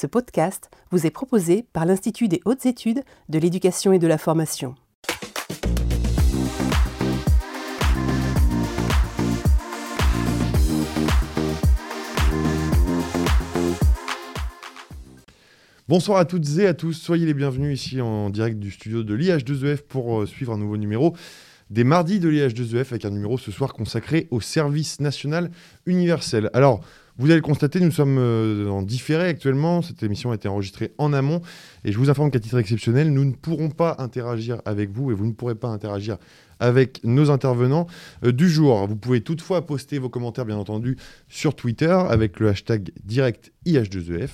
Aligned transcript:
Ce 0.00 0.06
podcast 0.06 0.70
vous 0.92 1.06
est 1.06 1.10
proposé 1.10 1.64
par 1.72 1.84
l'Institut 1.84 2.28
des 2.28 2.40
hautes 2.44 2.66
études 2.66 3.02
de 3.28 3.38
l'éducation 3.40 3.92
et 3.92 3.98
de 3.98 4.06
la 4.06 4.16
formation. 4.16 4.76
Bonsoir 15.88 16.18
à 16.18 16.24
toutes 16.24 16.46
et 16.58 16.68
à 16.68 16.74
tous, 16.74 16.92
soyez 16.92 17.26
les 17.26 17.34
bienvenus 17.34 17.82
ici 17.82 18.00
en 18.00 18.30
direct 18.30 18.60
du 18.60 18.70
studio 18.70 19.02
de 19.02 19.16
l'IH2EF 19.16 19.78
pour 19.78 20.20
euh, 20.20 20.26
suivre 20.26 20.52
un 20.52 20.58
nouveau 20.58 20.76
numéro 20.76 21.16
des 21.70 21.82
mardis 21.82 22.20
de 22.20 22.28
l'IH2EF 22.28 22.86
avec 22.90 23.04
un 23.04 23.10
numéro 23.10 23.36
ce 23.36 23.50
soir 23.50 23.72
consacré 23.72 24.28
au 24.30 24.40
service 24.40 25.00
national 25.00 25.50
universel. 25.86 26.50
Alors, 26.54 26.82
vous 27.18 27.26
allez 27.26 27.36
le 27.36 27.42
constater, 27.42 27.80
nous 27.80 27.90
sommes 27.90 28.16
euh, 28.18 28.68
en 28.68 28.82
différé 28.82 29.26
actuellement. 29.26 29.82
Cette 29.82 30.04
émission 30.04 30.30
a 30.30 30.36
été 30.36 30.46
enregistrée 30.46 30.92
en 30.98 31.12
amont. 31.12 31.42
Et 31.84 31.90
je 31.90 31.98
vous 31.98 32.10
informe 32.10 32.30
qu'à 32.30 32.38
titre 32.38 32.58
exceptionnel, 32.58 33.12
nous 33.12 33.24
ne 33.24 33.32
pourrons 33.32 33.70
pas 33.70 33.96
interagir 33.98 34.62
avec 34.64 34.90
vous 34.90 35.10
et 35.10 35.14
vous 35.14 35.26
ne 35.26 35.32
pourrez 35.32 35.56
pas 35.56 35.66
interagir 35.66 36.16
avec 36.60 37.00
nos 37.04 37.30
intervenants 37.30 37.86
euh, 38.24 38.32
du 38.32 38.48
jour. 38.48 38.86
Vous 38.86 38.96
pouvez 38.96 39.20
toutefois 39.20 39.66
poster 39.66 39.98
vos 39.98 40.08
commentaires, 40.08 40.44
bien 40.44 40.56
entendu, 40.56 40.96
sur 41.28 41.54
Twitter 41.54 41.96
avec 42.08 42.40
le 42.40 42.48
hashtag 42.48 42.90
direct 43.04 43.52
IH2EF. 43.66 44.30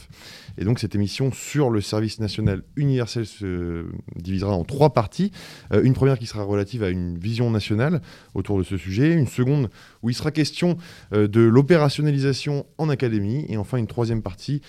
Et 0.59 0.65
donc 0.65 0.79
cette 0.79 0.95
émission 0.95 1.33
sur 1.33 1.71
le 1.71 1.81
service 1.81 2.21
national 2.21 2.63
universel 2.77 3.27
se 3.27 3.87
divisera 4.17 4.55
en 4.55 4.65
trois 4.65 4.93
parties. 4.93 5.33
Euh, 5.73 5.83
une 5.83 5.95
première 5.95 6.19
qui 6.19 6.27
sera 6.27 6.45
relative 6.45 6.83
à 6.83 6.89
une 6.89 7.19
vision 7.19 7.51
nationale 7.51 8.01
autour 8.35 8.59
de 8.59 8.63
ce 8.63 8.77
sujet, 8.77 9.13
une 9.13 9.27
seconde 9.27 9.69
où 10.03 10.11
il 10.11 10.15
sera 10.15 10.31
question 10.31 10.77
euh, 11.13 11.27
de 11.27 11.41
l'opérationnalisation 11.41 12.67
en 12.79 12.89
académie, 12.89 13.47
et 13.49 13.57
enfin 13.57 13.79
une 13.79 13.87
troisième 13.87 14.23
partie 14.23 14.61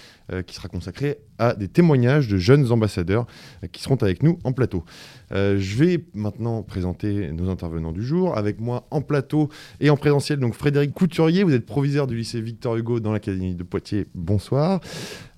qui 0.48 0.56
sera 0.56 0.68
consacrée 0.68 1.20
à 1.38 1.54
des 1.54 1.68
témoignages 1.68 2.28
de 2.28 2.38
jeunes 2.38 2.72
ambassadeurs 2.72 3.28
qui 3.72 3.84
seront 3.84 3.98
avec 3.98 4.24
nous 4.24 4.40
en 4.44 4.54
plateau. 4.54 4.84
Je 5.32 5.76
vais 5.76 6.06
maintenant 6.14 6.64
présenter 6.64 7.32
nos 7.32 7.50
intervenants 7.50 7.92
du 7.92 8.04
jour. 8.04 8.38
Avec 8.38 8.60
moi 8.60 8.88
en 8.92 9.02
plateau 9.02 9.50
et 9.80 9.90
en 9.90 9.98
présentiel, 9.98 10.40
donc 10.40 10.54
Frédéric 10.54 10.94
Couturier, 10.94 11.44
vous 11.44 11.54
êtes 11.54 11.66
proviseur 11.66 12.08
du 12.08 12.16
lycée 12.16 12.42
Victor 12.42 12.76
Hugo 12.76 13.00
dans 13.00 13.12
l'Académie 13.12 13.56
de 13.56 13.64
Poitiers. 13.64 14.08
Bonsoir. 14.14 14.82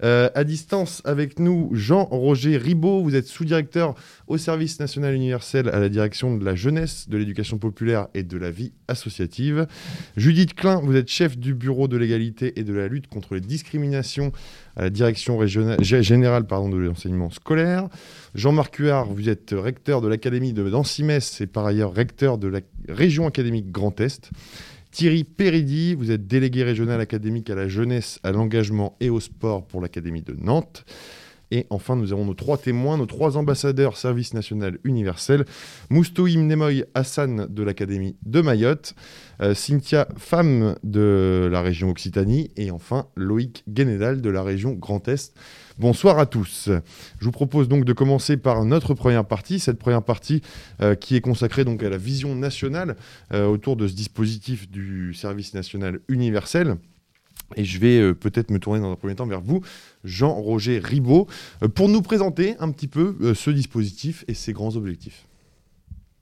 Euh, 0.04 0.30
à 0.36 0.44
distance 0.44 1.02
avec 1.06 1.40
nous, 1.40 1.70
Jean-Roger 1.74 2.58
Ribaud, 2.58 3.02
vous 3.02 3.16
êtes 3.16 3.28
sous-directeur 3.28 3.96
au 4.28 4.38
service 4.38 4.80
national 4.80 5.14
universel 5.14 5.70
à 5.70 5.80
la 5.80 5.90
direction 5.90 6.36
de 6.38 6.46
la 6.46 6.56
jeunesse, 6.56 7.10
de 7.10 7.18
l'éducation 7.18 7.58
populaire 7.58 8.08
et 8.14 8.24
de 8.24 8.38
la 8.38 8.52
vie 8.52 8.74
associative. 8.88 9.68
Judith 10.16 10.54
Klein, 10.54 10.82
vous 10.84 10.96
êtes 10.96 11.10
chef 11.10 11.38
du 11.38 11.54
bureau 11.54 11.88
de 11.88 11.98
l'égalité 11.98 12.60
et 12.60 12.64
de 12.64 12.74
la 12.74 12.88
lutte 12.88 13.08
contre 13.08 13.34
les 13.36 13.42
discriminations 13.42 14.32
à 14.76 14.84
la 14.84 14.90
direction 14.90 15.40
générale 15.46 16.46
pardon, 16.46 16.70
de 16.70 16.78
l'enseignement 16.78 17.32
scolaire. 17.32 17.90
Jean-Marc 18.38 18.76
Huard, 18.76 19.12
vous 19.12 19.30
êtes 19.30 19.50
recteur 19.58 20.00
de 20.00 20.08
l'Académie 20.08 20.54
de 20.54 20.70
d'Ancy-Metz 20.70 21.42
et 21.42 21.48
par 21.48 21.66
ailleurs 21.66 21.92
recteur 21.92 22.38
de 22.38 22.48
la 22.48 22.60
région 22.88 23.26
académique 23.26 23.72
Grand 23.72 24.00
Est. 24.00 24.30
Thierry 24.92 25.24
Péridi, 25.24 25.96
vous 25.96 26.12
êtes 26.12 26.28
délégué 26.28 26.64
régional 26.64 27.02
académique 27.02 27.50
à 27.50 27.56
la 27.56 27.68
jeunesse, 27.68 28.20
à 28.22 28.32
l'engagement 28.32 28.96
et 29.00 29.10
au 29.10 29.20
sport 29.20 29.66
pour 29.66 29.82
l'Académie 29.82 30.22
de 30.22 30.36
Nantes. 30.40 30.86
Et 31.52 31.66
enfin, 31.70 31.96
nous 31.96 32.12
avons 32.14 32.26
nos 32.26 32.34
trois 32.34 32.58
témoins, 32.58 32.98
nos 32.98 33.06
trois 33.06 33.38
ambassadeurs 33.38 33.98
service 33.98 34.34
national 34.34 34.78
universel. 34.84 35.46
Moustoïm 35.90 36.46
Nemoy 36.46 36.84
Hassan 36.94 37.48
de 37.50 37.64
l'Académie 37.64 38.18
de 38.26 38.42
Mayotte, 38.42 38.96
euh, 39.42 39.54
Cynthia 39.54 40.08
Femme 40.18 40.76
de 40.84 41.48
la 41.52 41.62
région 41.62 41.90
Occitanie 41.90 42.52
et 42.58 42.72
enfin 42.72 43.08
Loïc 43.16 43.64
Guénédal 43.70 44.22
de 44.22 44.30
la 44.30 44.44
région 44.44 44.74
Grand 44.74 45.08
Est. 45.08 45.34
Bonsoir 45.78 46.18
à 46.18 46.26
tous. 46.26 46.70
Je 47.20 47.26
vous 47.26 47.32
propose 47.32 47.68
donc 47.70 47.86
de 47.86 47.94
commencer 47.94 48.36
par 48.36 48.66
notre 48.66 48.96
première 48.96 49.26
partie, 49.26 49.60
cette 49.60 49.78
première 49.78 50.02
partie 50.02 50.42
euh, 50.82 50.96
qui 50.96 51.16
est 51.16 51.22
consacrée 51.22 51.66
donc 51.66 51.84
à 51.84 51.90
la 51.90 51.98
vision 51.98 52.36
nationale 52.36 52.96
euh, 53.32 53.46
autour 53.46 53.76
de 53.76 53.88
ce 53.88 53.94
dispositif 53.94 54.70
du 54.70 55.14
service 55.14 55.54
national 55.54 56.00
universel. 56.08 56.78
Et 57.56 57.64
je 57.64 57.80
vais 57.80 58.00
euh, 58.00 58.14
peut-être 58.14 58.52
me 58.52 58.60
tourner 58.60 58.82
dans 58.82 58.92
un 58.92 58.96
premier 58.96 59.16
temps 59.16 59.26
vers 59.26 59.42
vous, 59.42 59.62
Jean-Roger 60.04 60.80
Ribaud, 60.80 61.28
euh, 61.64 61.68
pour 61.68 61.88
nous 61.90 62.02
présenter 62.02 62.56
un 62.60 62.72
petit 62.72 62.88
peu 62.88 63.16
euh, 63.22 63.34
ce 63.34 63.50
dispositif 63.50 64.26
et 64.28 64.34
ses 64.34 64.54
grands 64.54 64.76
objectifs. 64.76 65.26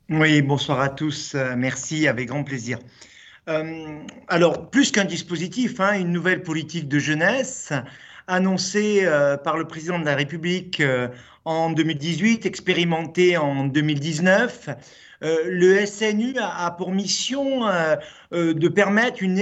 Oui, 0.09 0.41
bonsoir 0.44 0.80
à 0.81 0.90
tous. 0.90 1.35
merci, 1.58 2.08
avec 2.08 2.28
grand 2.28 2.44
plaisir. 2.44 2.78
alors, 4.28 4.69
plus 4.69 4.91
qu'un 4.91 5.06
dispositif, 5.06 5.80
hein, 5.80 6.00
une 6.00 6.12
nouvelle 6.12 6.44
politique 6.44 6.88
de 6.88 7.00
jeunesse 7.00 7.74
annoncée 8.28 9.03
par 9.44 9.58
le 9.58 9.66
président 9.66 9.97
de 9.97 10.06
la 10.06 10.16
République 10.16 10.84
en 11.44 11.72
2018, 11.72 12.46
expérimentée 12.46 13.35
en 13.38 13.66
2019. 13.66 14.69
Le 15.22 15.86
SNU 15.86 16.36
a, 16.40 16.72
pour 16.72 16.92
mission 16.92 17.64
euh, 18.36 18.53
de 18.53 18.68
permettre 18.68 19.22
une, 19.22 19.40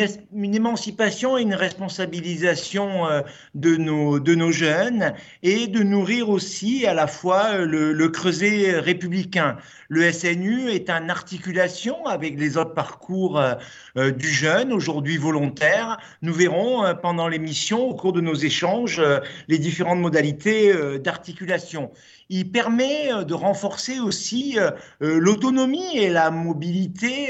émancipation 0.53 1.37
et 1.37 1.41
une 1.41 1.55
responsabilisation 1.55 3.07
euh, 3.07 3.21
de, 3.55 3.75
nos, 3.75 4.51
jeunes 4.51 5.13
et 5.41 5.67
de 5.67 5.81
nourrir 5.83 6.29
aussi 6.29 6.85
à 6.85 6.93
la 6.93 7.07
fois 7.07 7.53
euh, 7.53 7.93
le, 7.93 8.09
creuset 8.09 8.79
républicain. 8.79 9.57
Le 9.87 10.11
SNU 10.11 10.69
est 10.69 10.89
en 10.89 11.09
articulation 11.09 12.05
avec 12.05 12.37
les 12.37 12.57
autres 12.57 12.73
parcours 12.73 13.41
du 13.95 14.27
jeune, 14.27 14.73
aujourd'hui 14.73 15.17
volontaire. 15.17 15.99
Nous 16.21 16.33
verrons 16.33 16.95
pendant 17.01 17.27
l'émission, 17.27 17.89
au 17.89 17.93
cours 17.93 18.13
de 18.13 18.21
nos 18.21 18.33
échanges, 18.33 19.01
les 19.47 19.59
différentes 19.59 19.99
modalités 19.99 20.73
d'articulation. 20.99 21.91
Il 22.35 22.51
permet 22.51 23.25
de 23.25 23.33
renforcer 23.33 23.99
aussi 23.99 24.57
l'autonomie 24.99 25.97
et 25.97 26.09
la 26.09 26.31
mobilité 26.31 27.29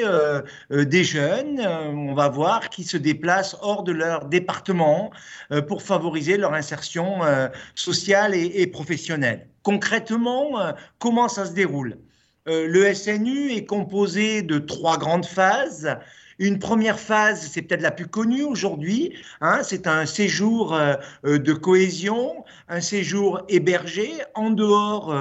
des 0.69 1.03
jeunes 1.03 1.43
euh, 1.59 1.87
on 1.87 2.13
va 2.13 2.29
voir, 2.29 2.69
qui 2.69 2.83
se 2.83 2.97
déplacent 2.97 3.57
hors 3.61 3.83
de 3.83 3.91
leur 3.91 4.25
département 4.25 5.11
euh, 5.51 5.61
pour 5.61 5.81
favoriser 5.81 6.37
leur 6.37 6.53
insertion 6.53 7.23
euh, 7.23 7.47
sociale 7.75 8.35
et, 8.35 8.67
professionnelle. 8.67 9.47
Concrètement, 9.63 10.73
comment 10.99 11.29
ça 11.29 11.45
se 11.45 11.53
déroule? 11.53 11.97
Le 12.45 12.93
SNU 12.93 13.51
est 13.51 13.65
composé 13.65 14.41
de 14.41 14.59
trois 14.59 14.97
grandes 14.97 15.25
phases. 15.25 15.95
Une 16.39 16.59
première 16.59 16.99
phase, 16.99 17.49
c'est 17.51 17.61
peut-être 17.61 17.81
la 17.81 17.91
plus 17.91 18.07
connue 18.07 18.43
aujourd'hui, 18.43 19.13
hein, 19.41 19.61
c'est 19.63 19.87
un 19.87 20.05
séjour 20.05 20.77
de 21.23 21.53
cohésion, 21.53 22.43
un 22.69 22.81
séjour 22.81 23.41
hébergé 23.49 24.11
en 24.35 24.49
dehors 24.49 25.15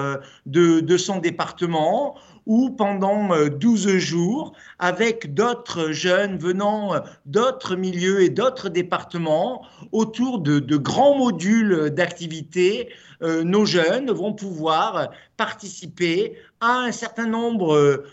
de, 0.47 0.97
son 0.97 1.19
département 1.19 2.17
ou 2.47 2.70
pendant 2.70 3.28
12 3.48 3.86
euh, 3.86 3.98
jours 3.98 4.53
avec 4.78 5.34
d'autres 5.34 5.92
jeunes 5.92 6.38
venant 6.38 6.94
euh, 6.94 7.00
d'autres 7.26 7.76
milieux 7.76 8.22
et 8.22 8.30
d'autres 8.30 8.69
départements 8.69 9.64
autour 9.92 10.41
de, 10.41 10.76
grands 10.76 11.16
modules 11.16 11.91
d'activités. 11.91 12.88
Euh, 13.22 13.44
nos 13.44 13.64
jeunes 13.64 14.10
vont 14.10 14.32
pouvoir 14.32 15.10
participer 15.36 16.36
à 16.60 16.80
un 16.80 16.92
certain 16.92 17.26
nombre 17.26 18.04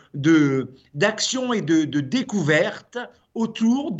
d'actions 0.94 1.54
et 1.54 1.62
de, 1.62 1.86
de 1.86 2.00
découvertes 2.00 2.98
autour 3.34 3.96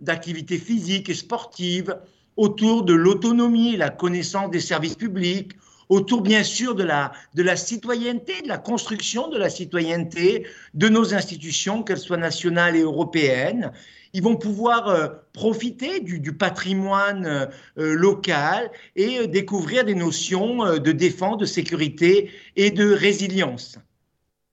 d'activités 0.00 0.58
physiques 0.58 1.08
et 1.08 1.14
sportives, 1.14 1.96
autour 2.36 2.84
de 2.84 2.92
l'autonomie, 2.92 3.76
la 3.76 3.90
connaissance 3.90 4.50
des 4.50 4.60
services 4.60 4.94
publics, 4.94 5.52
autour 5.88 6.22
bien 6.22 6.42
sûr 6.42 6.74
de 6.74 6.82
la, 6.82 7.12
de 7.34 7.42
la 7.42 7.56
citoyenneté, 7.56 8.42
de 8.42 8.48
la 8.48 8.58
construction 8.58 9.28
de 9.28 9.38
la 9.38 9.50
citoyenneté 9.50 10.46
de 10.74 10.88
nos 10.88 11.14
institutions, 11.14 11.82
qu'elles 11.82 11.98
soient 11.98 12.16
nationales 12.16 12.76
et 12.76 12.82
européennes. 12.82 13.72
Ils 14.12 14.22
vont 14.22 14.36
pouvoir 14.36 14.88
euh, 14.88 15.08
profiter 15.32 16.00
du, 16.00 16.32
patrimoine 16.32 17.26
euh, 17.26 17.94
local 17.94 18.70
et 18.94 19.18
euh, 19.18 19.26
découvrir 19.26 19.84
des 19.84 19.94
notions 19.94 20.78
de 20.78 20.92
défense, 20.92 21.38
de 21.38 21.44
sécurité 21.44 22.30
et 22.56 22.70
de 22.70 22.92
résilience 22.92 23.78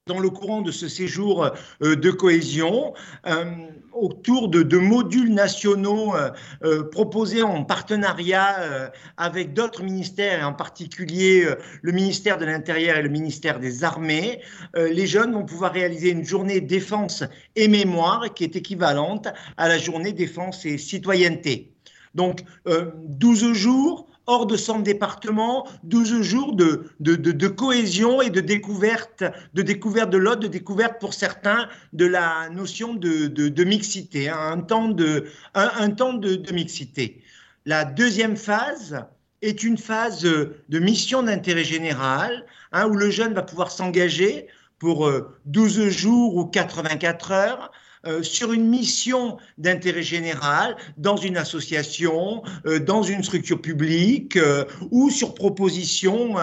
dans 0.06 0.20
le 0.20 0.30
courant 0.30 0.62
de 0.62 0.72
ce 0.72 0.90
séjour 0.90 1.50
euh, 1.82 1.96
de 1.96 2.12
cohésion 2.12 2.94
euh, 3.26 3.46
autour 3.94 4.50
de, 4.50 4.78
modules 4.78 5.34
nationaux 5.34 6.14
euh, 6.14 6.84
proposés 6.84 7.42
en 7.42 7.64
partenariat 7.64 8.92
avec 9.16 9.54
d'autres 9.54 9.84
ministères, 9.84 10.42
et 10.42 10.44
en 10.44 10.54
particulier 10.54 11.48
le 11.82 11.92
ministère 11.92 12.38
de 12.38 12.46
l'Intérieur 12.46 12.98
et 12.98 13.02
le 13.02 13.10
ministère 13.10 13.60
des 13.60 13.84
Armées. 13.84 14.42
les 14.76 15.08
jeunes 15.08 15.34
vont 15.34 15.46
pouvoir 15.46 15.72
réaliser 15.72 16.10
une 16.10 16.26
journée 16.26 16.60
défense 16.60 17.24
et 17.56 17.68
mémoire 17.68 18.34
qui 18.34 18.44
est 18.44 18.56
équivalente 18.56 19.28
à 19.58 19.68
la 19.68 19.78
journée 19.78 20.12
défense 20.12 20.66
et 20.66 20.78
citoyenneté. 20.78 21.72
Donc, 22.16 22.44
12 22.66 23.54
jours, 23.54 24.08
hors 24.26 24.46
de 24.46 24.56
son 24.56 24.80
département, 24.80 25.68
12 25.84 26.22
jours 26.22 26.56
de, 26.56 26.90
de, 27.00 27.48
cohésion 27.48 28.22
et 28.22 28.30
de 28.30 28.40
découverte, 28.40 29.24
de 29.54 29.62
découverte 29.62 30.10
de 30.10 30.18
l'autre, 30.18 30.42
de 30.42 30.48
découverte 30.48 31.00
pour 31.00 31.14
certains 31.14 31.68
de 31.92 32.06
la 32.06 32.50
notion 32.50 32.94
de, 32.94 33.64
mixité, 33.64 34.30
hein, 34.30 34.38
un 34.40 34.62
temps, 34.62 34.90
de, 34.90 35.26
un, 35.54 35.90
temps 35.90 36.14
de, 36.14 36.52
mixité. 36.54 37.22
La 37.66 37.86
deuxième 37.86 38.38
phase 38.38 39.06
est 39.42 39.64
une 39.64 39.78
phase 39.78 40.22
de 40.24 40.80
mission 40.80 41.24
d'intérêt 41.24 41.66
général, 41.66 42.46
hein, 42.72 42.88
où 42.88 42.96
le 42.96 43.10
jeune 43.10 43.34
va 43.34 43.44
pouvoir 43.44 43.72
s'engager 43.72 44.48
pour 44.80 45.10
12 45.46 45.90
jours 45.90 46.36
ou 46.36 46.46
84 46.46 47.32
heures 47.32 47.72
euh, 48.06 48.22
sur 48.22 48.52
une 48.52 48.68
mission 48.68 49.38
d'intérêt 49.58 50.04
général 50.04 50.76
dans 50.98 51.16
une 51.16 51.38
association, 51.38 52.44
euh, 52.66 52.78
dans 52.78 53.02
une 53.02 53.24
structure 53.24 53.62
publique 53.62 54.36
euh, 54.36 54.66
ou 54.92 55.10
sur 55.10 55.34
propositions 55.34 56.36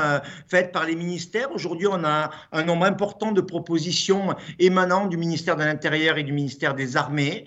faites 0.49 0.73
par 0.73 0.87
les 0.87 0.97
ministères. 0.97 1.53
Aujourd'hui, 1.53 1.87
on 1.87 2.03
a 2.03 2.31
un 2.53 2.63
nombre 2.63 2.87
important 2.87 3.33
de 3.33 3.43
propositions 3.43 4.35
émanant 4.59 5.07
du 5.07 5.19
ministère 5.19 5.57
de 5.57 5.65
l'Intérieur 5.65 6.17
et 6.17 6.23
du 6.23 6.33
ministère 6.33 6.75
des 6.75 6.97
Armées. 6.97 7.47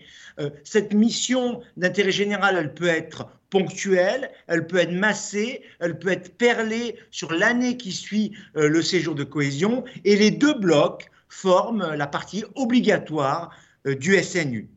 cette 0.64 0.94
mission 0.94 1.62
d'intérêt 1.78 2.12
général, 2.12 2.56
elle 2.58 2.74
peut 2.74 2.88
être 2.88 3.28
ponctuelle, 3.50 4.30
elle 4.48 4.68
peut 4.68 4.78
être 4.78 4.92
massée, 4.92 5.64
elle 5.80 5.98
peut 5.98 6.10
être 6.10 6.38
perlée 6.38 6.98
sur 7.10 7.32
l'année 7.34 7.78
qui 7.78 7.92
suit 7.92 8.34
le 8.56 8.82
séjour 8.82 9.16
de 9.16 9.24
cohésion, 9.24 9.84
et 10.06 10.16
les 10.16 10.32
deux 10.32 10.54
blocs 10.54 11.10
forment 11.30 11.94
la 11.96 12.08
partie 12.08 12.44
obligatoire 12.56 13.52
du 13.86 14.22
SNU. 14.22 14.70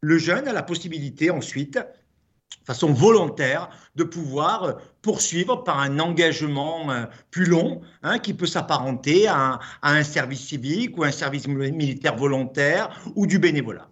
Le 0.00 0.18
jeune 0.18 0.48
a 0.48 0.52
la 0.52 0.64
possibilité 0.64 1.30
ensuite, 1.30 1.74
de 1.74 2.66
façon 2.66 2.92
volontaire, 2.92 3.68
de 3.94 4.02
pouvoir 4.02 4.64
euh, 4.64 4.72
poursuivre 5.00 5.62
par 5.62 5.78
un 5.78 6.00
engagement 6.00 6.90
euh, 6.90 7.06
plus 7.30 7.46
long, 7.46 7.82
hein, 8.02 8.18
qui 8.18 8.34
peut 8.34 8.46
s'apparenter 8.46 9.28
à, 9.28 9.60
un 9.82 10.02
service 10.02 10.48
civique 10.48 10.98
ou 10.98 11.04
un 11.04 11.12
service 11.12 11.46
militaire 11.46 12.16
volontaire 12.16 12.90
ou 13.14 13.28
du 13.28 13.38
bénévolat. 13.38 13.91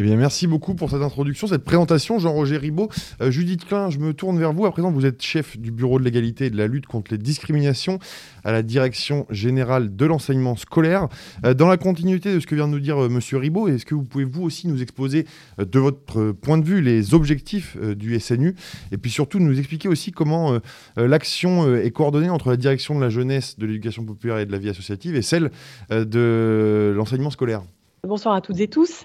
Eh 0.00 0.02
bien, 0.02 0.16
merci 0.16 0.46
beaucoup 0.46 0.74
pour 0.74 0.88
cette 0.88 1.02
introduction, 1.02 1.46
cette 1.46 1.62
présentation, 1.62 2.18
Jean-Roger 2.18 2.56
Ribaud. 2.56 2.88
Euh, 3.20 3.30
Judith 3.30 3.66
Klein, 3.66 3.90
je 3.90 3.98
me 3.98 4.14
tourne 4.14 4.38
vers 4.38 4.54
vous. 4.54 4.64
À 4.64 4.70
présent, 4.70 4.90
vous 4.90 5.04
êtes 5.04 5.20
chef 5.20 5.58
du 5.58 5.70
Bureau 5.70 5.98
de 5.98 6.04
l'égalité 6.04 6.46
et 6.46 6.50
de 6.50 6.56
la 6.56 6.68
lutte 6.68 6.86
contre 6.86 7.12
les 7.12 7.18
discriminations 7.18 7.98
à 8.42 8.50
la 8.50 8.62
Direction 8.62 9.26
générale 9.28 9.94
de 9.94 10.06
l'enseignement 10.06 10.56
scolaire. 10.56 11.08
Euh, 11.44 11.52
dans 11.52 11.68
la 11.68 11.76
continuité 11.76 12.32
de 12.32 12.40
ce 12.40 12.46
que 12.46 12.54
vient 12.54 12.66
de 12.66 12.72
nous 12.72 12.80
dire 12.80 12.96
M. 12.96 13.02
Euh, 13.02 13.08
Monsieur 13.10 13.36
Ribaud, 13.36 13.68
est-ce 13.68 13.84
que 13.84 13.94
vous 13.94 14.04
pouvez 14.04 14.24
vous 14.24 14.42
aussi 14.42 14.68
nous 14.68 14.80
exposer 14.80 15.26
de 15.58 15.78
votre 15.78 16.32
point 16.32 16.56
de 16.56 16.64
vue 16.64 16.80
les 16.80 17.12
objectifs 17.12 17.76
du 17.76 18.18
SNU 18.18 18.54
et 18.92 18.96
puis 18.96 19.10
surtout 19.10 19.38
nous 19.38 19.58
expliquer 19.58 19.88
aussi 19.88 20.12
comment 20.12 20.58
l'action 20.96 21.76
est 21.76 21.90
coordonnée 21.90 22.30
entre 22.30 22.48
la 22.48 22.56
Direction 22.56 22.94
de 22.94 23.02
la 23.02 23.10
jeunesse, 23.10 23.58
de 23.58 23.66
l'éducation 23.66 24.06
populaire 24.06 24.38
et 24.38 24.46
de 24.46 24.52
la 24.52 24.58
vie 24.58 24.70
associative 24.70 25.14
et 25.14 25.22
celle 25.22 25.50
de 25.90 26.94
l'enseignement 26.96 27.30
scolaire? 27.30 27.60
Bonsoir 28.02 28.34
à 28.34 28.40
toutes 28.40 28.60
et 28.60 28.68
tous. 28.68 29.04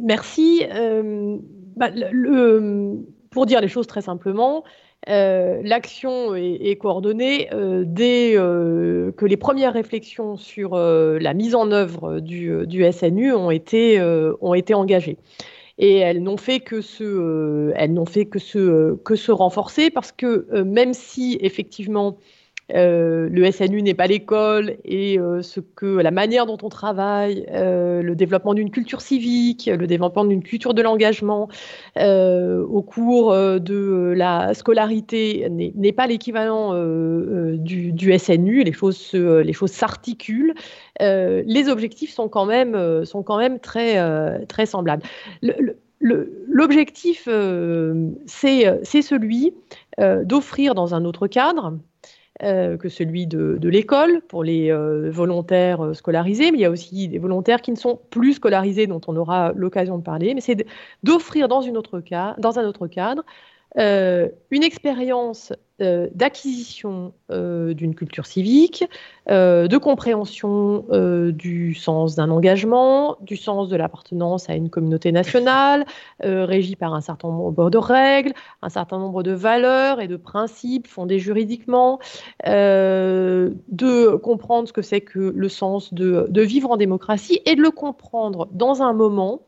Merci. 0.00 0.64
Euh, 0.72 1.38
bah, 1.76 1.88
pour 3.30 3.46
dire 3.46 3.60
les 3.60 3.68
choses 3.68 3.86
très 3.86 4.02
simplement, 4.02 4.64
euh, 5.08 5.60
l'action 5.62 6.34
est, 6.34 6.76
coordonnée 6.80 7.48
euh, 7.52 7.84
dès 7.86 8.32
que 8.34 9.24
les 9.24 9.36
premières 9.36 9.74
réflexions 9.74 10.36
sur 10.36 10.76
la 10.76 11.34
mise 11.34 11.54
en 11.54 11.70
œuvre 11.70 12.20
du, 12.20 12.92
SNU 12.92 13.32
ont 13.32 13.50
été, 13.50 14.00
engagées. 14.74 15.18
Et 15.78 15.96
elles 15.98 16.22
n'ont 16.22 16.38
fait 16.38 16.60
que 16.60 16.80
se 16.80 17.72
renforcer 19.30 19.90
parce 19.90 20.12
que 20.12 20.62
même 20.62 20.94
si 20.94 21.36
effectivement 21.40 22.16
euh, 22.74 23.28
le 23.30 23.50
SNU 23.50 23.82
n'est 23.82 23.94
pas 23.94 24.08
l'école 24.08 24.76
et 24.84 25.20
euh, 25.20 25.40
ce 25.42 25.60
que 25.60 25.86
la 25.86 26.10
manière 26.10 26.46
dont 26.46 26.58
on 26.62 26.68
travaille, 26.68 27.46
euh, 27.52 28.02
le 28.02 28.16
développement 28.16 28.54
d'une 28.54 28.70
culture 28.70 29.00
civique, 29.00 29.70
le 29.72 29.86
développement 29.86 30.24
d'une 30.24 30.42
culture 30.42 30.74
de 30.74 30.82
l'engagement 30.82 31.48
au 31.96 32.82
cours 32.82 33.34
de 33.34 34.14
la 34.16 34.54
scolarité 34.54 35.48
n'est 35.50 35.92
pas 35.92 36.06
l'équivalent 36.06 36.74
du, 37.56 38.18
SNU. 38.18 38.64
Les 38.64 38.72
choses 38.72 39.12
les 39.14 39.52
choses 39.52 39.70
s'articulent. 39.70 40.54
les 41.00 41.68
objectifs 41.68 42.12
sont 42.12 42.28
quand 42.28 42.46
même 42.46 43.04
sont 43.04 43.22
quand 43.22 43.38
même 43.38 43.58
très 43.60 44.44
très 44.46 44.66
semblables. 44.66 45.02
L'objectif, 46.00 47.28
c'est 48.26 49.02
celui 49.02 49.54
d'offrir 49.98 50.74
dans 50.74 50.94
un 50.94 51.04
autre 51.04 51.26
cadre 51.26 51.78
euh, 52.42 52.76
que 52.76 52.90
celui 52.90 53.26
de, 53.26 53.58
l'école 53.66 54.20
pour 54.28 54.44
les 54.44 54.70
euh, 54.70 55.10
volontaires 55.10 55.82
euh, 55.82 55.94
scolarisés, 55.94 56.50
mais 56.50 56.58
il 56.58 56.60
y 56.60 56.66
a 56.66 56.70
aussi 56.70 57.08
des 57.08 57.18
volontaires 57.18 57.62
qui 57.62 57.70
ne 57.70 57.76
sont 57.76 57.98
plus 58.10 58.34
scolarisés, 58.34 58.86
dont 58.86 59.00
on 59.06 59.16
aura 59.16 59.52
l'occasion 59.54 59.96
de 59.96 60.02
parler. 60.02 60.34
Mais 60.34 60.42
c'est 60.42 60.66
d'offrir 61.02 61.48
dans, 61.48 61.62
dans 61.62 62.58
un 62.58 62.64
autre 62.66 62.88
cadre 62.88 63.24
euh, 63.78 64.28
une 64.50 64.62
expérience 64.62 65.52
euh, 65.82 66.08
d'acquisition 66.14 67.12
euh, 67.30 67.74
d'une 67.74 67.94
culture 67.94 68.24
civique, 68.24 68.84
de 69.28 69.76
compréhension 69.76 70.84
du 71.32 71.74
sens 71.74 72.14
d'un 72.14 72.30
engagement, 72.30 73.16
du 73.22 73.36
sens 73.36 73.68
de 73.68 73.74
l'appartenance 73.74 74.48
à 74.48 74.54
une 74.54 74.70
communauté 74.70 75.10
nationale, 75.10 75.84
régie 76.20 76.76
par 76.76 76.94
un 76.94 77.00
certain 77.00 77.28
nombre 77.28 77.68
de 77.68 77.76
règles, 77.76 78.32
un 78.62 78.68
certain 78.68 78.98
nombre 78.98 79.24
de 79.24 79.32
valeurs 79.32 80.00
et 80.00 80.06
de 80.06 80.16
principes 80.16 80.86
fondés 80.86 81.18
juridiquement, 81.18 81.98
de 82.44 84.16
comprendre 84.22 84.68
ce 84.68 84.72
que 84.72 84.82
c'est 84.82 85.00
que 85.00 85.32
le 85.34 85.48
sens 85.48 85.92
de, 85.92 86.28
de, 86.30 86.42
vivre 86.42 86.70
en 86.70 86.76
démocratie 86.76 87.40
et 87.46 87.56
de 87.56 87.62
le 87.62 87.72
comprendre 87.72 88.46
dans 88.52 88.82
un 88.82 88.92
moment 88.92 89.40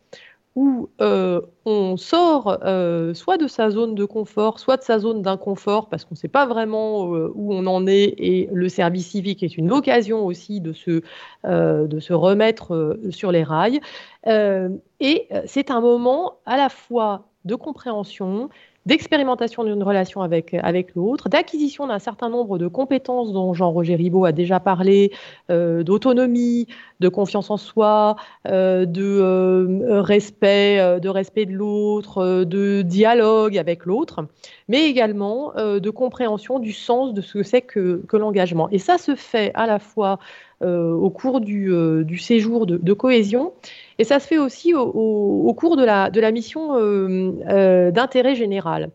où 0.55 0.89
euh, 1.01 1.41
on 1.65 1.97
sort 1.97 2.59
euh, 2.65 3.15
soit 3.15 3.37
de 3.39 3.47
sa 3.47 3.71
zone 3.71 3.95
de 3.95 4.05
confort, 4.05 4.59
soit 4.59 4.77
de 4.77 4.83
sa 4.83 4.99
zone 4.99 5.23
d'inconfort, 5.23 5.89
parce 5.89 6.05
qu'on 6.05 6.15
ne 6.15 6.19
sait 6.19 6.29
pas 6.29 6.47
vraiment 6.47 7.15
euh, 7.15 7.31
où 7.35 7.55
on 7.55 7.67
en 7.67 7.87
est, 7.87 8.15
et 8.19 8.49
le 8.53 8.69
service 8.69 9.11
civique 9.11 9.43
est 9.43 9.57
une 9.57 9.71
occasion 9.71 10.25
aussi 10.27 10.61
de 10.61 10.73
se, 10.73 11.03
de 11.45 12.01
se 12.01 12.13
remettre 12.13 12.99
sur 13.11 13.33
les 13.33 13.45
rails. 13.45 13.81
et 14.27 15.29
c'est 15.47 15.71
un 15.71 15.81
moment 15.81 16.39
à 16.45 16.57
la 16.57 16.69
fois 16.69 17.29
de 17.45 17.55
compréhension, 17.55 18.49
d'expérimentation 18.87 19.65
d'une 19.65 19.83
relation 19.83 20.23
avec, 20.23 20.55
avec 20.55 20.95
l'autre, 20.95 21.29
d'acquisition 21.29 21.87
d'un 21.87 21.99
certain 21.99 22.29
nombre 22.31 22.59
de 22.59 22.69
compétences 22.69 23.33
dont 23.33 23.53
Jean-Roger 23.53 23.97
Ribaud 23.97 24.25
a 24.25 24.33
déjà 24.33 24.61
parlé, 24.61 25.13
euh, 25.51 25.83
d'autonomie, 25.83 26.67
de 27.01 27.09
confiance 27.09 27.51
en 27.51 27.57
soi, 27.57 28.17
euh, 28.47 28.87
de 28.87 29.03
euh, 29.03 30.01
respect, 30.01 31.01
de 31.01 31.09
respect 31.09 31.47
de 31.47 31.53
l'autre, 31.53 32.45
de 32.45 32.83
dialogue 32.83 33.59
avec 33.59 33.85
l'autre, 33.85 34.25
mais 34.69 34.89
également 34.89 35.53
de 35.57 35.91
compréhension 35.91 36.59
du 36.59 36.73
sens 36.73 37.13
de 37.13 37.21
ce 37.21 37.35
que 37.35 37.43
c'est 37.43 37.63
que, 37.63 38.03
que 38.09 38.17
l'engagement. 38.17 38.69
Et 38.71 38.79
ça 38.79 38.99
se 38.99 39.15
fait 39.15 39.53
à 39.55 39.67
la 39.67 39.79
fois 39.79 40.19
au 40.61 41.11
cours 41.11 41.41
du, 41.41 42.19
séjour 42.19 42.67
de 42.67 42.93
cohésion 42.93 43.53
et 43.99 44.05
ça 44.05 44.21
se 44.21 44.27
fait 44.27 44.39
aussi 44.39 44.75
au, 44.75 45.55
cours 45.55 45.77
de 45.77 45.85
la, 45.85 46.31
mission 46.31 46.77
euh, 46.77 47.33
euh, 47.49 47.91
d'intérêt 47.91 48.37
général. 48.37 48.91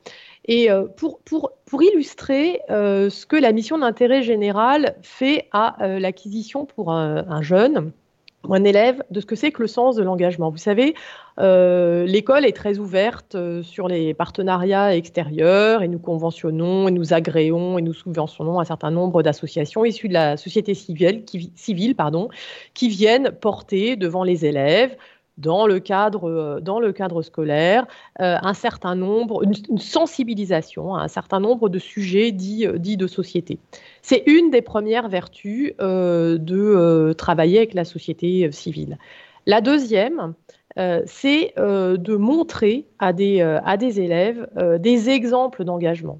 Et 0.45 0.71
euh, 0.71 0.85
pour, 0.87 1.19
illustrer 1.81 2.61
ce 2.69 3.25
que 3.25 3.35
la 3.35 3.51
mission 3.51 3.77
d'intérêt 3.77 4.23
général 4.23 4.95
fait 5.01 5.47
à 5.51 5.75
l'acquisition 5.99 6.65
pour 6.65 6.91
un, 6.91 7.41
jeune, 7.41 7.91
un 8.49 8.63
élève 8.63 9.03
de 9.09 9.19
ce 9.21 9.25
que 9.25 9.35
c'est 9.35 9.51
que 9.51 9.61
le 9.61 9.67
sens 9.67 9.95
de 9.95 10.03
l'engagement. 10.03 10.49
Vous 10.49 10.57
savez, 10.57 10.95
l'école 11.37 12.45
est 12.45 12.55
très 12.55 12.77
ouverte 12.77 13.35
sur 13.61 13.87
les 13.87 14.13
partenariats 14.13 14.95
extérieurs 14.95 15.81
et 15.81 15.87
nous 15.87 15.99
conventionnons 15.99 16.87
et 16.87 16.91
nous 16.91 17.13
agréons 17.13 17.77
et 17.77 17.81
nous 17.81 17.93
subventionnons 17.93 18.59
un 18.59 18.65
certain 18.65 18.91
nombre 18.91 19.23
d'associations 19.23 19.85
issues 19.85 20.09
de 20.09 20.13
la 20.13 20.37
société 20.37 20.73
civile 20.73 21.23
qui 21.25 22.89
viennent 22.89 23.31
porter 23.31 23.95
devant 23.95 24.23
les 24.23 24.45
élèves 24.45 24.95
dans 25.37 25.65
le 25.65 25.79
cadre, 25.79 26.29
euh, 26.29 26.59
dans 26.59 26.79
le 26.79 26.91
cadre 26.91 27.21
scolaire, 27.21 27.87
euh, 28.21 28.37
un 28.41 28.53
certain 28.53 28.95
nombre, 28.95 29.43
une, 29.43 29.77
sensibilisation 29.77 30.95
à 30.95 31.03
un 31.03 31.07
certain 31.07 31.39
nombre 31.39 31.69
de 31.69 31.79
sujets 31.79 32.31
dits, 32.31 32.67
euh, 32.67 32.77
dits 32.77 32.97
de 32.97 33.07
société. 33.07 33.59
C'est 34.01 34.23
une 34.27 34.51
des 34.51 34.61
premières 34.61 35.09
vertus 35.09 35.73
de 35.79 37.13
travailler 37.13 37.57
avec 37.57 37.73
la 37.73 37.85
société 37.85 38.51
civile. 38.51 38.97
La 39.45 39.61
deuxième, 39.61 40.33
c'est 41.05 41.53
de 41.57 42.15
montrer 42.15 42.85
à 42.99 43.13
des, 43.13 43.41
à 43.41 43.77
des 43.77 44.01
élèves 44.01 44.47
des 44.79 45.09
exemples 45.09 45.63
d'engagement. 45.63 46.19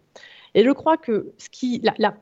Et 0.55 0.63
je 0.63 0.71
crois 0.71 0.97
que 0.97 1.33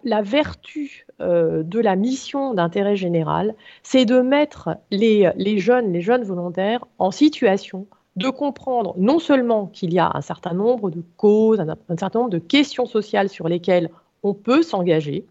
la, 0.04 0.22
vertu 0.22 1.06
euh, 1.20 1.64
de 1.64 1.80
la 1.80 1.96
mission 1.96 2.54
d'intérêt 2.54 2.96
général, 2.96 3.56
c'est 3.84 4.06
de 4.06 4.22
mettre 4.22 4.78
les, 4.90 5.32
jeunes, 5.58 5.92
les 5.92 6.02
jeunes 6.02 6.24
volontaires 6.24 6.86
en 6.98 7.12
situation 7.12 7.88
de 8.16 8.30
comprendre 8.30 8.94
non 8.98 9.20
seulement 9.20 9.68
qu'il 9.68 9.94
y 9.94 10.00
a 10.00 10.12
un 10.14 10.22
certain 10.22 10.54
nombre 10.54 10.92
de 10.92 11.04
causes, 11.18 11.60
un, 11.60 11.98
certain 11.98 12.20
nombre 12.20 12.32
de 12.32 12.40
questions 12.40 12.86
sociales 12.86 13.30
sur 13.30 13.48
lesquelles 13.48 13.90
on 14.24 14.34
peut 14.34 14.64
s'engager, 14.64 15.26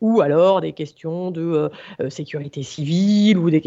ou 0.00 0.20
alors 0.20 0.60
des 0.60 0.72
questions 0.72 1.30
de 1.30 1.42
euh, 1.42 1.68
euh, 2.00 2.10
sécurité 2.10 2.62
civile, 2.62 3.38
ou 3.38 3.50
des, 3.50 3.62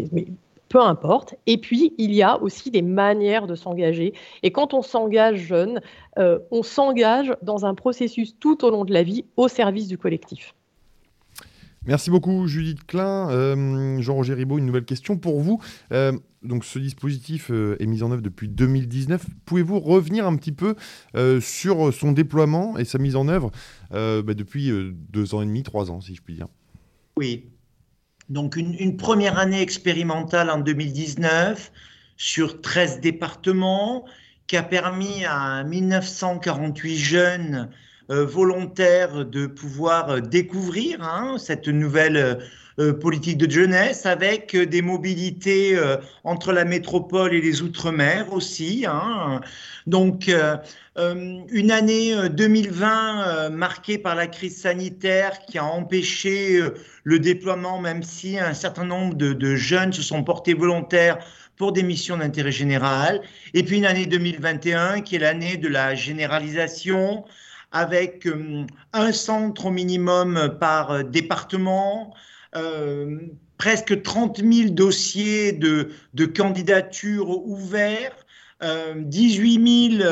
peu 0.68 0.80
importe. 0.80 1.34
Et 1.46 1.58
puis, 1.58 1.94
il 1.98 2.12
y 2.14 2.22
a 2.22 2.40
aussi 2.40 2.70
des 2.70 2.82
manières 2.82 3.46
de 3.46 3.54
s'engager. 3.54 4.12
Et 4.42 4.50
quand 4.50 4.74
on 4.74 4.82
s'engage 4.82 5.38
jeune, 5.38 5.80
euh, 6.18 6.38
on 6.50 6.62
s'engage 6.62 7.34
dans 7.42 7.66
un 7.66 7.74
processus 7.74 8.38
tout 8.38 8.64
au 8.64 8.70
long 8.70 8.84
de 8.84 8.92
la 8.92 9.02
vie 9.02 9.24
au 9.36 9.48
service 9.48 9.88
du 9.88 9.98
collectif. 9.98 10.54
Merci 11.86 12.10
beaucoup 12.10 12.46
Judith 12.48 12.84
Klein. 12.86 13.30
Euh, 13.30 14.00
Jean-Roger 14.00 14.34
Ribaud, 14.34 14.58
une 14.58 14.66
nouvelle 14.66 14.84
question 14.84 15.16
pour 15.16 15.40
vous. 15.40 15.60
Euh, 15.92 16.12
donc 16.42 16.64
ce 16.64 16.78
dispositif 16.78 17.50
est 17.50 17.86
mis 17.86 18.02
en 18.02 18.12
œuvre 18.12 18.20
depuis 18.20 18.48
2019. 18.48 19.24
Pouvez-vous 19.46 19.80
revenir 19.80 20.26
un 20.26 20.36
petit 20.36 20.52
peu 20.52 20.74
sur 21.40 21.92
son 21.92 22.12
déploiement 22.12 22.78
et 22.78 22.84
sa 22.84 22.98
mise 22.98 23.16
en 23.16 23.26
œuvre 23.26 23.50
bah, 23.90 24.34
depuis 24.34 24.70
deux 25.10 25.34
ans 25.34 25.42
et 25.42 25.46
demi, 25.46 25.64
trois 25.64 25.90
ans, 25.90 26.00
si 26.00 26.14
je 26.14 26.22
puis 26.22 26.34
dire? 26.34 26.46
Oui, 27.16 27.48
donc 28.28 28.56
une, 28.56 28.96
première 28.96 29.38
année 29.38 29.62
expérimentale 29.62 30.50
en 30.50 30.58
2019 30.58 31.72
sur 32.16 32.60
13 32.60 33.00
départements 33.00 34.04
qui 34.46 34.56
a 34.56 34.62
permis 34.62 35.24
à 35.24 35.64
1948 35.64 36.96
jeunes 36.96 37.70
euh, 38.10 38.24
volontaires 38.24 39.24
de 39.24 39.46
pouvoir 39.46 40.10
euh, 40.10 40.20
découvrir 40.20 41.02
hein, 41.02 41.36
cette 41.38 41.68
nouvelle 41.68 42.40
euh, 42.78 42.92
politique 42.92 43.38
de 43.38 43.50
jeunesse 43.50 44.06
avec 44.06 44.56
des 44.56 44.82
mobilités 44.82 45.76
entre 46.22 46.52
la 46.52 46.64
métropole 46.64 47.34
et 47.34 47.40
les 47.40 47.60
outre-mer 47.60 48.32
aussi. 48.32 48.86
Hein. 48.86 49.40
Donc 49.88 50.30
une 50.98 51.70
année 51.70 52.28
2020 52.28 53.50
marquée 53.50 53.98
par 53.98 54.14
la 54.16 54.26
crise 54.26 54.60
sanitaire 54.60 55.38
qui 55.46 55.58
a 55.58 55.64
empêché 55.64 56.60
le 57.04 57.18
déploiement, 57.18 57.80
même 57.80 58.02
si 58.02 58.38
un 58.38 58.52
certain 58.52 58.84
nombre 58.84 59.14
de, 59.14 59.54
jeunes 59.54 59.92
se 59.92 60.02
sont 60.02 60.24
portés 60.24 60.54
volontaires 60.54 61.18
pour 61.56 61.72
des 61.72 61.82
missions 61.82 62.16
d'intérêt 62.16 62.52
général. 62.52 63.20
Et 63.54 63.62
puis 63.62 63.76
une 63.78 63.86
année 63.86 64.06
2021 64.06 65.02
qui 65.02 65.16
est 65.16 65.18
l'année 65.18 65.56
de 65.56 65.68
la 65.68 65.94
généralisation 65.94 67.24
avec 67.72 68.26
euh, 68.26 68.64
un 68.92 69.12
centre 69.12 69.66
au 69.66 69.70
minimum 69.70 70.56
par 70.58 70.90
euh, 70.90 71.02
département, 71.02 72.14
euh, 72.56 73.18
presque 73.58 74.02
30 74.02 74.38
000 74.38 74.70
dossiers 74.70 75.52
de, 75.52 75.90
de 76.14 76.24
candidature 76.24 77.28
ouverts, 77.46 78.16
18 78.96 79.98
000 79.98 80.04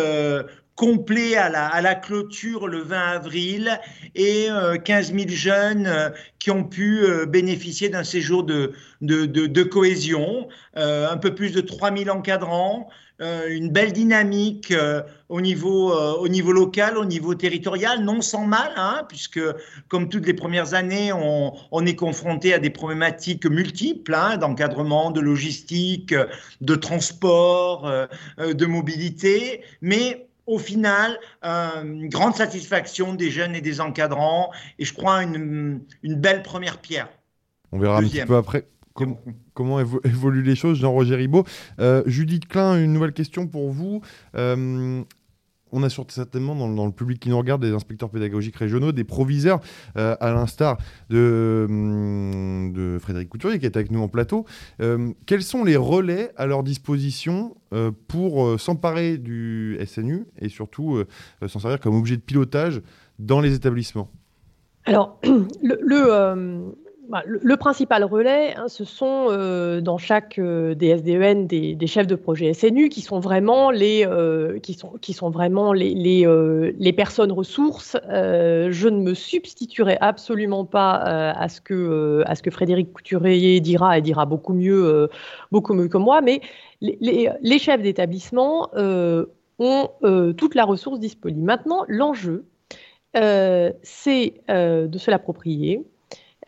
complet 0.77 1.37
à 1.37 1.49
la, 1.49 1.67
à 1.67 1.81
la 1.81 1.95
clôture 1.95 2.69
le 2.69 2.83
20 2.83 2.99
avril 2.99 3.81
et 4.15 4.49
15 4.85 5.11
euh, 5.11 5.19
000 5.19 5.29
jeunes 5.31 5.87
euh, 5.87 6.11
qui 6.39 6.51
ont 6.51 6.65
pu 6.65 7.01
euh, 7.03 7.25
bénéficier 7.25 7.89
d'un 7.89 8.05
séjour 8.05 8.45
de, 8.45 8.73
de, 9.01 9.25
de, 9.25 9.63
cohésion, 9.63 10.49
un 10.75 11.17
peu 11.17 11.35
plus 11.35 11.53
de 11.53 11.61
3 11.61 11.97
000 11.97 12.11
encadrants, 12.15 12.89
une 13.19 13.71
belle 13.71 13.93
dynamique 13.93 14.75
au, 15.29 15.41
niveau, 15.41 15.93
au 15.93 16.29
niveau 16.29 16.53
local, 16.53 16.97
au 16.97 17.05
niveau 17.05 17.35
territorial, 17.35 18.05
non 18.05 18.21
sans 18.21 18.47
mal, 18.47 18.73
hein, 18.77 19.05
puisque 19.09 19.41
comme 19.89 20.09
toutes 20.09 20.27
les 20.27 20.35
premières 20.35 20.75
années, 20.75 21.13
on, 21.13 21.53
on 21.73 21.87
est 21.87 21.97
confronté 21.97 22.55
à 22.55 22.59
des 22.59 22.71
problématiques 22.71 23.47
multiples 23.47 24.15
hein, 24.15 24.37
d'encadrement, 24.37 25.11
de 25.11 25.21
logistique, 25.21 26.15
de 26.61 26.75
transport, 26.75 27.91
de 28.39 28.67
mobilité, 28.67 29.63
mais 29.81 30.26
au 30.47 30.59
final, 30.59 31.19
euh, 31.45 31.83
une 31.83 32.09
grande 32.09 32.35
satisfaction 32.35 33.15
des 33.15 33.31
jeunes 33.31 33.55
et 33.55 33.61
des 33.61 33.81
encadrants, 33.81 34.51
et 34.79 34.85
je 34.85 34.95
crois 34.95 35.23
une, 35.23 35.83
une 36.03 36.15
belle 36.15 36.43
première 36.43 36.79
pierre. 36.79 37.09
On 37.73 37.79
verra 37.79 37.99
un 37.99 38.03
petit 38.03 38.25
peu 38.25 38.37
après 38.37 38.67
comment 39.55 39.81
évoluent 39.81 40.43
les 40.43 40.57
choses, 40.57 40.79
Jean-Roger 40.79 41.17
Ribaud. 41.17 41.45
Euh, 41.81 42.03
Judith 42.07 42.49
Klein, 42.49 42.83
une 42.83 42.93
nouvelle 42.93 43.13
question 43.13 43.47
pour 43.47 43.71
vous. 43.71 44.01
Euh, 44.35 45.03
on 45.77 45.83
a 45.83 45.91
certainement 45.91 46.55
dans, 46.55 46.87
le 46.87 46.93
public 46.93 47.21
qui 47.21 47.29
nous 47.29 47.37
regarde 47.37 47.61
des 47.61 47.73
inspecteurs 47.73 48.09
pédagogiques 48.09 48.57
régionaux, 48.57 48.93
des 48.93 49.05
proviseurs, 49.05 49.61
euh, 49.99 50.17
à 50.21 50.33
l'instar 50.33 50.79
hum, 51.13 52.73
de, 52.73 52.99
Frédéric 52.99 53.29
Couturier 53.29 53.59
qui 53.59 53.67
est 53.67 53.77
avec 53.77 53.91
nous 53.91 54.01
en 54.01 54.09
plateau. 54.09 54.47
Euh, 54.81 55.13
quels 55.27 55.43
sont 55.43 55.65
les 55.65 55.77
relais 55.77 56.33
à 56.37 56.47
leur 56.47 56.63
disposition 56.63 57.57
euh, 57.75 57.91
pour 58.09 58.59
s'emparer 58.59 59.19
du 59.19 59.79
SNU 59.85 60.25
et 60.41 60.49
surtout 60.49 61.03
s'en 61.47 61.59
servir 61.59 61.79
comme 61.79 61.95
objet 61.95 62.17
de 62.17 62.23
pilotage 62.23 62.81
dans 63.19 63.41
les 63.41 63.55
établissements? 63.55 64.11
Alors, 64.87 65.21
le, 65.63 66.75
le, 67.27 67.57
principal 67.57 68.05
relais, 68.05 68.55
hein, 68.57 68.69
ce 68.69 68.85
sont 68.85 69.27
euh, 69.31 69.81
dans 69.81 69.99
chaque 69.99 70.39
euh, 70.39 70.75
DSDEN 70.75 71.47
des, 71.47 71.87
chefs 71.87 72.07
de 72.07 72.15
projet 72.15 72.53
SNU 72.53 72.89
qui 72.89 73.01
sont 73.01 73.21
vraiment 73.21 73.71
les, 73.71 74.07
euh, 74.07 74.59
qui 74.59 74.75
sont, 74.75 74.93
qui 75.01 75.13
sont 75.13 75.31
vraiment 75.31 75.73
les, 75.73 75.95
les, 75.95 76.93
personnes 76.93 77.33
ressources. 77.33 77.97
je 78.09 78.89
ne 78.89 79.01
me 79.01 79.15
substituerai 79.15 79.99
absolument 80.01 80.65
pas 80.65 80.93
à, 80.93 81.49
ce 81.49 81.61
que, 81.61 82.23
à 82.27 82.35
ce 82.35 82.43
que 82.43 82.51
Frédéric 82.51 82.93
Couturier 82.93 83.61
dira 83.61 83.99
et 83.99 84.03
dira 84.03 84.27
beaucoup 84.27 84.55
mieux, 84.55 85.09
beaucoup 85.53 85.75
mieux 85.75 85.89
que 85.89 85.99
moi, 85.99 86.21
mais 86.21 86.41
les, 86.81 87.59
chefs 87.59 87.83
d'établissement 87.83 88.71
ont 88.75 89.91
toute 90.37 90.55
la 90.55 90.65
ressource 90.65 90.99
disponible. 90.99 91.45
Maintenant, 91.45 91.85
l'enjeu, 91.89 92.47
c'est 93.15 94.35
de 94.49 94.99
se 94.99 95.11
l'approprier 95.11 95.85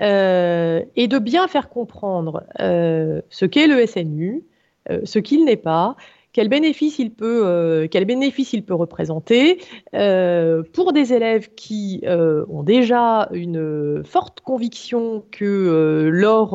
euh, 0.01 0.85
et 0.97 1.09
de 1.09 1.19
bien 1.19 1.49
faire 1.49 1.69
comprendre 1.69 2.45
euh, 2.61 3.21
ce 3.31 3.45
qu'est 3.45 3.67
le 3.67 3.85
SNU, 3.87 4.45
euh, 4.91 5.01
ce 5.05 5.19
qu'il 5.19 5.45
n'est 5.45 5.57
pas, 5.57 5.97
quel 6.33 6.49
bénéfice 6.49 6.99
il 6.99 7.11
peut, 7.11 7.43
euh, 7.45 7.89
quel 7.91 8.05
bénéfice 8.05 8.53
il 8.53 8.63
peut 8.63 8.75
représenter. 8.75 9.61
Euh, 9.95 10.63
pour 10.73 10.93
des 10.93 11.13
élèves 11.13 11.49
qui 11.55 12.03
euh, 12.05 12.45
ont 12.49 12.63
déjà 12.63 13.29
une 13.33 14.03
forte 14.05 14.41
conviction 14.41 15.25
que 15.31 16.09
leur, 16.13 16.55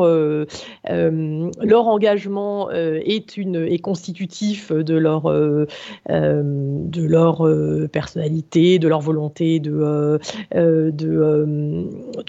engagement 1.87 2.69
est, 2.71 3.37
une, 3.37 3.55
est 3.55 3.79
constitutif 3.79 4.71
de 4.71 4.95
leur, 4.95 5.23
de 5.23 7.07
leur 7.07 7.47
personnalité, 7.91 8.79
de 8.79 8.87
leur 8.87 9.01
volonté 9.01 9.59
de, 9.59 10.19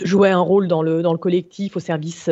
jouer 0.02 0.30
un 0.30 0.40
rôle 0.40 0.68
dans 0.68 0.82
le, 0.82 1.02
dans 1.02 1.12
le 1.12 1.18
collectif 1.18 1.76
au 1.76 1.80
service, 1.80 2.28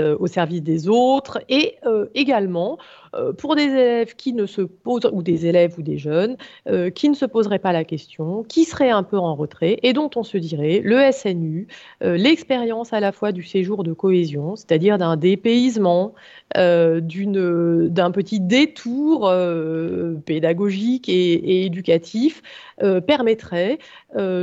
des 0.62 0.88
autres. 0.88 1.40
Et 1.48 1.76
également 2.14 2.78
pour 3.36 3.56
des 3.56 3.64
élèves 3.64 4.14
qui 4.16 4.32
ne 4.32 4.46
se 4.46 4.62
ou 5.76 5.82
des 5.82 5.98
jeunes, 5.98 6.36
euh, 6.68 6.90
qui 6.90 7.08
ne 7.08 7.14
se 7.14 7.24
poseraient 7.24 7.58
pas 7.58 7.72
la 7.72 7.84
question, 7.84 8.42
qui 8.44 8.64
seraient 8.64 8.90
un 8.90 9.02
peu 9.02 9.18
en 9.18 9.34
retrait 9.34 9.78
et 9.82 9.92
dont 9.92 10.10
on 10.16 10.22
se 10.22 10.38
dirait 10.38 10.80
le 10.84 11.10
SNU, 11.12 11.66
euh, 12.02 12.16
l'expérience 12.16 12.92
à 12.92 13.00
la 13.00 13.12
fois 13.12 13.32
du 13.32 13.42
séjour 13.42 13.84
de 13.84 13.92
cohésion, 13.92 14.56
c'est-à-dire 14.56 14.98
d'un 14.98 15.16
dépaysement, 15.16 16.14
d'un 16.54 17.00
petit 18.10 18.40
détour 18.40 19.32
pédagogique 20.26 21.08
et, 21.08 21.64
éducatif, 21.64 22.42
permettrait 23.06 23.78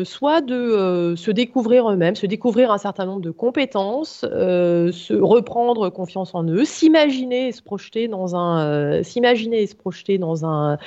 soit 0.04 0.42
de 0.42 1.14
se 1.16 1.32
découvrir 1.32 1.90
eux-mêmes, 1.92 2.16
se 2.16 2.26
découvrir 2.26 2.72
un 2.72 2.78
certain 2.78 3.06
nombre 3.06 3.22
de 3.22 3.32
compétences, 3.32 4.22
se 4.22 5.14
reprendre 5.14 5.90
confiance 5.90 6.34
en 6.34 6.44
eux, 6.44 6.66
s'imaginer 6.66 7.48
et 7.48 7.52
se 7.52 7.62
projeter 7.62 8.08
dans 8.08 8.36
un 8.36 8.60
euh, 8.80 9.04
s'imaginer 9.04 9.62
et 9.62 9.68
se 9.68 9.76
projeter 9.76 10.18
dans 10.18 10.46
un, 10.46 10.78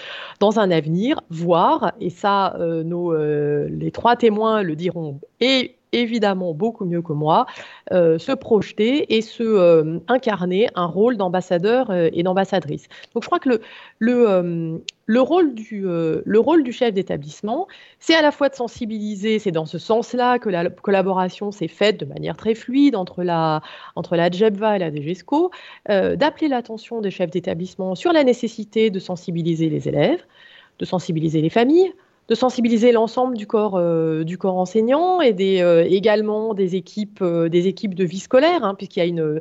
dans 0.41 0.59
un 0.59 0.71
avenir, 0.71 1.21
voir, 1.31 1.93
et 2.01 2.11
ça, 2.11 2.57
euh, 2.57 2.83
nos, 2.83 3.13
euh, 3.13 3.69
les 3.71 3.91
trois 3.91 4.17
témoins 4.17 4.63
le 4.63 4.77
diront, 4.77 5.21
et 5.41 5.77
évidemment 5.93 6.55
beaucoup 6.55 6.85
mieux 6.85 7.03
que 7.03 7.13
moi, 7.13 7.47
se 7.91 8.33
projeter 8.35 9.15
et 9.17 9.23
se 9.23 10.01
incarner 10.09 10.69
un 10.75 10.87
rôle 10.87 11.17
d'ambassadeur 11.17 11.93
et 11.93 12.23
d'ambassadrice. 12.23 12.89
Donc 13.15 13.23
je 13.23 13.29
crois 13.29 13.39
que 13.39 13.49
le, 13.49 13.61
le, 13.99 14.83
le 15.07 15.21
rôle 15.21 15.55
du, 15.55 15.87
euh, 15.87 16.23
le 16.25 16.39
rôle 16.39 16.63
du 16.63 16.73
chef 16.73 16.95
d'établissement, 16.95 17.67
c'est 17.99 18.15
à 18.15 18.23
la 18.23 18.31
fois 18.31 18.49
de 18.49 18.55
sensibiliser, 18.55 19.39
c'est 19.39 19.51
dans 19.51 19.67
ce 19.67 19.79
sens-là 19.79 20.39
que 20.39 20.49
la 20.49 20.71
collaboration 20.71 21.51
s'est 21.51 21.69
faite 21.69 21.99
de 21.99 22.05
manière 22.05 22.37
très 22.37 22.55
fluide 22.55 22.97
entre 22.97 23.23
la, 23.23 23.63
entre 23.97 24.17
la 24.17 24.29
et 24.29 24.79
la 24.79 24.91
DGESCO, 24.91 25.51
euh, 25.91 26.17
d'appeler 26.17 26.49
l'attention 26.49 27.01
des 27.01 27.11
chefs 27.11 27.31
d'établissement 27.31 27.95
sur 27.95 28.13
la 28.13 28.25
nécessité 28.25 28.91
de 28.91 28.99
sensibiliser 28.99 29.69
les 29.69 29.89
élèves, 29.89 30.25
de 30.79 30.85
sensibiliser 30.85 31.43
les 31.43 31.51
familles, 31.51 31.93
de 32.33 32.35
sensibiliser 32.35 32.93
l'ensemble 32.93 33.37
du 33.37 33.47
corps 33.47 33.77
euh, 33.77 34.25
du 34.25 34.39
corps 34.39 34.57
enseignant 34.57 35.21
et 35.21 35.35
des, 35.35 35.61
euh, 35.61 35.85
également 35.87 36.55
des 36.55 36.77
équipes 36.77 37.21
euh, 37.21 37.51
des 37.51 37.67
équipes 37.67 37.95
de 37.95 38.05
vie 38.05 38.21
scolaire 38.21 38.65
hein, 38.65 38.75
puisqu'il 38.75 39.01
y 39.01 39.03
a 39.03 39.07
une 39.07 39.39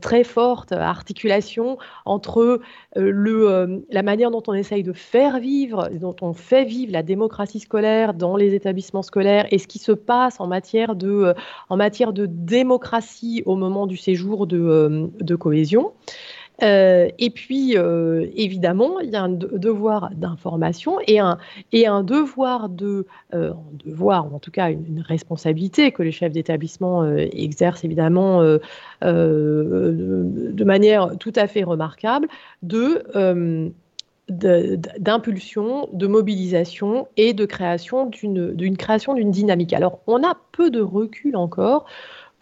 très 0.00 0.24
forte 0.24 0.72
articulation 0.72 1.78
entre 2.04 2.60
le 2.96 3.84
la 3.90 4.02
manière 4.02 4.32
dont 4.32 4.42
on 4.48 4.54
essaye 4.54 4.82
de 4.82 4.92
faire 4.92 5.38
vivre 5.38 5.88
dont 6.00 6.16
on 6.20 6.32
fait 6.32 6.64
vivre 6.64 6.92
la 6.92 7.04
démocratie 7.04 7.60
scolaire 7.60 8.12
dans 8.12 8.34
les 8.34 8.54
établissements 8.54 9.02
scolaires 9.02 9.46
et 9.52 9.58
ce 9.58 9.68
qui 9.68 9.78
se 9.78 9.92
passe 9.92 10.40
en 10.40 10.48
matière 10.48 10.96
de 10.96 11.34
en 11.68 11.76
matière 11.76 12.12
de 12.12 12.26
démocratie 12.26 13.44
au 13.46 13.54
moment 13.54 13.86
du 13.86 13.96
séjour 13.96 14.48
de, 14.48 15.10
de 15.20 15.36
cohésion 15.36 15.92
Euh, 16.62 17.08
et 17.18 17.30
puis, 17.30 17.76
euh, 17.76 18.26
évidemment, 18.34 19.00
il 19.00 19.10
y 19.10 19.16
a 19.16 19.22
un 19.22 19.28
devoir 19.28 20.10
d'information 20.14 20.98
et 21.06 21.18
un, 21.18 21.38
devoir 22.02 22.68
de, 22.68 23.06
euh, 23.34 23.52
devoir, 23.84 24.32
en 24.32 24.38
tout 24.38 24.52
cas 24.52 24.70
une, 24.70 25.00
responsabilité 25.00 25.90
que 25.92 26.02
les 26.02 26.12
chefs 26.12 26.32
d'établissement 26.32 27.06
exercent 27.16 27.84
évidemment 27.84 28.42
de, 29.02 30.64
manière 30.64 31.18
tout 31.18 31.32
à 31.34 31.46
fait 31.48 31.64
remarquable, 31.64 32.28
d'impulsion, 32.62 33.72
de, 35.92 36.06
mobilisation 36.06 37.08
et 37.16 37.34
de 37.34 37.44
création 37.44 38.06
d'une 38.06 38.76
création 38.76 39.14
d'une 39.14 39.32
dynamique. 39.32 39.72
Alors, 39.72 39.98
on 40.06 40.22
a 40.22 40.36
peu 40.52 40.70
de 40.70 40.80
recul 40.80 41.34
encore 41.36 41.86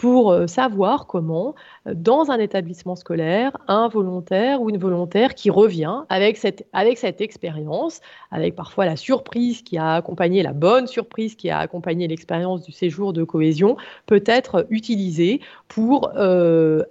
pour 0.01 0.33
euh, 0.33 0.47
savoir 0.47 1.07
comment, 1.07 1.55
euh, 1.87 1.93
dans 1.95 2.31
un 2.31 2.39
établissement 2.39 2.97
scolaire, 2.97 3.55
un 3.69 3.87
volontaire 3.87 4.63
ou 4.63 4.71
une 4.71 4.79
volontaire 4.79 5.35
qui 5.35 5.51
revient 5.51 6.05
avec 6.09 6.39
cette, 6.39 6.67
avec 6.73 6.97
cette 6.97 7.21
expérience, 7.21 8.01
avec 8.31 8.57
parfois 8.57 8.87
la 8.87 8.97
surprise 8.97 9.61
qui 9.61 9.77
a 9.77 9.97
accompagné, 9.97 10.43
la 10.43 10.55
bonne 10.55 10.87
surprise 10.87 11.35
qui 11.35 11.51
a 11.51 11.59
accompagné 11.59 12.09
l'expérience 12.09 12.63
du 12.63 12.73
séjour 12.73 13.13
de 13.13 13.25
cohésion, 13.25 13.77
peut 14.07 14.25
être 14.25 14.67
utilisée 14.71 15.43
pour 15.69 16.11
euh, 16.17 16.83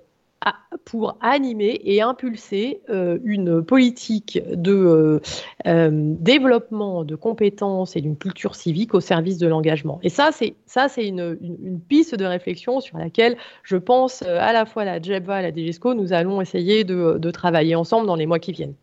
pour 0.86 1.18
animer 1.22 1.82
et 1.84 2.02
impulser 2.02 2.82
euh, 2.90 3.20
une 3.24 3.64
politique 3.64 4.40
de 4.50 4.74
euh, 4.74 5.20
euh, 5.68 5.90
développement 5.92 7.04
de 7.04 7.16
compétences 7.16 7.96
et 7.96 8.02
d'une 8.02 8.18
culture 8.18 8.56
civique 8.56 8.94
au 8.94 9.00
service 9.00 9.38
de 9.38 9.48
l'engagement. 9.48 10.00
Et 10.02 10.10
ça, 10.10 10.32
c'est 10.32 10.56
une, 11.08 11.38
piste 11.88 12.16
de 12.16 12.26
réflexion 12.26 12.80
sur 12.80 12.98
laquelle 12.98 13.38
je 13.64 13.78
pense 13.78 14.22
à 14.24 14.54
la 14.54 14.66
fois 14.66 14.86
la 14.86 15.02
JEBA 15.02 15.40
et 15.40 15.44
la 15.44 15.52
DGESCO, 15.52 15.94
nous 15.94 16.14
allons 16.14 16.42
essayer 16.42 16.84
de 16.84 17.32
travailler 17.32 17.76
ensemble 17.76 18.08
dans 18.08 18.16
les 18.16 18.26
mois 18.26 18.40
qui 18.40 18.52
viennent. 18.52 18.76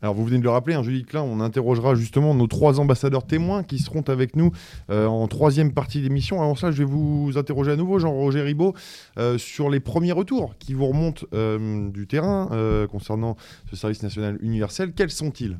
Alors 0.00 0.14
vous 0.14 0.24
venez 0.24 0.38
de 0.38 0.44
le 0.44 0.50
rappeler, 0.50 0.74
hein, 0.74 0.82
Julie 0.82 1.04
Klein, 1.04 1.22
on 1.22 1.40
interrogera 1.40 1.94
justement 1.96 2.34
nos 2.34 2.46
trois 2.46 2.78
ambassadeurs 2.78 3.26
témoins 3.26 3.64
qui 3.64 3.78
seront 3.78 4.02
avec 4.02 4.36
nous 4.36 4.52
euh, 4.90 5.06
en 5.06 5.26
troisième 5.26 5.72
partie 5.72 6.00
d'émission. 6.00 6.40
Alors 6.40 6.56
ça, 6.56 6.70
je 6.70 6.78
vais 6.78 6.84
vous 6.84 7.32
interroger 7.36 7.72
à 7.72 7.76
nouveau, 7.76 7.98
Jean-Roger 7.98 8.42
Ribaud, 8.42 8.74
euh, 9.18 9.38
sur 9.38 9.70
les 9.70 9.80
premiers 9.80 10.12
retours 10.12 10.54
qui 10.58 10.72
vous 10.72 10.86
remontent 10.86 11.26
euh, 11.34 11.90
du 11.90 12.06
terrain 12.06 12.48
concernant 12.90 13.36
ce 13.70 13.76
service 13.76 14.02
national 14.02 14.38
universel. 14.40 14.92
Quels 14.94 15.10
sont-ils? 15.10 15.58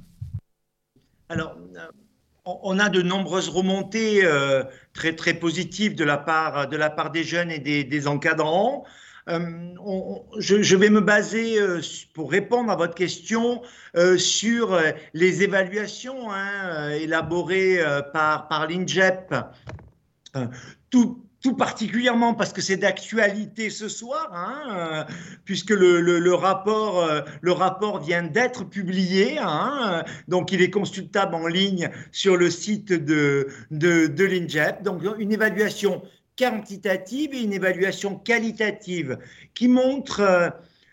Alors, 1.28 1.56
on 2.44 2.78
a 2.78 2.88
de 2.88 3.02
nombreuses 3.02 3.48
remontées 3.48 4.22
très 4.92 5.14
très 5.14 5.34
positives 5.34 5.94
de 5.94 6.04
la 6.04 6.16
part 6.16 6.68
de 6.68 6.76
la 6.76 6.90
part 6.90 7.10
des 7.10 7.24
jeunes 7.24 7.50
et 7.50 7.58
des 7.58 8.08
encadrants. 8.08 8.84
Euh, 9.28 9.74
je, 10.38 10.76
vais 10.76 10.90
me 10.90 11.00
baser, 11.00 11.60
euh, 11.60 11.80
pour 12.14 12.30
répondre 12.30 12.70
à 12.70 12.76
votre 12.76 12.94
question, 12.94 13.62
euh, 13.96 14.16
sur 14.16 14.78
les 15.14 15.42
évaluations 15.42 16.32
hein, 16.32 16.90
élaborées 16.90 17.80
par, 18.12 18.48
par 18.48 18.66
l'INJEP. 18.66 19.34
Tout, 20.90 21.24
particulièrement 21.56 22.34
parce 22.34 22.52
que 22.52 22.60
c'est 22.60 22.76
d'actualité 22.76 23.70
ce 23.70 23.88
soir, 23.88 24.28
hein, 24.34 25.06
puisque 25.46 25.70
le, 25.70 26.00
le, 26.00 26.34
rapport, 26.34 27.08
le 27.40 27.52
rapport 27.52 28.00
vient 28.00 28.22
d'être 28.22 28.64
publié, 28.64 29.38
hein, 29.38 30.04
donc 30.26 30.52
il 30.52 30.60
est 30.60 30.68
consultable 30.68 31.34
en 31.34 31.46
ligne 31.46 31.90
sur 32.12 32.36
le 32.36 32.50
site 32.50 32.92
de, 32.92 33.48
de, 33.70 34.08
de 34.08 34.24
l'INJEP. 34.24 34.82
Donc 34.82 35.02
une 35.18 35.32
évaluation 35.32 36.02
quantitative 36.38 37.34
et 37.34 37.42
une 37.42 37.52
évaluation 37.52 38.16
qualitative 38.16 39.18
qui 39.54 39.68
montre 39.68 40.20
euh, 40.20 40.48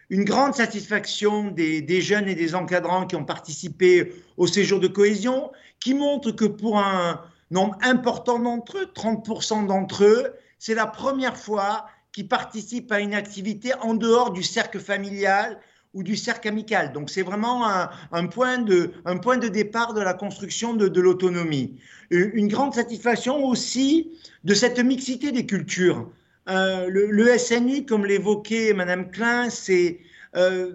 une 0.09 0.23
grande 0.23 0.55
satisfaction 0.55 1.51
des, 1.51 2.01
jeunes 2.01 2.27
et 2.27 2.35
des 2.35 2.55
encadrants 2.55 3.05
qui 3.05 3.15
ont 3.15 3.25
participé 3.25 4.13
au 4.37 4.47
séjour 4.47 4.79
de 4.79 4.87
cohésion, 4.87 5.51
qui 5.79 5.93
montre 5.93 6.31
que 6.31 6.45
pour 6.45 6.79
un 6.79 7.21
nombre 7.51 7.77
important 7.81 8.39
d'entre 8.39 8.77
eux, 8.77 8.91
30% 8.93 9.67
d'entre 9.67 10.03
eux, 10.03 10.33
c'est 10.59 10.75
la 10.75 10.87
première 10.87 11.37
fois 11.37 11.85
qu'ils 12.11 12.27
participent 12.27 12.91
à 12.91 12.99
une 12.99 13.13
activité 13.13 13.73
en 13.81 13.93
dehors 13.93 14.31
du 14.31 14.43
cercle 14.43 14.79
familial 14.79 15.59
ou 15.95 16.03
du 16.03 16.15
cercle 16.15 16.49
amical. 16.49 16.93
Donc 16.93 17.09
c'est 17.09 17.23
vraiment 17.23 17.65
un, 17.65 18.27
point 18.27 18.59
de, 18.59 19.47
départ 19.47 19.93
de 19.93 20.01
la 20.01 20.13
construction 20.13 20.75
de, 20.75 20.99
l'autonomie. 21.01 21.79
Une 22.11 22.47
grande 22.47 22.75
satisfaction 22.75 23.43
aussi 23.43 24.11
de 24.43 24.53
cette 24.53 24.79
mixité 24.79 25.31
des 25.31 25.47
cultures. 25.47 26.11
Euh, 26.47 26.87
le, 26.89 27.37
SNU, 27.39 27.85
comme 27.85 28.05
l'évoquait 28.05 28.73
Madame 28.73 29.09
Klein, 29.09 29.49
c'est 29.49 29.99
euh, 30.35 30.73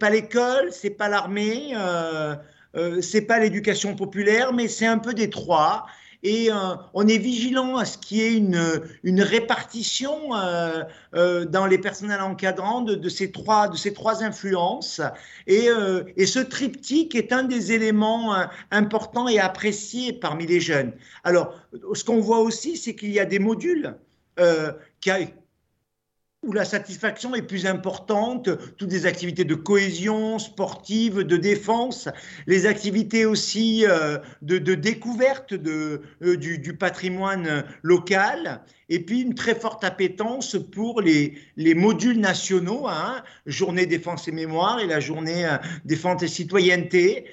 pas 0.00 0.10
l'école, 0.10 0.72
c'est 0.72 0.90
pas 0.90 1.08
l'armée, 1.08 1.74
euh, 1.76 2.34
euh, 2.76 3.00
c'est 3.02 3.22
pas 3.22 3.38
l'éducation 3.38 3.94
populaire, 3.94 4.52
mais 4.52 4.68
c'est 4.68 4.86
un 4.86 4.98
peu 4.98 5.14
des 5.14 5.30
trois 5.30 5.86
et 6.22 6.50
euh, 6.50 6.54
on 6.94 7.08
est 7.08 7.18
vigilant 7.18 7.76
à 7.76 7.84
ce 7.84 7.98
qu'il 7.98 8.18
y 8.18 8.20
ait 8.22 8.36
une, 8.36 8.80
une 9.02 9.22
répartition 9.22 10.36
euh, 10.36 10.84
euh, 11.14 11.44
dans 11.44 11.66
les 11.66 11.78
personnels 11.78 12.20
encadrants 12.20 12.82
de, 12.82 13.08
ces, 13.08 13.32
trois, 13.32 13.68
de 13.68 13.76
ces 13.76 13.92
trois 13.92 14.22
influences. 14.22 15.00
Et, 15.46 15.68
et 16.16 16.26
ce 16.26 16.38
triptyque 16.38 17.14
est 17.14 17.32
un 17.32 17.42
des 17.42 17.72
éléments 17.72 18.34
importants 18.70 19.28
et 19.28 19.38
appréciés 19.38 20.12
parmi 20.12 20.46
les 20.46 20.60
jeunes. 20.60 20.92
Alors, 21.24 21.54
ce 21.94 22.04
qu'on 22.04 22.20
voit 22.20 22.40
aussi, 22.40 22.76
c'est 22.76 22.94
qu'il 22.94 23.10
y 23.10 23.18
a 23.18 23.24
des 23.24 23.38
modules 23.38 23.96
qui, 25.00 25.10
où 26.42 26.52
la 26.52 26.64
satisfaction 26.64 27.34
est 27.34 27.42
plus 27.42 27.66
importante, 27.66 28.50
toutes 28.76 28.92
les 28.92 29.06
activités 29.06 29.44
de 29.44 29.54
cohésion 29.54 30.38
sportive, 30.38 31.20
de 31.20 31.36
défense, 31.36 32.08
les 32.46 32.66
activités 32.66 33.26
aussi 33.26 33.86
euh, 33.86 34.18
de, 34.42 34.58
découverte 34.74 35.54
de, 35.54 36.02
euh, 36.22 36.36
du, 36.36 36.76
patrimoine 36.76 37.64
local, 37.82 38.62
et 38.88 39.00
puis 39.00 39.20
une 39.22 39.34
très 39.34 39.54
forte 39.54 39.84
appétence 39.84 40.56
pour 40.72 41.00
les, 41.00 41.34
les 41.56 41.74
modules 41.74 42.20
nationaux, 42.20 42.86
hein, 42.88 43.22
journée 43.46 43.86
défense 43.86 44.28
et 44.28 44.32
mémoire 44.32 44.80
et 44.80 44.86
la 44.86 45.00
journée 45.00 45.46
euh, 45.46 45.56
défense 45.84 46.22
et 46.22 46.28
citoyenneté, 46.28 47.24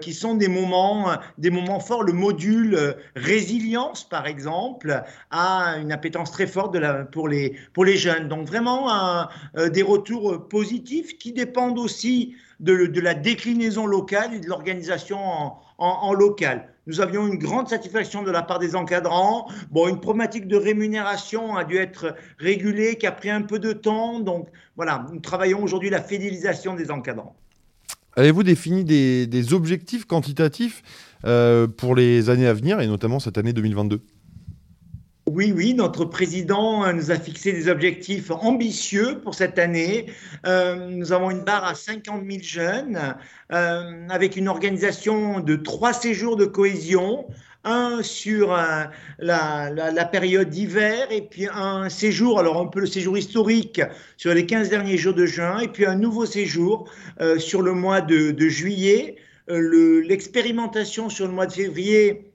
qui 0.00 0.14
sont 0.14 0.36
des 0.36 0.48
moments, 0.48 1.10
des 1.36 1.50
moments 1.50 1.80
forts. 1.80 2.02
Le 2.02 2.14
module 2.14 2.96
résilience, 3.14 4.08
par 4.08 4.26
exemple, 4.26 5.02
a 5.30 5.76
une 5.80 5.92
appétence 5.92 6.30
très 6.30 6.46
forte 6.46 6.76
pour, 7.12 7.28
les, 7.28 7.96
jeunes. 7.96 8.28
Donc, 8.28 8.46
vraiment 8.46 9.28
euh, 9.56 9.68
des 9.68 9.82
retours 9.82 10.48
positifs 10.48 11.18
qui 11.18 11.32
dépendent 11.32 11.78
aussi 11.78 12.34
de, 12.60 13.00
la 13.00 13.14
déclinaison 13.14 13.86
locale 13.86 14.34
et 14.34 14.40
de 14.40 14.46
l'organisation 14.46 15.18
en, 15.18 15.60
local. 16.18 16.68
Nous 16.86 17.00
avions 17.00 17.26
une 17.26 17.38
grande 17.38 17.68
satisfaction 17.68 18.22
de 18.22 18.30
la 18.30 18.42
part 18.42 18.58
des 18.58 18.74
encadrants. 18.74 19.48
Bon, 19.70 19.88
une 19.88 20.00
problématique 20.00 20.48
de 20.48 20.56
rémunération 20.56 21.56
a 21.56 21.64
dû 21.64 21.76
être 21.76 22.14
régulée, 22.38 22.96
qui 22.96 23.06
a 23.06 23.12
pris 23.12 23.30
un 23.30 23.42
peu 23.42 23.58
de 23.58 23.72
temps. 23.72 24.20
Donc 24.20 24.48
voilà, 24.76 25.06
nous 25.12 25.20
travaillons 25.20 25.62
aujourd'hui 25.62 25.90
la 25.90 26.02
fidélisation 26.02 26.74
des 26.74 26.90
encadrants. 26.90 27.36
Avez-vous 28.16 28.42
défini 28.42 28.84
des, 28.84 29.54
objectifs 29.54 30.04
quantitatifs 30.04 30.82
euh, 31.24 31.66
pour 31.68 31.94
les 31.94 32.28
années 32.28 32.46
à 32.46 32.54
venir 32.54 32.80
et 32.80 32.86
notamment 32.86 33.20
cette 33.20 33.38
année 33.38 33.52
2022 33.52 34.02
oui, 35.32 35.52
oui, 35.54 35.74
notre 35.74 36.04
président 36.04 36.84
euh, 36.84 36.92
nous 36.92 37.12
a 37.12 37.16
fixé 37.16 37.52
des 37.52 37.68
objectifs 37.68 38.32
ambitieux 38.32 39.20
pour 39.22 39.34
cette 39.34 39.60
année. 39.60 40.06
Euh, 40.44 40.88
nous 40.90 41.12
avons 41.12 41.30
une 41.30 41.44
barre 41.44 41.64
à 41.64 41.74
50 41.76 42.24
000 42.28 42.42
jeunes 42.42 43.14
euh, 43.52 44.08
avec 44.08 44.34
une 44.36 44.48
organisation 44.48 45.38
de 45.38 45.54
trois 45.54 45.92
séjours 45.92 46.36
de 46.36 46.46
cohésion, 46.46 47.26
un 47.62 48.02
sur 48.02 48.56
la, 49.18 50.08
période 50.10 50.48
d'hiver 50.48 51.06
et 51.12 51.22
puis 51.22 51.46
un 51.46 51.88
séjour, 51.88 52.40
alors 52.40 52.60
un 52.60 52.66
peu 52.66 52.80
le 52.80 52.86
séjour 52.86 53.16
historique 53.16 53.82
sur 54.16 54.34
les 54.34 54.46
15 54.46 54.70
derniers 54.70 54.96
jours 54.96 55.14
de 55.14 55.26
juin 55.26 55.60
et 55.60 55.68
puis 55.68 55.84
un 55.84 55.94
nouveau 55.94 56.24
séjour 56.26 56.90
sur 57.38 57.60
le 57.60 57.74
mois 57.74 58.00
de, 58.00 58.48
juillet. 58.48 59.16
L'expérimentation 59.46 61.10
sur 61.10 61.26
le 61.26 61.34
mois 61.34 61.46
de 61.46 61.52
février 61.52 62.29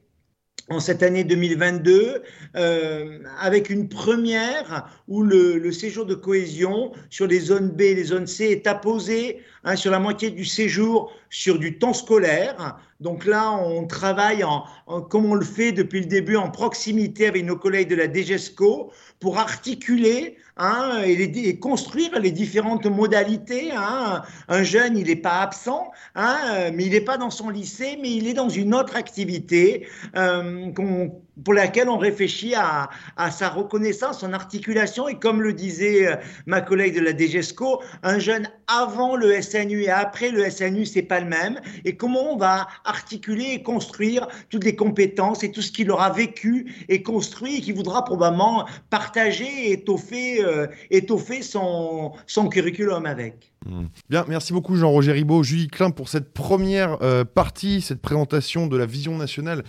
en 0.69 0.79
cette 0.79 1.03
année 1.03 1.23
2022, 1.23 2.23
euh, 2.55 3.19
avec 3.39 3.69
une 3.69 3.87
première 3.87 4.89
où 5.07 5.21
le, 5.21 5.71
séjour 5.71 6.05
de 6.05 6.15
cohésion 6.15 6.91
sur 7.09 7.27
les 7.27 7.39
zones 7.39 7.69
B 7.69 7.81
et 7.81 7.95
les 7.95 8.05
zones 8.05 8.25
C 8.25 8.45
est 8.45 8.65
apposé 8.65 9.41
hein, 9.63 9.75
sur 9.75 9.91
la 9.91 9.99
moitié 9.99 10.31
du 10.31 10.45
séjour 10.45 11.11
sur 11.29 11.59
du 11.59 11.77
temps 11.77 11.93
scolaire. 11.93 12.77
Donc 12.99 13.25
là, 13.25 13.51
on 13.51 13.85
travaille 13.85 14.43
en, 14.43 14.63
comme 15.09 15.25
on 15.25 15.35
le 15.35 15.45
fait 15.45 15.71
depuis 15.71 15.99
le 15.99 16.07
début 16.07 16.35
en 16.35 16.49
proximité 16.49 17.27
avec 17.27 17.45
nos 17.45 17.57
collègues 17.57 17.89
de 17.89 17.95
la 17.95 18.11
DGESCO 18.11 18.91
pour 19.19 19.37
articuler 19.37 20.37
hein, 20.57 21.01
et, 21.05 21.59
construire 21.59 22.19
les 22.19 22.31
différentes 22.31 22.85
modalités. 22.85 23.71
Hein. 23.75 24.23
Un 24.47 24.63
jeune, 24.63 24.97
il 24.97 25.07
n'est 25.07 25.15
pas 25.15 25.41
absent, 25.41 25.91
hein, 26.15 26.71
mais 26.73 26.85
il 26.85 26.91
n'est 26.91 27.01
pas 27.01 27.17
dans 27.17 27.29
son 27.29 27.49
lycée, 27.49 27.97
mais 28.01 28.11
il 28.11 28.27
est 28.27 28.33
dans 28.33 28.49
une 28.49 28.73
autre 28.73 28.95
activité 28.95 29.87
euh, 30.15 30.71
qu'on 30.71 31.11
pour 31.43 31.53
laquelle 31.53 31.89
on 31.89 31.97
réfléchit 31.97 32.53
à, 32.55 32.89
sa 33.31 33.49
reconnaissance, 33.49 34.19
son 34.19 34.33
articulation. 34.33 35.07
Et 35.07 35.19
comme 35.19 35.41
le 35.41 35.53
disait 35.53 36.07
euh, 36.07 36.15
ma 36.45 36.61
collègue 36.61 36.95
de 36.95 37.01
la 37.01 37.15
DGESCO, 37.15 37.81
un 38.03 38.19
jeune 38.19 38.49
avant 38.67 39.15
le 39.15 39.41
SNU 39.41 39.83
et 39.83 39.89
après 39.89 40.31
le 40.31 40.49
SNU, 40.49 40.85
c'est 40.85 41.01
pas 41.01 41.19
le 41.19 41.27
même. 41.27 41.59
Et 41.83 41.95
comment 41.95 42.33
on 42.33 42.37
va 42.37 42.67
articuler 42.85 43.51
et 43.53 43.63
construire 43.63 44.27
toutes 44.49 44.63
les 44.63 44.75
compétences 44.75 45.43
et 45.43 45.51
tout 45.51 45.61
ce 45.61 45.71
qu'il 45.71 45.91
aura 45.91 46.09
vécu 46.09 46.85
et 46.89 47.03
construit 47.03 47.57
et 47.57 47.61
qui 47.61 47.71
voudra 47.71 48.03
probablement 48.03 48.67
partager 48.89 49.69
et 49.69 49.73
étoffer, 49.73 50.43
euh, 50.43 50.67
étoffer 50.89 51.41
son, 51.41 52.13
son 52.27 52.49
curriculum 52.49 53.05
avec. 53.05 53.54
Mmh. 53.65 53.85
Bien, 54.09 54.25
merci 54.27 54.53
beaucoup 54.53 54.75
Jean-Roger 54.75 55.11
Ribaud, 55.13 55.43
Julie 55.43 55.67
Klein 55.67 55.91
pour 55.91 56.09
cette 56.09 56.33
première 56.33 57.01
euh, 57.01 57.23
partie, 57.23 57.81
cette 57.81 58.01
présentation 58.01 58.67
de 58.67 58.77
la 58.77 58.85
vision 58.85 59.17
nationale 59.17 59.63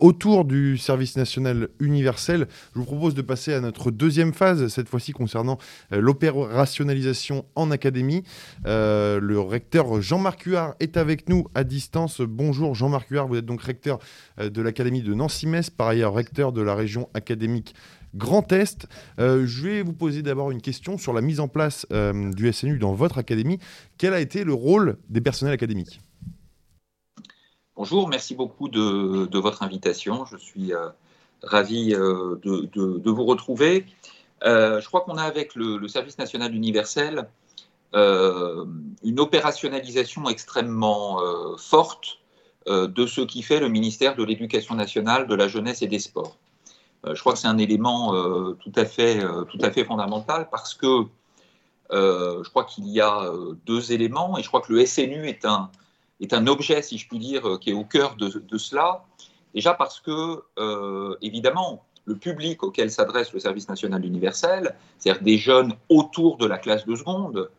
autour 0.00 0.44
du 0.44 0.78
service 0.78 1.16
national 1.16 1.68
universel. 1.80 2.46
Je 2.74 2.80
vous 2.80 2.84
propose 2.84 3.14
de 3.14 3.22
passer 3.22 3.52
à 3.52 3.60
notre 3.60 3.90
deuxième 3.90 4.32
phase, 4.32 4.68
cette 4.68 4.88
fois-ci 4.88 5.12
concernant 5.12 5.58
euh, 5.92 6.00
l'opérationnalisation 6.00 7.44
en 7.54 7.70
académie. 7.70 8.22
Euh, 8.66 9.20
le 9.20 9.40
recteur 9.40 10.00
Jean-Marc 10.00 10.42
Huard 10.42 10.74
est 10.80 10.96
avec 10.96 11.28
nous 11.28 11.46
à 11.54 11.64
distance. 11.64 12.20
Bonjour 12.20 12.74
Jean-Marc 12.74 13.08
Huard, 13.10 13.28
vous 13.28 13.36
êtes 13.36 13.46
donc 13.46 13.62
recteur 13.62 13.98
euh, 14.38 14.50
de 14.50 14.62
l'Académie 14.62 15.02
de 15.02 15.14
Nancy-Metz, 15.14 15.70
par 15.70 15.88
ailleurs 15.88 16.14
recteur 16.14 16.52
de 16.52 16.62
la 16.62 16.74
région 16.74 17.08
académique 17.14 17.74
Grand 18.14 18.50
Est. 18.52 18.86
je 19.18 19.62
vais 19.62 19.82
vous 19.82 19.92
poser 19.92 20.22
d'abord 20.22 20.50
une 20.50 20.60
question 20.60 20.98
sur 20.98 21.12
la 21.12 21.20
mise 21.20 21.40
en 21.40 21.48
place 21.48 21.86
du 21.90 22.52
SNU 22.52 22.78
dans 22.78 22.94
votre 22.94 23.18
académie. 23.18 23.58
Quel 23.98 24.14
a 24.14 24.20
été 24.20 24.44
le 24.44 24.54
rôle 24.54 24.98
des 25.08 25.20
personnels 25.20 25.54
académiques? 25.54 26.00
Bonjour, 27.82 28.08
merci 28.08 28.34
beaucoup 28.34 28.68
de, 28.68 29.38
votre 29.38 29.62
invitation. 29.62 30.26
Je 30.26 30.36
suis 30.36 30.74
euh, 30.74 30.90
ravi 31.42 31.94
euh, 31.94 32.36
de, 32.44 33.10
vous 33.10 33.24
retrouver. 33.24 33.86
Euh, 34.44 34.82
je 34.82 34.86
crois 34.86 35.00
qu'on 35.00 35.16
a 35.16 35.22
avec 35.22 35.54
le, 35.54 35.88
Service 35.88 36.18
national 36.18 36.54
universel 36.54 37.26
une 37.94 39.18
opérationnalisation 39.18 40.28
extrêmement 40.28 41.22
forte 41.56 42.18
de 42.66 43.06
ce 43.06 43.22
qui 43.22 43.42
fait 43.42 43.60
le 43.60 43.70
ministère 43.70 44.14
de 44.14 44.24
l'Éducation 44.24 44.74
nationale, 44.74 45.26
de 45.26 45.34
la 45.34 45.48
jeunesse 45.48 45.80
et 45.80 45.86
des 45.86 46.00
sports. 46.00 46.36
Je 47.04 47.18
crois 47.20 47.32
que 47.32 47.38
c'est 47.38 47.48
un 47.48 47.58
élément 47.58 48.12
tout, 48.54 48.72
à 48.76 48.84
fait, 48.84 49.20
tout 49.48 49.58
à 49.62 49.70
fait 49.70 49.84
fondamental 49.84 50.48
parce 50.50 50.74
que 50.74 51.04
je 51.90 52.48
crois 52.50 52.64
qu'il 52.64 52.88
y 52.88 53.00
a 53.00 53.32
deux 53.66 53.92
éléments 53.92 54.36
et 54.38 54.42
je 54.42 54.48
crois 54.48 54.60
que 54.60 54.72
le 54.72 54.84
SNU 54.84 55.26
est 55.26 55.44
un, 55.44 56.46
objet, 56.46 56.82
si 56.82 56.98
je 56.98 57.08
puis 57.08 57.18
dire, 57.18 57.48
euh, 57.48 57.58
qui 57.58 57.70
est 57.70 57.74
au 57.74 57.84
cœur 57.84 58.16
de, 58.16 58.58
cela. 58.58 59.04
Déjà 59.54 59.74
parce 59.74 60.00
que, 60.00 60.42
euh, 60.58 61.16
évidemment, 61.22 61.84
le 62.04 62.16
public 62.16 62.62
auquel 62.62 62.90
s'adresse 62.90 63.32
le 63.32 63.40
service 63.40 63.68
national 63.68 64.04
universel, 64.04 64.76
c'est-à-dire 64.98 65.22
des 65.22 65.38
jeunes 65.38 65.74
autour 65.88 66.36
de 66.36 66.46
la 66.46 66.58
classe 66.58 66.86
de 66.86 66.94
seconde, 66.94 67.50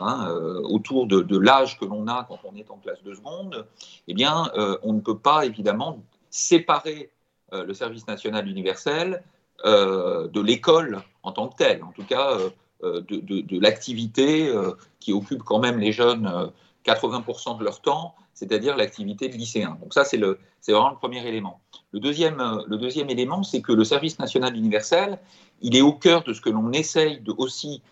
hein, 0.00 0.28
euh, 0.28 0.60
autour 0.62 1.06
de, 1.06 1.38
l'âge 1.38 1.78
que 1.78 1.84
l'on 1.84 2.06
a 2.06 2.24
quand 2.28 2.38
on 2.44 2.54
est 2.56 2.70
en 2.70 2.76
classe 2.76 3.02
de 3.02 3.14
seconde, 3.14 3.66
eh 4.08 4.14
bien, 4.14 4.50
on 4.82 4.92
ne 4.92 5.00
peut 5.00 5.18
pas 5.18 5.44
évidemment 5.44 5.98
séparer 6.30 7.10
le 7.52 7.74
service 7.74 8.06
national 8.06 8.48
universel 8.48 9.22
de 9.64 10.40
l'école 10.40 11.02
en 11.22 11.32
tant 11.32 11.48
que 11.48 11.56
telle, 11.56 11.82
en 11.82 11.92
tout 11.92 12.04
cas 12.04 12.36
de, 12.82 13.00
de 13.00 13.60
l'activité 13.60 14.52
qui 15.00 15.12
occupe 15.12 15.42
quand 15.42 15.58
même 15.58 15.78
les 15.78 15.92
jeunes 15.92 16.50
80% 16.86 17.58
de 17.58 17.64
leur 17.64 17.80
temps, 17.80 18.14
c'est-à-dire 18.34 18.76
l'activité 18.76 19.28
de 19.28 19.34
lycéen. 19.34 19.76
Donc 19.80 19.92
ça, 19.92 20.04
c'est 20.04 20.16
vraiment 20.16 20.90
le 20.90 20.96
premier 20.96 21.26
élément. 21.26 21.60
Le 21.92 22.00
deuxième, 22.00 22.40
euh, 22.40 22.62
le 22.66 22.78
deuxième 22.78 23.10
élément, 23.10 23.42
c'est 23.42 23.60
que 23.60 23.72
le 23.72 23.84
service 23.84 24.18
national 24.18 24.56
universel, 24.56 25.18
il 25.60 25.76
est 25.76 25.82
au 25.82 25.92
cœur 25.92 26.22
de 26.22 26.32
ce 26.32 26.40
que 26.40 26.50
l'on 26.50 26.72
essaye 26.72 27.20
de, 27.20 27.32
aussi 27.36 27.82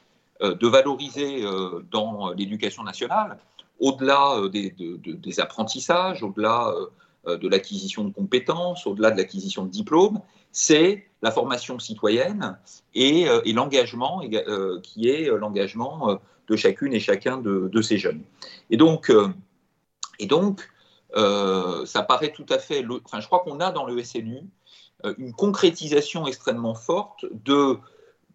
euh, 0.40 0.54
de 0.54 0.66
valoriser 0.66 1.44
euh, 1.44 1.84
dans 1.90 2.30
l'éducation 2.32 2.82
nationale, 2.82 3.38
au-delà 3.78 4.48
des, 4.48 5.40
apprentissages, 5.40 6.22
au-delà 6.22 6.74
de 7.26 7.48
l'acquisition 7.48 8.04
de 8.04 8.12
compétences, 8.12 8.86
au-delà 8.86 9.10
de 9.10 9.16
l'acquisition 9.16 9.64
de 9.64 9.70
diplômes, 9.70 10.20
c'est 10.52 11.06
la 11.20 11.30
formation 11.30 11.78
citoyenne 11.78 12.58
et, 12.94 13.26
et 13.44 13.52
l'engagement 13.52 14.22
qui 14.82 15.08
est 15.08 15.28
l'engagement 15.36 16.18
de 16.48 16.56
chacune 16.56 16.92
et 16.92 17.00
chacun 17.00 17.38
de, 17.38 17.82
ces 17.82 17.98
jeunes. 17.98 18.22
Et 18.70 18.76
donc, 18.76 19.10
euh, 19.10 19.28
et 20.18 20.26
donc 20.26 20.68
euh, 21.16 21.86
ça 21.86 22.02
paraît 22.02 22.32
tout 22.32 22.46
à 22.48 22.58
fait. 22.58 22.84
Enfin, 23.04 23.20
je 23.20 23.26
crois 23.26 23.40
qu'on 23.40 23.60
a 23.60 23.70
dans 23.70 23.86
le 23.86 24.02
SNU 24.02 24.40
euh, 25.04 25.14
une 25.18 25.32
concrétisation 25.32 26.26
extrêmement 26.26 26.74
forte 26.74 27.26
de 27.30 27.78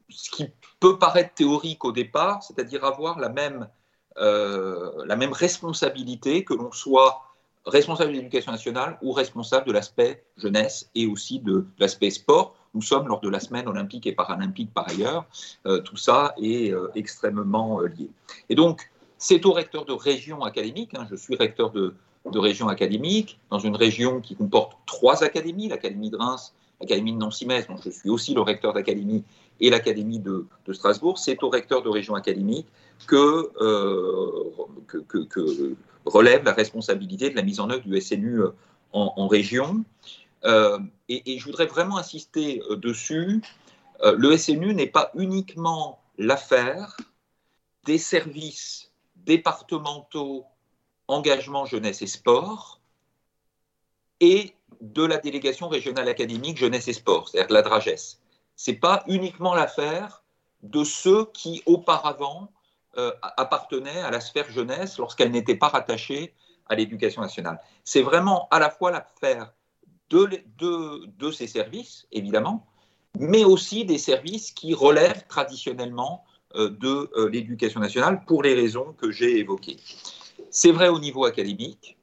ce 0.09 0.29
qui 0.29 0.47
peut 0.79 0.99
paraître 0.99 1.33
théorique 1.33 1.85
au 1.85 1.91
départ, 1.91 2.43
c'est-à-dire 2.43 2.83
avoir 2.83 3.19
la 3.19 3.29
même, 3.29 3.67
la 4.15 5.15
même 5.15 5.33
responsabilité 5.33 6.43
que 6.43 6.53
l'on 6.53 6.71
soit 6.71 7.32
responsable 7.65 8.11
de 8.11 8.17
l'éducation 8.17 8.51
nationale 8.51 8.97
ou 9.01 9.11
responsable 9.11 9.67
de 9.67 9.71
l'aspect 9.71 10.23
jeunesse 10.37 10.89
et 10.95 11.07
aussi 11.07 11.39
de 11.39 11.65
l'aspect 11.79 12.09
sport. 12.09 12.55
Nous 12.73 12.81
sommes 12.81 13.07
lors 13.07 13.21
de 13.21 13.29
la 13.29 13.39
semaine 13.39 13.67
olympique 13.67 14.07
et 14.07 14.13
paralympique 14.13 14.73
par 14.73 14.89
ailleurs. 14.89 15.25
Euh, 15.65 15.79
tout 15.79 15.97
ça 15.97 16.33
est 16.41 16.71
euh, 16.71 16.89
extrêmement 16.95 17.81
euh, 17.81 17.87
lié. 17.87 18.09
Et 18.49 18.55
donc, 18.55 18.91
c'est 19.17 19.45
au 19.45 19.53
recteur 19.53 19.85
de 19.85 19.93
région 19.93 20.43
académique. 20.43 20.95
Hein, 20.95 21.07
je 21.09 21.15
suis 21.15 21.35
recteur 21.35 21.71
de, 21.71 21.95
de, 22.29 22.39
région 22.39 22.67
académique 22.67 23.39
dans 23.49 23.59
une 23.59 23.75
région 23.75 24.19
qui 24.19 24.35
comporte 24.35 24.77
trois 24.85 25.23
académies, 25.23 25.69
l'académie 25.69 26.09
de 26.09 26.17
Reims, 26.17 26.53
l'académie 26.81 27.13
de 27.13 27.17
Nancy-Metz, 27.17 27.67
dont 27.67 27.77
je 27.77 27.89
suis 27.89 28.09
aussi 28.09 28.33
le 28.33 28.41
recteur 28.41 28.73
d'académie, 28.73 29.23
et 29.63 29.69
l'académie 29.69 30.19
de, 30.19 30.45
Strasbourg. 30.71 31.17
C'est 31.17 31.41
au 31.41 31.49
recteur 31.49 31.81
de 31.81 31.89
région 31.89 32.15
académique 32.15 32.67
que, 33.07 33.49
que, 34.87 35.75
relève 36.05 36.43
la 36.43 36.51
responsabilité 36.51 37.29
de 37.29 37.35
la 37.35 37.43
mise 37.43 37.61
en 37.61 37.69
œuvre 37.69 37.83
du 37.83 37.99
SNU 37.99 38.41
euh, 38.41 38.49
en, 38.91 39.27
région. 39.27 39.85
Euh, 40.43 40.77
et, 41.07 41.39
je 41.39 41.45
voudrais 41.45 41.65
vraiment 41.65 41.97
insister 41.97 42.61
euh, 42.69 42.75
dessus. 42.75 43.41
le 44.03 44.35
SNU 44.37 44.73
n'est 44.73 44.87
pas 44.99 45.11
uniquement 45.15 46.01
l'affaire 46.17 46.97
des 47.85 47.97
services 47.97 48.91
départementaux 49.15 50.45
engagement 51.07 51.65
jeunesse 51.65 52.01
et 52.01 52.07
sport 52.07 52.81
et 54.19 54.53
de 54.81 55.03
la 55.05 55.17
délégation 55.17 55.69
régionale 55.69 56.09
académique 56.09 56.57
jeunesse 56.57 56.89
et 56.89 56.93
sport, 56.93 57.29
c'est-à-dire 57.29 57.53
la 57.53 57.61
DRAGES. 57.61 58.19
Ce 58.55 58.71
n'est 58.71 58.77
pas 58.77 59.03
uniquement 59.07 59.53
l'affaire 59.53 60.23
de 60.61 60.83
ceux 60.83 61.25
qui 61.33 61.61
auparavant 61.65 62.49
euh, 62.97 63.11
appartenait 63.21 64.01
à 64.01 64.11
la 64.11 64.21
sphère 64.21 64.49
jeunesse 64.51 64.97
lorsqu'elle 64.97 65.31
n'était 65.31 65.55
pas 65.55 65.67
rattachée 65.67 66.33
à 66.67 66.75
l'éducation 66.75 67.21
nationale. 67.21 67.59
C'est 67.83 68.03
vraiment 68.03 68.47
à 68.51 68.59
la 68.59 68.69
fois 68.69 68.91
l'affaire 68.91 69.51
de, 70.09 71.31
ces 71.31 71.47
services, 71.47 72.07
évidemment, 72.11 72.67
mais 73.17 73.43
aussi 73.43 73.83
des 73.83 73.97
services 73.97 74.51
qui 74.51 74.75
relèvent 74.75 75.25
traditionnellement 75.27 76.23
euh, 76.55 76.69
de 76.69 77.09
euh, 77.15 77.29
l'éducation 77.29 77.79
nationale 77.79 78.23
pour 78.25 78.43
les 78.43 78.53
raisons 78.53 78.93
que 78.93 79.09
j'ai 79.09 79.39
évoquées. 79.39 79.79
C'est 80.51 80.71
vrai 80.71 80.87
au 80.87 80.99
niveau 80.99 81.25
académique. 81.25 81.97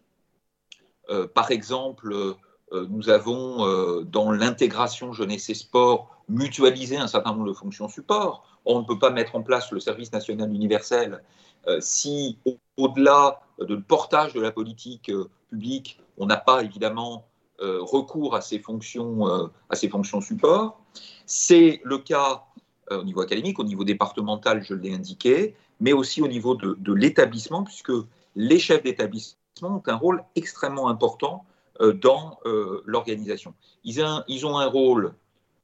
par 1.34 1.50
exemple, 1.50 2.36
nous 2.72 3.08
avons 3.10 4.02
dans 4.02 4.30
l'intégration 4.30 5.12
jeunesse 5.12 5.50
et 5.50 5.54
sport 5.54 6.19
mutualisé 6.30 6.96
un 6.96 7.06
certain 7.06 7.32
nombre 7.32 7.48
de 7.48 7.52
fonctions 7.52 7.88
support 7.88 8.44
on 8.64 8.80
ne 8.80 8.84
peut 8.84 8.98
pas 8.98 9.10
mettre 9.10 9.36
en 9.36 9.42
place 9.42 9.70
le 9.72 9.80
service 9.80 10.12
national 10.12 10.52
universel 10.52 11.22
euh, 11.66 11.78
si, 11.80 12.38
au-delà 12.76 13.40
de 13.58 13.74
le 13.74 13.82
portage 13.82 14.32
de 14.32 14.40
la 14.40 14.50
politique 14.50 15.10
euh, 15.10 15.28
publique, 15.48 16.00
on 16.16 16.26
n'a 16.26 16.36
pas 16.36 16.62
évidemment 16.62 17.26
euh, 17.60 17.78
recours 17.82 18.34
à 18.34 18.40
ces 18.40 18.58
fonctions, 18.58 19.26
à 19.68 19.74
ces 19.74 19.88
fonctions 19.88 20.20
support. 20.20 20.80
C'est 21.26 21.80
le 21.84 21.98
cas 21.98 22.44
au 22.90 23.04
niveau 23.04 23.20
académique, 23.20 23.58
au 23.58 23.64
niveau 23.64 23.84
départemental, 23.84 24.64
je 24.64 24.74
l'ai 24.74 24.92
indiqué, 24.92 25.54
mais 25.78 25.92
aussi 25.92 26.22
au 26.22 26.28
niveau 26.28 26.56
de, 26.56 26.92
l'établissement, 26.92 27.62
puisque 27.62 27.92
les 28.34 28.58
chefs 28.58 28.82
d'établissement 28.82 29.36
ont 29.76 29.82
un 29.86 29.94
rôle 29.94 30.24
extrêmement 30.34 30.88
important 30.88 31.44
dans 31.78 32.38
l'organisation. 32.84 33.54
Ils, 33.84 34.02
ont 34.02 34.58
un 34.58 34.66
rôle 34.66 35.14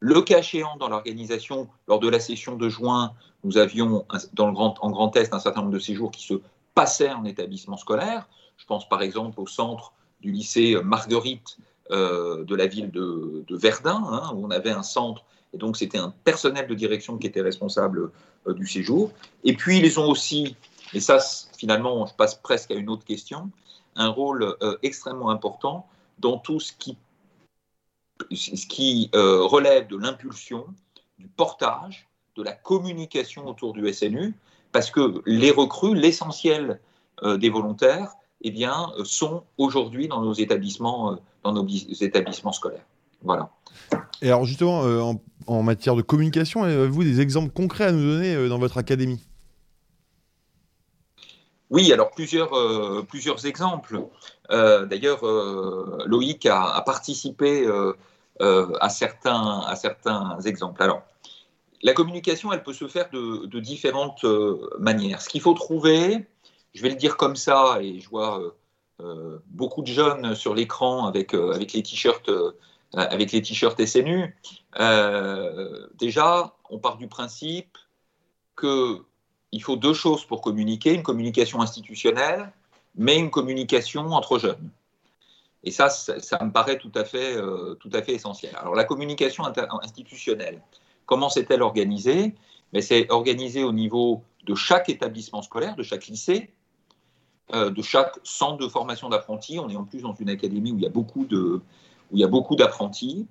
le 0.06 0.22
cas 0.22 0.38
échéant, 0.38 0.76
dans 0.76 0.88
l'organisation, 0.88 1.68
lors 1.88 1.98
de 1.98 2.08
la 2.08 2.20
session 2.20 2.54
de 2.54 2.68
juin, 2.68 3.12
nous 3.42 3.58
avions 3.58 4.06
en 4.08 4.90
Grand 4.90 5.16
Est 5.16 5.34
un 5.34 5.40
certain 5.40 5.62
nombre 5.62 5.72
de 5.72 5.80
séjours 5.80 6.12
qui 6.12 6.24
se 6.24 6.34
passaient 6.76 7.10
en 7.10 7.24
établissement 7.24 7.76
scolaire. 7.76 8.28
Je 8.56 8.64
pense 8.66 8.88
par 8.88 9.02
exemple 9.02 9.40
au 9.40 9.48
centre 9.48 9.92
du 10.20 10.30
lycée 10.30 10.76
Marguerite 10.84 11.58
euh, 11.90 12.44
de 12.44 12.54
la 12.54 12.68
ville 12.68 12.92
de, 12.92 13.44
Verdun, 13.50 14.00
hein, 14.08 14.32
où 14.34 14.46
on 14.46 14.50
avait 14.52 14.70
un 14.70 14.84
centre, 14.84 15.24
et 15.52 15.58
donc 15.58 15.76
c'était 15.76 15.98
un 15.98 16.14
personnel 16.22 16.68
de 16.68 16.74
direction 16.74 17.18
qui 17.18 17.26
était 17.26 17.42
responsable 17.42 18.12
euh, 18.46 18.54
du 18.54 18.66
séjour. 18.68 19.10
Et 19.42 19.56
puis 19.56 19.78
ils 19.80 19.98
ont 19.98 20.08
aussi, 20.08 20.54
et 20.94 21.00
ça 21.00 21.18
finalement 21.58 22.06
je 22.06 22.14
passe 22.14 22.36
presque 22.36 22.70
à 22.70 22.74
une 22.74 22.90
autre 22.90 23.04
question, 23.04 23.50
un 23.96 24.08
rôle 24.08 24.54
euh, 24.62 24.76
extrêmement 24.84 25.30
important 25.30 25.88
dans 26.20 26.38
tout 26.38 26.60
ce 26.60 26.72
qui 26.72 26.96
ce 28.32 28.66
qui 28.66 29.10
relève 29.12 29.86
de 29.88 29.96
l'impulsion, 29.96 30.66
du 31.18 31.28
portage, 31.28 32.06
de 32.36 32.42
la 32.42 32.52
communication 32.52 33.46
autour 33.46 33.72
du 33.72 33.92
SNU, 33.92 34.34
parce 34.72 34.90
que 34.90 35.22
les 35.26 35.50
recrues, 35.50 35.94
l'essentiel 35.94 36.80
des 37.24 37.48
volontaires, 37.48 38.12
eh 38.42 38.50
bien, 38.50 38.92
sont 39.04 39.44
aujourd'hui 39.56 40.08
dans 40.08 40.20
nos 40.20 40.34
établissements, 40.34 41.18
dans 41.42 41.52
nos 41.52 41.66
établissements 41.66 42.52
scolaires. 42.52 42.84
Voilà. 43.22 43.50
Et 44.20 44.28
alors 44.28 44.44
justement, 44.44 44.80
en, 44.80 45.20
en, 45.46 45.62
matière 45.62 45.96
de 45.96 46.02
communication, 46.02 46.64
avez-vous 46.64 47.04
des 47.04 47.20
exemples 47.20 47.50
concrets 47.50 47.84
à 47.84 47.92
nous 47.92 48.02
donner 48.02 48.48
dans 48.48 48.58
votre 48.58 48.76
académie? 48.76 49.20
Oui, 51.70 51.92
alors 51.92 52.10
plusieurs, 52.12 52.54
euh, 52.54 53.04
plusieurs 53.08 53.44
exemples. 53.46 54.06
Euh, 54.50 54.86
d'ailleurs, 54.86 55.26
euh, 55.26 56.04
Loïc 56.06 56.46
a, 56.46 56.80
participé 56.86 57.66
à, 58.40 58.88
certains, 58.88 59.60
à 59.66 59.74
certains 59.76 60.38
exemples. 60.44 60.82
Alors, 60.82 61.02
la 61.82 61.92
communication, 61.92 62.52
elle 62.52 62.62
peut 62.62 62.72
se 62.72 62.86
faire 62.86 63.10
de, 63.10 63.60
différentes 63.60 64.24
manières. 64.78 65.20
Ce 65.20 65.28
qu'il 65.28 65.40
faut 65.40 65.54
trouver, 65.54 66.26
je 66.74 66.82
vais 66.82 66.90
le 66.90 66.96
dire 66.96 67.16
comme 67.16 67.36
ça, 67.36 67.78
et 67.80 68.00
je 68.00 68.08
vois 68.08 68.40
beaucoup 69.46 69.82
de 69.82 69.88
jeunes 69.88 70.34
sur 70.34 70.54
l'écran 70.54 71.06
avec, 71.06 71.34
avec 71.34 71.72
les 71.72 71.82
t-shirts 71.82 72.30
avec 72.94 73.30
SNU. 73.30 74.36
déjà, 75.98 76.54
on 76.70 76.78
part 76.78 76.96
du 76.96 77.08
principe 77.08 77.76
que 78.54 79.02
il 79.52 79.62
faut 79.62 79.76
deux 79.76 79.94
choses 79.94 80.24
pour 80.24 80.40
communiquer, 80.40 80.94
une 80.94 81.02
communication 81.02 81.60
institutionnelle, 81.60 82.52
mais 82.94 83.16
une 83.18 83.30
communication 83.30 84.06
entre 84.12 84.38
jeunes. 84.38 84.70
Et 85.64 85.70
ça, 85.70 85.88
ça, 85.88 86.44
me 86.44 86.52
paraît 86.52 86.78
tout 86.78 86.92
à, 86.94 87.04
fait, 87.04 87.36
euh, 87.36 87.74
tout 87.74 87.90
à 87.92 88.02
fait 88.02 88.12
essentiel. 88.12 88.54
Alors 88.56 88.74
la 88.74 88.84
communication 88.84 89.44
institutionnelle, 89.82 90.62
comment 91.06 91.28
c'est-elle 91.28 91.62
organisée? 91.62 92.34
Mais 92.72 92.82
C'est 92.82 93.10
organisé 93.10 93.64
au 93.64 93.72
niveau 93.72 94.22
de 94.44 94.54
chaque 94.54 94.88
établissement 94.88 95.42
scolaire, 95.42 95.74
de 95.76 95.82
chaque 95.82 96.06
lycée, 96.06 96.50
euh, 97.54 97.70
de 97.70 97.82
chaque 97.82 98.18
centre 98.22 98.58
de 98.58 98.68
formation 98.68 99.08
d'apprentis. 99.08 99.58
On 99.58 99.68
est 99.68 99.76
en 99.76 99.84
plus 99.84 100.02
dans 100.02 100.14
une 100.14 100.28
académie 100.28 100.72
où 100.72 100.78
il 100.78 100.82
y 100.82 100.86
a 100.86 102.28
beaucoup 102.28 102.56
d'apprentis. 102.56 103.26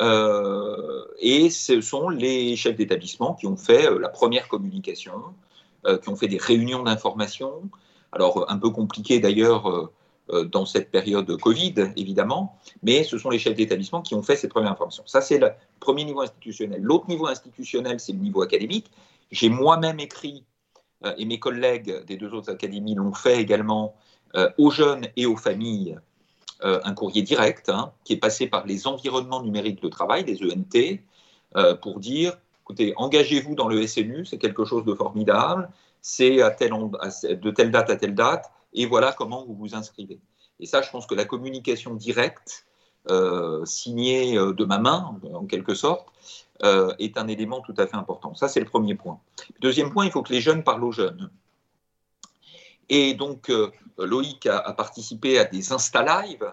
Euh, 0.00 1.04
et 1.18 1.50
ce 1.50 1.80
sont 1.80 2.08
les 2.08 2.56
chefs 2.56 2.76
d'établissement 2.76 3.34
qui 3.34 3.46
ont 3.46 3.56
fait 3.56 3.88
la 3.98 4.08
première 4.08 4.48
communication, 4.48 5.22
euh, 5.86 5.98
qui 5.98 6.08
ont 6.08 6.16
fait 6.16 6.28
des 6.28 6.38
réunions 6.38 6.82
d'information. 6.82 7.68
Alors, 8.12 8.50
un 8.50 8.58
peu 8.58 8.70
compliqué 8.70 9.20
d'ailleurs 9.20 9.68
euh, 9.68 9.92
euh, 10.30 10.44
dans 10.44 10.66
cette 10.66 10.90
période 10.90 11.36
Covid, 11.40 11.74
évidemment, 11.96 12.58
mais 12.82 13.04
ce 13.04 13.18
sont 13.18 13.30
les 13.30 13.38
chefs 13.38 13.54
d'établissement 13.54 14.02
qui 14.02 14.14
ont 14.14 14.22
fait 14.22 14.36
cette 14.36 14.50
première 14.50 14.72
information. 14.72 15.04
Ça, 15.06 15.20
c'est 15.20 15.38
le 15.38 15.50
premier 15.80 16.04
niveau 16.04 16.20
institutionnel. 16.20 16.80
L'autre 16.82 17.08
niveau 17.08 17.26
institutionnel, 17.26 18.00
c'est 18.00 18.12
le 18.12 18.18
niveau 18.18 18.42
académique. 18.42 18.90
J'ai 19.30 19.48
moi-même 19.48 20.00
écrit, 20.00 20.44
et 21.16 21.24
mes 21.26 21.38
collègues 21.38 22.04
des 22.06 22.16
deux 22.16 22.32
autres 22.34 22.50
académies 22.50 22.94
l'ont 22.96 23.12
fait 23.12 23.40
également, 23.40 23.94
aux 24.56 24.70
jeunes 24.70 25.06
et 25.16 25.26
aux 25.26 25.36
familles, 25.36 25.98
un 26.62 26.92
courrier 26.94 27.22
direct 27.22 27.68
hein, 27.68 27.92
qui 28.04 28.14
est 28.14 28.18
passé 28.18 28.48
par 28.48 28.66
les 28.66 28.86
environnements 28.86 29.42
numériques 29.42 29.82
de 29.82 29.88
travail, 29.88 30.24
les 30.24 30.42
ENT, 30.42 31.00
pour 31.80 32.00
dire 32.00 32.36
écoutez, 32.68 32.92
engagez-vous 32.96 33.54
dans 33.54 33.66
le 33.66 33.86
SNU, 33.86 34.26
c'est 34.26 34.36
quelque 34.36 34.66
chose 34.66 34.84
de 34.84 34.92
formidable, 34.92 35.70
c'est 36.02 36.42
à 36.42 36.50
de 36.50 37.50
telle 37.50 37.70
date 37.70 37.88
à 37.88 37.96
telle 37.96 38.14
date, 38.14 38.50
et 38.74 38.84
voilà 38.84 39.12
comment 39.12 39.42
vous 39.46 39.54
vous 39.54 39.74
inscrivez. 39.74 40.20
Et 40.60 40.66
ça, 40.66 40.82
je 40.82 40.90
pense 40.90 41.06
que 41.06 41.14
la 41.14 41.24
communication 41.24 41.94
directe, 41.94 42.66
euh, 43.10 43.64
signée 43.64 44.36
euh, 44.36 44.52
de 44.52 44.66
ma 44.66 44.78
main, 44.78 45.18
en 45.32 45.46
quelque 45.46 45.74
sorte, 45.74 46.08
euh, 46.62 46.92
est 46.98 47.16
un 47.16 47.26
élément 47.26 47.62
tout 47.62 47.74
à 47.78 47.86
fait 47.86 47.96
important. 47.96 48.34
Ça, 48.34 48.48
c'est 48.48 48.60
le 48.60 48.66
premier 48.66 48.94
point. 48.94 49.18
Deuxième 49.60 49.90
point, 49.90 50.04
il 50.04 50.10
faut 50.10 50.22
que 50.22 50.32
les 50.32 50.42
jeunes 50.42 50.62
parlent 50.62 50.84
aux 50.84 50.92
jeunes. 50.92 51.30
Et 52.90 53.14
donc, 53.14 53.50
Loïc 53.98 54.46
a, 54.46 54.72
participé 54.72 55.38
à 55.38 55.44
des 55.44 55.72
Insta 55.72 56.02
Live 56.02 56.52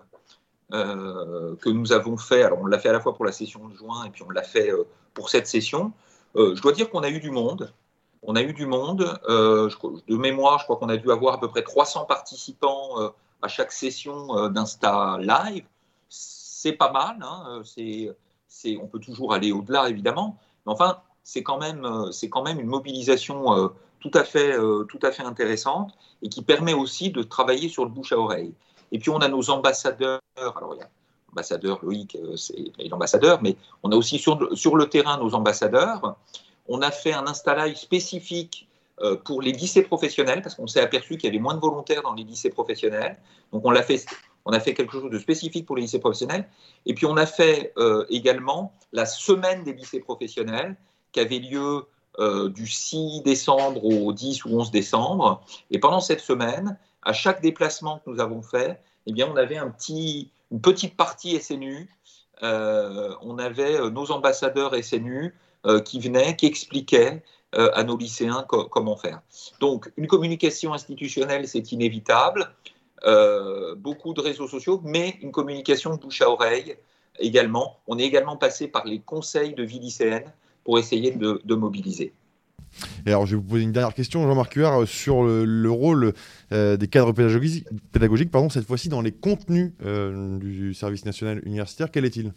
que 0.71 1.69
nous 1.69 1.91
avons 1.91 2.17
fait. 2.17 2.43
Alors, 2.43 2.59
on 2.61 2.65
l'a 2.65 2.79
fait 2.79 2.89
à 2.89 2.93
la 2.93 2.99
fois 2.99 3.13
pour 3.13 3.25
la 3.25 3.31
session 3.31 3.67
de 3.67 3.75
juin 3.75 4.03
et 4.05 4.09
puis 4.09 4.23
on 4.23 4.29
l'a 4.29 4.43
fait 4.43 4.71
pour 5.13 5.29
cette 5.29 5.47
session. 5.47 5.93
Euh, 6.35 6.53
je 6.55 6.61
dois 6.61 6.73
dire 6.73 6.89
qu'on 6.91 7.01
a 7.01 7.09
eu 7.09 7.19
du 7.19 7.31
monde. 7.31 7.73
On 8.21 8.35
a 8.35 8.41
eu 8.41 8.53
du 8.53 8.65
monde. 8.65 9.19
Euh, 9.27 9.69
de 10.07 10.17
mémoire, 10.17 10.59
je 10.59 10.65
crois 10.65 10.77
qu'on 10.77 10.89
a 10.89 10.97
dû 10.97 11.11
avoir 11.11 11.35
à 11.35 11.39
peu 11.39 11.47
près 11.47 11.63
300 11.63 12.05
participants 12.05 12.99
euh, 12.99 13.09
à 13.41 13.47
chaque 13.47 13.71
session 13.71 14.49
d'Insta 14.49 15.17
Live. 15.19 15.65
C'est 16.09 16.73
pas 16.73 16.91
mal. 16.91 17.17
Hein, 17.21 17.61
c'est, 17.63 18.77
on 18.77 18.87
peut 18.87 18.99
toujours 18.99 19.33
aller 19.33 19.51
au-delà, 19.51 19.89
évidemment. 19.89 20.37
Mais 20.65 20.71
enfin, 20.71 20.99
c'est 21.23 21.43
quand 21.43 21.57
même, 21.57 21.87
c'est 22.11 22.29
quand 22.29 22.43
même 22.43 22.59
une 22.59 22.67
mobilisation 22.67 23.71
tout 24.09 24.17
à 24.17 24.23
fait, 24.23 24.55
tout 24.89 24.99
à 25.01 25.11
fait 25.11 25.23
intéressante 25.23 25.93
et 26.21 26.29
qui 26.29 26.43
permet 26.43 26.73
aussi 26.73 27.09
de 27.09 27.23
travailler 27.23 27.69
sur 27.69 27.85
le 27.85 27.89
bouche 27.89 28.11
à 28.11 28.19
oreille. 28.19 28.53
Et 28.91 28.99
puis 28.99 29.09
on 29.09 29.17
a 29.17 29.27
nos 29.27 29.49
ambassadeurs. 29.49 30.19
Alors 30.37 30.75
il 30.75 30.79
y 30.79 30.83
a 30.83 30.89
ambassadeur, 31.35 31.79
Loïc, 31.83 32.15
euh, 32.15 32.37
c'est 32.37 32.71
l'ambassadeur, 32.89 33.41
mais 33.41 33.57
on 33.83 33.91
a 33.91 33.95
aussi 33.95 34.19
sur, 34.19 34.57
sur, 34.57 34.77
le 34.77 34.87
terrain 34.87 35.17
nos 35.17 35.35
ambassadeurs. 35.35 36.15
On 36.67 36.81
a 36.81 36.91
fait 36.91 37.13
un 37.13 37.27
installage 37.27 37.75
spécifique 37.75 38.69
euh, 39.01 39.17
pour 39.17 39.41
les 39.41 39.51
lycées 39.51 39.83
professionnels, 39.83 40.41
parce 40.41 40.55
qu'on 40.55 40.67
s'est 40.67 40.79
aperçu 40.79 41.17
qu'il 41.17 41.25
y 41.25 41.33
avait 41.33 41.41
moins 41.41 41.55
de 41.55 41.59
volontaires 41.59 42.03
dans 42.03 42.13
les 42.13 42.23
lycées 42.23 42.49
professionnels. 42.49 43.17
Donc 43.51 43.65
on, 43.65 43.71
l'a 43.71 43.83
fait, 43.83 44.05
on 44.45 44.53
a 44.53 44.61
fait 44.61 44.73
quelque 44.73 44.93
chose 44.93 45.11
de 45.11 45.19
spécifique 45.19 45.65
pour 45.65 45.75
les 45.75 45.81
lycées 45.81 45.99
professionnels. 45.99 46.47
Et 46.85 46.93
puis 46.93 47.05
on 47.05 47.17
a 47.17 47.25
fait 47.25 47.73
euh, 47.77 48.05
également 48.09 48.73
la 48.93 49.05
semaine 49.05 49.63
des 49.65 49.73
lycées 49.73 49.99
professionnels, 49.99 50.77
qui 51.11 51.19
avait 51.19 51.39
lieu 51.39 51.85
du 52.19 52.67
6 52.67 53.21
décembre 53.23 53.83
au 53.83 54.13
10 54.13 54.45
ou 54.45 54.59
11 54.59 54.71
décembre. 54.71 55.41
Et 55.71 55.79
pendant 55.79 55.99
cette 55.99 56.21
semaine, 56.21 56.77
à 57.05 57.13
chaque 57.13 57.41
déplacement 57.41 57.99
que 57.99 58.09
nous 58.09 58.19
avons 58.19 58.41
fait, 58.41 58.81
eh 59.05 59.13
bien, 59.13 59.29
on 59.31 59.35
avait 59.37 59.57
un 59.57 59.69
petit, 59.69 60.31
une 60.51 60.59
petite 60.59 60.97
partie 60.97 61.39
SNU. 61.39 61.89
Euh, 62.43 63.15
on 63.21 63.37
avait 63.37 63.79
euh, 63.79 63.89
nos 63.89 64.11
ambassadeurs 64.11 64.75
SNU 64.83 65.33
euh, 65.65 65.79
qui 65.79 65.99
venaient, 65.99 66.35
qui 66.35 66.47
expliquaient 66.47 67.23
à 67.57 67.85
nos 67.85 67.95
lycéens 67.95 68.45
comment 68.49 68.97
faire. 68.97 69.21
Donc, 69.61 69.89
une 69.95 70.07
communication 70.07 70.73
institutionnelle, 70.73 71.47
c'est 71.47 71.71
inévitable. 71.71 72.53
beaucoup 73.77 74.13
de 74.13 74.19
réseaux 74.19 74.49
sociaux, 74.49 74.81
mais 74.83 75.17
une 75.21 75.31
communication 75.31 75.95
bouche 75.95 76.21
à 76.21 76.29
oreille 76.29 76.75
également. 77.17 77.79
On 77.87 77.97
est 77.97 78.03
également 78.03 78.35
passé 78.35 78.67
par 78.67 78.83
les 78.83 78.99
conseils 78.99 79.53
de 79.53 79.63
vie 79.63 79.79
lycéenne 79.79 80.33
pour 80.65 80.77
essayer 80.77 81.11
de 81.11 81.55
mobiliser. 81.55 82.11
Et 83.05 83.09
alors, 83.09 83.25
je 83.25 83.35
vais 83.35 83.41
vous 83.41 83.47
poser 83.47 83.63
une 83.63 83.71
dernière 83.71 83.93
question, 83.93 84.27
Jean-Marc 84.27 84.53
Huard, 84.53 84.81
euh, 84.81 84.85
sur 84.85 85.23
le, 85.23 85.69
rôle 85.69 86.13
euh, 86.51 86.77
des 86.77 86.87
cadres 86.87 87.13
pédagogiques, 87.13 87.65
pédagogiques 87.91 88.31
pardon, 88.31 88.49
cette 88.49 88.65
fois-ci 88.65 88.89
dans 88.89 89.01
les 89.01 89.11
contenus 89.11 89.73
euh, 89.85 90.37
du 90.39 90.73
service 90.73 91.05
national 91.05 91.41
universitaire. 91.45 91.89
Quel 91.91 92.05
est-il? 92.05 92.33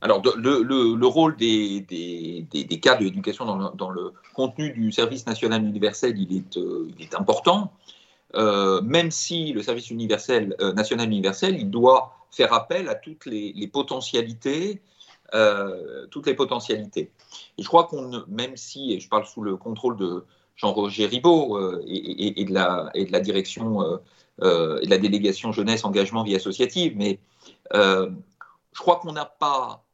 Alors, 0.00 0.22
le, 0.36 0.62
le, 0.62 1.06
rôle 1.06 1.36
des, 1.36 1.80
des, 1.80 2.46
des, 2.50 2.80
cadres 2.80 3.00
d'éducation 3.00 3.44
dans, 3.44 3.72
dans, 3.72 3.90
le 3.90 4.12
contenu 4.34 4.70
du 4.70 4.92
service 4.92 5.26
national 5.26 5.64
universel, 5.64 6.16
il 6.16 6.36
est, 6.36 6.56
il 6.56 7.02
est 7.02 7.14
important, 7.14 7.72
même 8.34 9.10
si 9.10 9.52
le 9.52 9.62
service 9.62 9.90
universel, 9.90 10.54
national 10.76 11.08
universel, 11.08 11.56
il 11.58 11.70
doit 11.70 12.14
faire 12.30 12.52
appel 12.52 12.88
à 12.88 12.94
toutes 12.94 13.24
les, 13.26 13.52
les 13.56 13.66
potentialités 13.66 14.80
euh, 15.34 16.06
toutes 16.08 16.26
les 16.26 16.34
potentialités. 16.34 17.10
Et 17.58 17.62
je 17.62 17.66
crois 17.66 17.84
qu'on, 17.84 18.24
même 18.28 18.56
si, 18.56 18.92
et 18.92 19.00
je 19.00 19.08
parle 19.08 19.26
sous 19.26 19.42
le 19.42 19.56
contrôle 19.56 19.96
de 19.96 20.24
Jean-Roger 20.54 21.06
Ribaud 21.06 21.56
euh, 21.56 21.82
et, 21.86 22.44
de 22.44 22.52
la, 22.52 23.20
direction 23.20 23.82
euh, 24.40 24.78
et 24.80 24.86
de 24.86 24.90
la 24.90 24.98
délégation 24.98 25.52
jeunesse, 25.52 25.84
engagement, 25.84 26.22
vie 26.22 26.36
associative, 26.36 26.96
mais 26.96 27.18
je 27.72 28.78
crois 28.78 28.96
qu'on 28.96 29.12
n'a 29.12 29.24
pas 29.24 29.84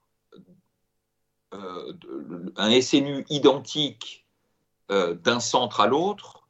un 1.52 2.80
SNU 2.80 3.24
identique 3.30 4.26
d'un 4.88 5.40
centre 5.40 5.80
à 5.80 5.86
l'autre, 5.86 6.46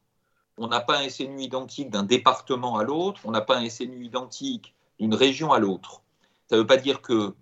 on 0.57 0.67
n'a 0.67 0.81
pas 0.81 0.99
un 0.99 1.09
SNU 1.09 1.41
identique 1.41 1.89
d'un 1.89 2.03
département 2.03 2.77
à 2.77 2.83
l'autre, 2.83 3.21
on 3.23 3.31
n'a 3.31 3.41
pas 3.41 3.57
un 3.57 3.69
SNU 3.69 4.03
identique 4.05 4.75
d'une 4.99 5.13
région 5.13 5.53
à 5.53 5.59
l'autre. 5.59 6.01
Ça 6.49 6.55
ne 6.57 6.61
veut 6.61 6.67
pas 6.67 6.77
dire 6.77 7.01
que 7.01 7.33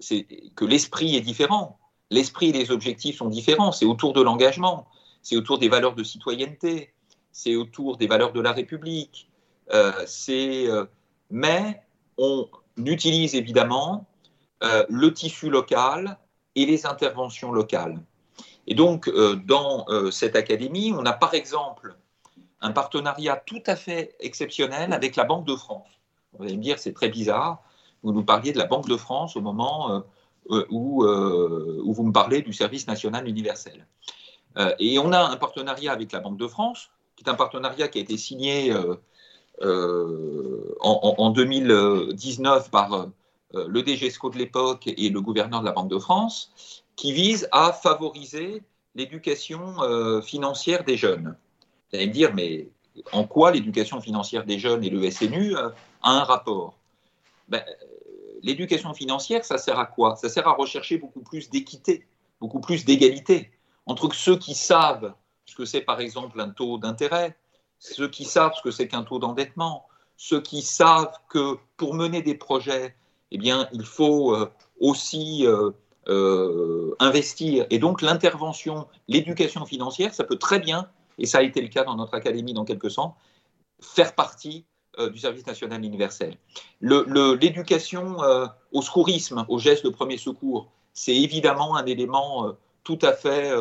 c'est 0.00 0.26
que 0.54 0.64
l'esprit 0.64 1.16
est 1.16 1.20
différent. 1.20 1.78
L'esprit 2.10 2.50
et 2.50 2.52
les 2.52 2.70
objectifs 2.70 3.18
sont 3.18 3.28
différents. 3.28 3.72
C'est 3.72 3.84
autour 3.84 4.12
de 4.12 4.20
l'engagement, 4.20 4.86
c'est 5.22 5.36
autour 5.36 5.58
des 5.58 5.68
valeurs 5.68 5.94
de 5.94 6.02
citoyenneté, 6.02 6.92
c'est 7.32 7.56
autour 7.56 7.96
des 7.96 8.06
valeurs 8.06 8.32
de 8.32 8.40
la 8.40 8.52
République. 8.52 9.30
Euh, 9.72 9.92
euh, 10.28 10.86
mais 11.30 11.82
on 12.18 12.48
utilise 12.76 13.34
évidemment 13.34 14.06
euh, 14.64 14.84
le 14.88 15.12
tissu 15.12 15.48
local 15.48 16.18
et 16.56 16.66
les 16.66 16.86
interventions 16.86 17.52
locales. 17.52 18.02
Et 18.66 18.74
donc, 18.74 19.10
dans 19.46 19.86
cette 20.12 20.36
académie, 20.36 20.92
on 20.92 21.04
a 21.04 21.12
par 21.12 21.34
exemple 21.34 21.96
un 22.60 22.70
partenariat 22.70 23.42
tout 23.44 23.62
à 23.66 23.74
fait 23.74 24.14
exceptionnel 24.20 24.92
avec 24.92 25.16
la 25.16 25.24
Banque 25.24 25.46
de 25.46 25.56
France. 25.56 25.88
Vous 26.34 26.44
allez 26.44 26.56
me 26.56 26.62
dire, 26.62 26.78
c'est 26.78 26.92
très 26.92 27.08
bizarre 27.08 27.62
vous 28.02 28.12
nous 28.12 28.24
parliez 28.24 28.52
de 28.52 28.58
la 28.58 28.66
Banque 28.66 28.88
de 28.88 28.96
France 28.96 29.36
au 29.36 29.40
moment 29.40 30.02
où, 30.48 31.04
où, 31.04 31.92
vous 31.92 32.02
me 32.02 32.12
parlez 32.12 32.42
du 32.42 32.52
service 32.52 32.86
national 32.86 33.28
universel. 33.28 33.86
et 34.78 34.98
on 34.98 35.12
a 35.12 35.20
un 35.20 35.36
partenariat 35.36 35.92
avec 35.92 36.12
la 36.12 36.20
Banque 36.20 36.38
de 36.38 36.46
France, 36.46 36.90
qui 37.16 37.24
est 37.24 37.30
un 37.30 37.34
partenariat 37.34 37.88
qui 37.88 37.98
a 37.98 38.00
été 38.02 38.16
signé 38.16 38.74
en, 39.62 40.04
en, 40.80 41.30
2019 41.30 42.70
par 42.70 43.08
le 43.52 43.82
DGESCO 43.82 44.30
de 44.30 44.38
l'époque 44.38 44.86
et 44.86 45.08
le 45.10 45.20
gouverneur 45.20 45.60
de 45.60 45.66
la 45.66 45.72
Banque 45.72 45.90
de 45.90 45.98
France, 45.98 46.52
qui 46.96 47.12
vise 47.12 47.48
à 47.52 47.72
favoriser 47.72 48.62
l'éducation 48.94 49.82
euh, 49.82 50.20
financière 50.20 50.84
des 50.84 50.96
jeunes. 50.96 51.36
Vous 51.90 51.96
allez 51.96 52.06
me 52.08 52.12
dire, 52.12 52.34
mais 52.34 52.68
en 53.12 53.24
quoi 53.24 53.50
l'éducation 53.52 54.00
financière 54.00 54.44
des 54.44 54.58
jeunes 54.58 54.84
et 54.84 54.90
le 54.90 55.10
SNU 55.10 55.56
euh, 55.56 55.70
a 56.02 56.10
un 56.10 56.24
rapport? 56.24 56.74
Ben, 57.50 57.62
L'éducation 58.42 58.94
financière, 58.94 59.44
ça 59.44 59.58
sert 59.58 59.78
à 59.78 59.84
quoi? 59.84 60.16
Ça 60.16 60.30
sert 60.30 60.48
à 60.48 60.52
rechercher 60.52 60.96
beaucoup 60.96 61.20
plus 61.20 61.50
d'équité, 61.50 62.06
beaucoup 62.40 62.60
plus 62.60 62.86
d'égalité 62.86 63.50
entre 63.84 64.14
ceux 64.14 64.38
qui 64.38 64.54
savent 64.54 65.14
ce 65.44 65.54
que 65.54 65.64
c'est 65.64 65.80
par 65.80 66.00
exemple 66.00 66.40
un 66.40 66.48
taux 66.48 66.78
d'intérêt, 66.78 67.36
ceux 67.78 68.08
qui 68.08 68.24
savent 68.24 68.52
ce 68.56 68.62
que 68.62 68.70
c'est 68.70 68.88
qu'un 68.88 69.02
taux 69.02 69.18
d'endettement, 69.18 69.86
ceux 70.16 70.40
qui 70.40 70.62
savent 70.62 71.12
que 71.28 71.56
pour 71.76 71.94
mener 71.94 72.22
des 72.22 72.34
projets, 72.34 72.94
eh 73.30 73.38
bien, 73.38 73.68
il 73.72 73.84
faut 73.84 74.34
euh, 74.34 74.50
aussi 74.78 75.44
euh, 76.06 76.94
investir. 76.98 77.66
Et 77.70 77.78
donc 77.78 78.00
l'intervention, 78.00 78.86
l'éducation 79.08 79.64
financière, 79.66 80.14
ça 80.14 80.24
peut 80.24 80.38
très 80.38 80.60
bien, 80.60 80.88
et 81.18 81.26
ça 81.26 81.38
a 81.38 81.42
été 81.42 81.60
le 81.60 81.68
cas 81.68 81.84
dans 81.84 81.96
notre 81.96 82.14
académie 82.14 82.54
dans 82.54 82.64
quelques 82.64 82.90
sens, 82.90 83.14
faire 83.80 84.14
partie 84.14 84.64
euh, 84.64 84.69
du 84.98 85.18
service 85.18 85.46
national 85.46 85.84
universel. 85.84 86.36
L'éducation 86.80 88.22
euh, 88.22 88.46
au 88.72 88.82
secourisme, 88.82 89.44
au 89.48 89.58
geste 89.58 89.84
de 89.84 89.90
premier 89.90 90.16
secours, 90.16 90.70
c'est 90.92 91.16
évidemment 91.16 91.76
un 91.76 91.86
élément 91.86 92.52
tout 92.84 92.98
à 93.02 93.12
fait 93.12 93.52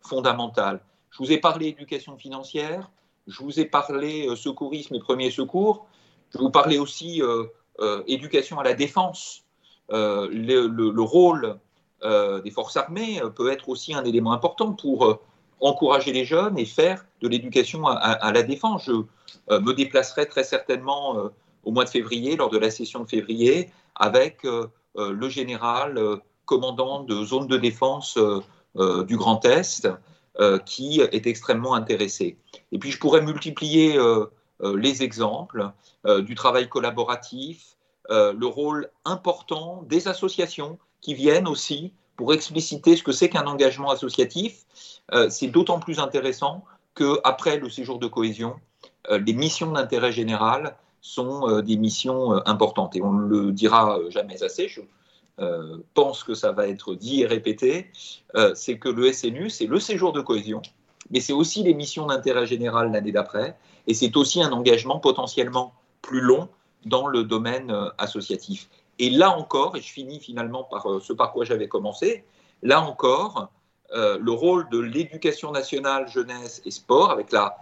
fondamental. 0.00 0.80
Je 1.10 1.18
vous 1.18 1.32
ai 1.32 1.38
parlé 1.38 1.66
éducation 1.66 2.16
financière, 2.16 2.90
je 3.26 3.42
vous 3.42 3.60
ai 3.60 3.66
parlé 3.66 4.34
secourisme 4.34 4.94
et 4.94 5.00
premier 5.00 5.30
secours, 5.30 5.86
je 6.32 6.38
vous 6.38 6.50
parlais 6.50 6.78
aussi 6.78 7.20
éducation 8.06 8.58
à 8.58 8.64
la 8.64 8.72
défense. 8.72 9.44
Le, 9.90 10.66
le, 10.66 11.02
rôle 11.02 11.58
euh, 12.02 12.40
des 12.40 12.50
forces 12.50 12.78
armées 12.78 13.20
euh, 13.20 13.28
peut 13.28 13.52
être 13.52 13.68
aussi 13.68 13.92
un 13.92 14.04
élément 14.04 14.32
important 14.32 14.72
pour 14.72 15.04
euh, 15.04 15.20
encourager 15.60 16.12
les 16.12 16.24
jeunes 16.24 16.58
et 16.58 16.64
faire 16.64 17.04
de 17.20 17.28
l'éducation 17.28 17.86
à, 17.86 18.32
la 18.32 18.42
défense. 18.42 18.84
Je 18.86 19.56
me 19.56 19.72
déplacerai 19.72 20.26
très 20.26 20.44
certainement 20.44 21.30
au 21.64 21.72
mois 21.72 21.84
de 21.84 21.90
février, 21.90 22.36
lors 22.36 22.50
de 22.50 22.58
la 22.58 22.70
session 22.70 23.00
de 23.00 23.08
février, 23.08 23.70
avec 23.94 24.46
le 24.96 25.28
général 25.28 26.00
commandant 26.46 27.02
de 27.02 27.24
zone 27.24 27.46
de 27.46 27.56
défense 27.56 28.18
du 28.74 29.16
Grand 29.16 29.44
Est, 29.44 29.88
qui 30.64 31.00
est 31.00 31.26
extrêmement 31.26 31.74
intéressé. 31.74 32.38
Et 32.72 32.78
puis 32.78 32.90
je 32.90 32.98
pourrais 32.98 33.20
multiplier 33.20 33.98
les 34.62 35.02
exemples 35.02 35.70
du 36.06 36.34
travail 36.34 36.68
collaboratif, 36.68 37.76
le 38.08 38.46
rôle 38.46 38.88
important 39.04 39.84
des 39.86 40.08
associations 40.08 40.78
qui 41.00 41.14
viennent 41.14 41.48
aussi 41.48 41.92
pour 42.20 42.34
expliciter 42.34 42.96
ce 42.96 43.02
que 43.02 43.12
c'est 43.12 43.30
qu'un 43.30 43.46
engagement 43.46 43.88
associatif. 43.88 44.66
Euh, 45.14 45.30
c'est 45.30 45.46
d'autant 45.46 45.80
plus 45.80 46.00
intéressant 46.00 46.64
qu'après 46.94 47.56
le 47.56 47.70
séjour 47.70 47.98
de 47.98 48.06
cohésion, 48.08 48.56
euh, 49.08 49.18
les 49.18 49.32
missions 49.32 49.72
d'intérêt 49.72 50.12
général 50.12 50.76
sont 51.00 51.48
euh, 51.48 51.62
des 51.62 51.78
missions 51.78 52.32
importantes. 52.46 52.94
Et 52.94 53.00
on 53.00 53.14
ne 53.14 53.26
le 53.26 53.52
dira 53.52 53.98
jamais 54.10 54.42
assez, 54.42 54.68
je 54.68 54.82
pense 55.94 56.22
que 56.22 56.34
ça 56.34 56.52
va 56.52 56.68
être 56.68 56.94
dit 56.94 57.22
et 57.22 57.26
répété, 57.26 57.90
c'est 58.52 58.76
que 58.76 58.90
le 58.90 59.10
SNU, 59.10 59.48
c'est 59.48 59.64
le 59.64 59.80
séjour 59.80 60.12
de 60.12 60.20
cohésion, 60.20 60.60
mais 61.10 61.20
c'est 61.20 61.32
aussi 61.32 61.62
les 61.62 61.72
missions 61.72 62.04
d'intérêt 62.04 62.46
général 62.46 62.92
l'année 62.92 63.10
d'après, 63.10 63.56
et 63.86 63.94
c'est 63.94 64.14
aussi 64.18 64.42
un 64.42 64.52
engagement 64.52 64.98
potentiellement 64.98 65.72
plus 66.02 66.20
long 66.20 66.50
dans 66.84 67.06
le 67.06 67.24
domaine 67.24 67.74
associatif. 67.96 68.68
Et 69.00 69.08
là 69.08 69.30
encore, 69.36 69.76
et 69.76 69.80
je 69.80 69.90
finis 69.90 70.20
finalement 70.20 70.62
par 70.62 70.86
euh, 70.86 71.00
ce 71.00 71.14
par 71.14 71.32
quoi 71.32 71.46
j'avais 71.46 71.68
commencé, 71.68 72.22
là 72.62 72.82
encore, 72.82 73.50
euh, 73.92 74.18
le 74.20 74.30
rôle 74.30 74.68
de 74.68 74.78
l'éducation 74.78 75.52
nationale, 75.52 76.06
jeunesse 76.06 76.60
et 76.66 76.70
sport, 76.70 77.10
avec 77.10 77.32
la, 77.32 77.56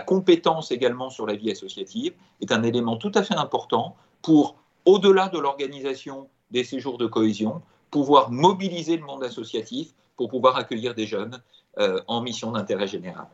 compétence 0.00 0.70
également 0.70 1.08
sur 1.08 1.26
la 1.26 1.34
vie 1.34 1.50
associative, 1.50 2.12
est 2.42 2.52
un 2.52 2.62
élément 2.64 2.96
tout 2.96 3.10
à 3.14 3.22
fait 3.22 3.34
important 3.34 3.96
pour, 4.20 4.56
au-delà 4.84 5.30
de 5.30 5.38
l'organisation 5.38 6.28
des 6.50 6.64
séjours 6.64 6.98
de 6.98 7.06
cohésion, 7.06 7.62
pouvoir 7.90 8.30
mobiliser 8.30 8.98
le 8.98 9.04
monde 9.04 9.24
associatif 9.24 9.88
pour 10.18 10.28
pouvoir 10.28 10.56
accueillir 10.58 10.94
des 10.94 11.06
jeunes 11.06 11.42
euh, 11.78 11.98
en 12.08 12.20
mission 12.20 12.52
d'intérêt 12.52 12.86
général. 12.86 13.26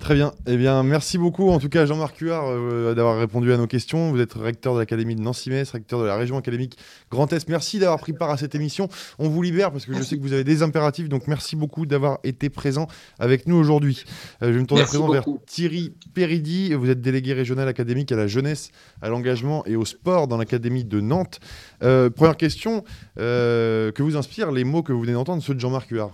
Très 0.00 0.14
bien. 0.14 0.32
Eh 0.46 0.56
bien, 0.56 0.84
merci 0.84 1.18
beaucoup, 1.18 1.50
en 1.50 1.58
tout 1.58 1.68
cas, 1.68 1.84
Jean-Marc 1.84 2.18
Huard, 2.18 2.46
euh, 2.46 2.94
d'avoir 2.94 3.18
répondu 3.18 3.52
à 3.52 3.56
nos 3.56 3.66
questions. 3.66 4.12
Vous 4.12 4.20
êtes 4.20 4.32
recteur 4.32 4.74
de 4.74 4.78
l'Académie 4.78 5.16
de 5.16 5.20
Nancy-Metz, 5.20 5.72
recteur 5.72 6.00
de 6.00 6.06
la 6.06 6.16
région 6.16 6.38
académique 6.38 6.78
Grand 7.10 7.30
Est. 7.32 7.48
Merci 7.48 7.80
d'avoir 7.80 7.98
pris 7.98 8.12
part 8.12 8.30
à 8.30 8.36
cette 8.36 8.54
émission. 8.54 8.88
On 9.18 9.28
vous 9.28 9.42
libère 9.42 9.72
parce 9.72 9.86
que 9.86 9.94
je 9.94 10.02
sais 10.02 10.16
que 10.16 10.22
vous 10.22 10.32
avez 10.32 10.44
des 10.44 10.62
impératifs, 10.62 11.08
donc 11.08 11.26
merci 11.26 11.56
beaucoup 11.56 11.84
d'avoir 11.84 12.20
été 12.22 12.48
présent 12.48 12.86
avec 13.18 13.48
nous 13.48 13.56
aujourd'hui. 13.56 14.04
Euh, 14.42 14.46
je 14.46 14.52
vais 14.52 14.60
me 14.60 14.66
tourner 14.66 14.84
à 14.84 14.86
présent 14.86 15.10
vers 15.10 15.24
Thierry 15.46 15.92
Péridi. 16.14 16.74
Vous 16.74 16.88
êtes 16.88 17.00
délégué 17.00 17.32
régional 17.32 17.66
académique 17.66 18.12
à 18.12 18.16
la 18.16 18.28
jeunesse, 18.28 18.70
à 19.02 19.08
l'engagement 19.08 19.66
et 19.66 19.74
au 19.74 19.84
sport 19.84 20.28
dans 20.28 20.36
l'Académie 20.36 20.84
de 20.84 21.00
Nantes. 21.00 21.40
Euh, 21.82 22.08
première 22.08 22.36
question, 22.36 22.84
que 23.16 24.02
vous 24.02 24.16
inspirent 24.16 24.52
les 24.52 24.62
mots 24.62 24.84
que 24.84 24.92
vous 24.92 25.00
venez 25.00 25.12
d'entendre, 25.12 25.42
ceux 25.42 25.54
de 25.54 25.60
Jean-Marc 25.60 25.90
Huard? 25.90 26.12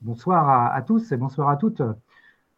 Bonsoir 0.00 0.48
à, 0.48 0.74
à 0.74 0.80
tous 0.80 1.10
et 1.10 1.16
bonsoir 1.16 1.50
à 1.50 1.56
toutes. 1.56 1.82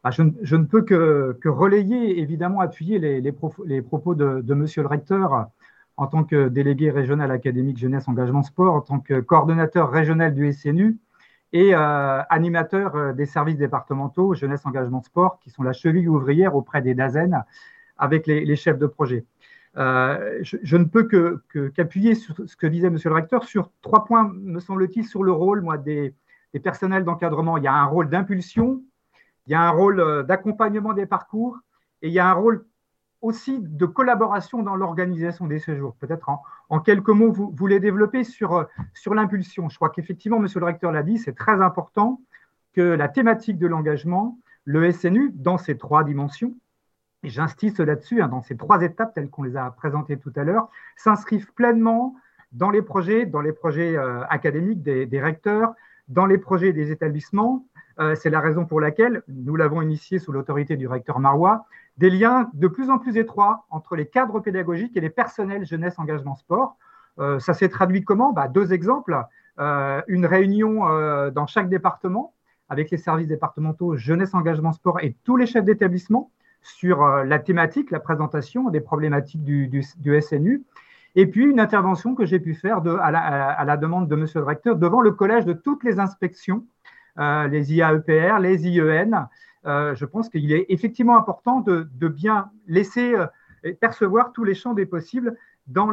Ah, 0.04 0.10
je, 0.10 0.22
ne 0.56 0.64
peux 0.64 0.82
que, 0.82 1.48
relayer, 1.48 2.18
évidemment, 2.18 2.60
appuyer 2.60 2.98
les, 2.98 3.32
propos 3.32 4.14
de, 4.14 4.54
Monsieur 4.54 4.82
le 4.82 4.88
recteur 4.88 5.46
en 5.96 6.06
tant 6.08 6.24
que 6.24 6.48
délégué 6.48 6.90
régional 6.90 7.30
académique 7.30 7.78
jeunesse 7.78 8.08
engagement 8.08 8.42
sport, 8.42 8.74
en 8.74 8.80
tant 8.80 8.98
que 8.98 9.20
coordonnateur 9.20 9.90
régional 9.90 10.34
du 10.34 10.52
SNU 10.52 10.98
et 11.52 11.74
euh, 11.74 12.22
animateur 12.30 12.96
euh, 12.96 13.12
des 13.12 13.26
services 13.26 13.58
départementaux 13.58 14.34
jeunesse 14.34 14.66
engagement 14.66 15.02
sport, 15.02 15.38
qui 15.38 15.50
sont 15.50 15.62
la 15.62 15.72
cheville 15.72 16.08
ouvrière 16.08 16.56
auprès 16.56 16.82
des 16.82 16.94
DAZEN 16.94 17.44
avec 17.96 18.26
les, 18.26 18.56
chefs 18.56 18.78
de 18.78 18.86
projet. 18.86 19.24
Euh, 19.76 20.40
je, 20.42 20.76
ne 20.76 20.84
peux 20.84 21.06
qu'appuyer 21.74 22.16
sur 22.16 22.34
ce 22.44 22.56
que 22.56 22.66
disait 22.66 22.90
Monsieur 22.90 23.10
le 23.10 23.14
recteur 23.14 23.44
sur 23.44 23.70
trois 23.82 24.04
points, 24.04 24.32
me 24.34 24.58
semble-t-il, 24.58 25.06
sur 25.06 25.22
le 25.22 25.30
rôle 25.30 25.60
moi, 25.60 25.78
des 25.78 26.14
personnels 26.60 27.04
d'encadrement. 27.04 27.56
Il 27.58 27.64
y 27.64 27.68
a 27.68 27.74
un 27.74 27.84
rôle 27.84 28.08
d'impulsion, 28.08 28.82
il 29.46 29.52
y 29.52 29.55
a 29.55 29.62
un 29.62 29.70
rôle 29.70 30.00
euh, 30.00 30.22
d'accompagnement 30.22 30.92
des 30.92 31.07
parcours 31.07 31.59
et 32.00 32.09
il 32.09 32.14
y 32.14 32.18
a 32.18 32.28
un 32.28 32.33
rôle 32.33 32.64
aussi 33.20 33.59
de 33.61 33.87
collaboration 33.87 34.62
dans 34.62 34.74
l'organisation 34.74 35.46
des 35.46 35.61
séjours. 35.61 35.94
Peut-être 36.00 36.28
en, 36.68 36.81
quelques 36.81 37.09
mots, 37.09 37.31
vous, 37.31 37.52
voulez 37.57 37.76
les 37.76 37.81
développez 37.81 38.24
sur, 38.24 38.55
euh, 38.55 38.64
sur 38.94 39.14
l'impulsion. 39.14 39.68
Je 39.68 39.76
crois 39.76 39.90
qu'effectivement, 39.90 40.40
Monsieur 40.40 40.61
le 40.61 40.66
recteur 40.66 40.90
l'a 40.90 41.02
dit, 41.02 41.18
c'est 41.18 41.35
très 41.35 41.61
important 41.62 42.20
que 42.72 42.83
la 42.83 43.09
thématique 43.09 43.59
de 43.59 43.66
l'engagement, 43.66 44.38
le 44.64 44.90
SNU, 44.90 45.31
dans 45.35 45.59
ces 45.59 45.76
trois 45.76 46.05
dimensions, 46.05 46.55
et 47.22 47.28
j'insiste 47.28 47.81
là-dessus, 47.81 48.20
hein, 48.22 48.28
dans 48.28 48.42
ces 48.42 48.57
trois 48.57 48.83
étapes 48.83 49.14
telles 49.14 49.31
qu'on 49.31 49.44
les 49.44 49.57
a 49.57 49.70
présentées 49.70 50.18
tout 50.18 50.33
à 50.35 50.42
l'heure, 50.42 50.68
s'inscrivent 50.96 51.52
pleinement 51.52 52.16
dans 52.52 52.70
les 52.70 52.83
projets, 52.83 53.26
dans 53.26 53.40
les 53.40 53.52
projets 53.52 53.96
euh, 53.96 54.24
académiques 54.28 54.83
des, 54.83 55.20
recteurs, 55.20 55.74
dans 56.09 56.26
les 56.26 56.38
projets 56.38 56.72
des 56.72 56.90
établissements, 56.90 57.66
c'est 58.14 58.30
la 58.30 58.40
raison 58.40 58.64
pour 58.64 58.80
laquelle 58.80 59.22
nous 59.28 59.56
l'avons 59.56 59.82
initié 59.82 60.18
sous 60.18 60.32
l'autorité 60.32 60.76
du 60.76 60.86
recteur 60.86 61.18
Marois, 61.18 61.66
des 61.98 62.10
liens 62.10 62.50
de 62.54 62.68
plus 62.68 62.90
en 62.90 62.98
plus 62.98 63.16
étroits 63.16 63.66
entre 63.70 63.96
les 63.96 64.06
cadres 64.06 64.40
pédagogiques 64.40 64.96
et 64.96 65.00
les 65.00 65.10
personnels 65.10 65.66
jeunesse 65.66 65.98
engagement 65.98 66.34
sport. 66.34 66.76
Euh, 67.18 67.38
ça 67.38 67.54
s'est 67.54 67.68
traduit 67.68 68.04
comment? 68.04 68.32
Bah, 68.32 68.48
Deux 68.48 68.72
exemples. 68.72 69.22
Euh, 69.58 70.00
une 70.08 70.24
réunion 70.24 70.80
dans 71.30 71.46
chaque 71.46 71.68
département 71.68 72.32
avec 72.70 72.90
les 72.90 72.96
services 72.96 73.28
départementaux 73.28 73.96
jeunesse 73.96 74.32
engagement 74.32 74.72
sport 74.72 75.00
et 75.00 75.14
tous 75.24 75.36
les 75.36 75.46
chefs 75.46 75.64
d'établissement 75.64 76.30
sur 76.62 77.04
la 77.06 77.38
thématique, 77.38 77.90
la 77.90 78.00
présentation 78.00 78.70
des 78.70 78.80
problématiques 78.80 79.44
du, 79.44 79.82
SNU. 80.20 80.62
Et 81.14 81.26
puis 81.26 81.44
une 81.44 81.61
intervention 81.61 82.14
que 82.14 82.24
j'ai 82.24 82.40
pu 82.40 82.55
faire 82.55 82.78
à, 82.78 83.11
la, 83.11 83.20
à, 83.20 83.64
la, 83.64 83.76
demande 83.76 84.09
de 84.09 84.16
monsieur 84.16 84.40
le 84.40 84.46
recteur 84.46 84.76
devant 84.76 85.03
le 85.03 85.11
collège 85.11 85.44
de 85.44 85.53
toutes 85.53 85.84
les 85.84 86.00
inspections 86.00 86.64
euh, 86.64 86.91
les 87.16 87.74
IAEPR, 87.74 88.38
les 88.40 88.68
IEN. 88.68 89.28
Euh, 89.64 89.94
je 89.94 90.04
pense 90.04 90.28
qu'il 90.28 90.52
est 90.52 90.66
effectivement 90.68 91.16
important 91.16 91.60
de, 91.60 92.08
bien 92.08 92.50
laisser 92.66 93.14
euh, 93.14 93.26
percevoir 93.80 94.32
tous 94.32 94.44
les 94.44 94.54
champs 94.54 94.74
des 94.74 94.86
possibles 94.86 95.36
dans, 95.68 95.92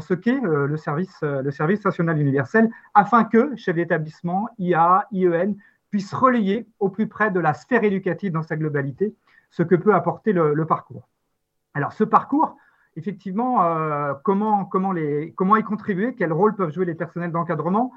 ce 0.00 0.12
qu'est 0.12 0.40
le, 0.40 0.76
service, 0.76 1.22
national 1.22 2.20
universel, 2.20 2.70
afin 2.92 3.24
que 3.24 3.56
chefs 3.56 3.76
d'établissement, 3.76 4.50
IA, 4.58 5.06
IEN 5.12 5.54
puissent 5.88 6.12
relayer 6.12 6.66
au 6.78 6.90
plus 6.90 7.08
près 7.08 7.30
de 7.30 7.40
la 7.40 7.54
sphère 7.54 7.82
éducative 7.82 8.32
dans 8.32 8.42
sa 8.42 8.56
globalité 8.56 9.14
ce 9.50 9.62
que 9.62 9.74
peut 9.74 9.94
apporter 9.94 10.32
le, 10.32 10.52
le 10.52 10.66
parcours. 10.66 11.08
Alors 11.74 11.92
ce 11.94 12.04
parcours, 12.04 12.56
effectivement, 12.96 13.64
comment, 14.22 14.66
comment, 14.66 14.92
les, 14.92 15.32
comment 15.32 15.56
y 15.56 15.62
contribuer, 15.62 16.14
quel 16.14 16.32
rôle 16.32 16.54
peuvent 16.54 16.72
jouer 16.72 16.84
les 16.84 16.94
personnels 16.94 17.32
d'encadrement. 17.32 17.92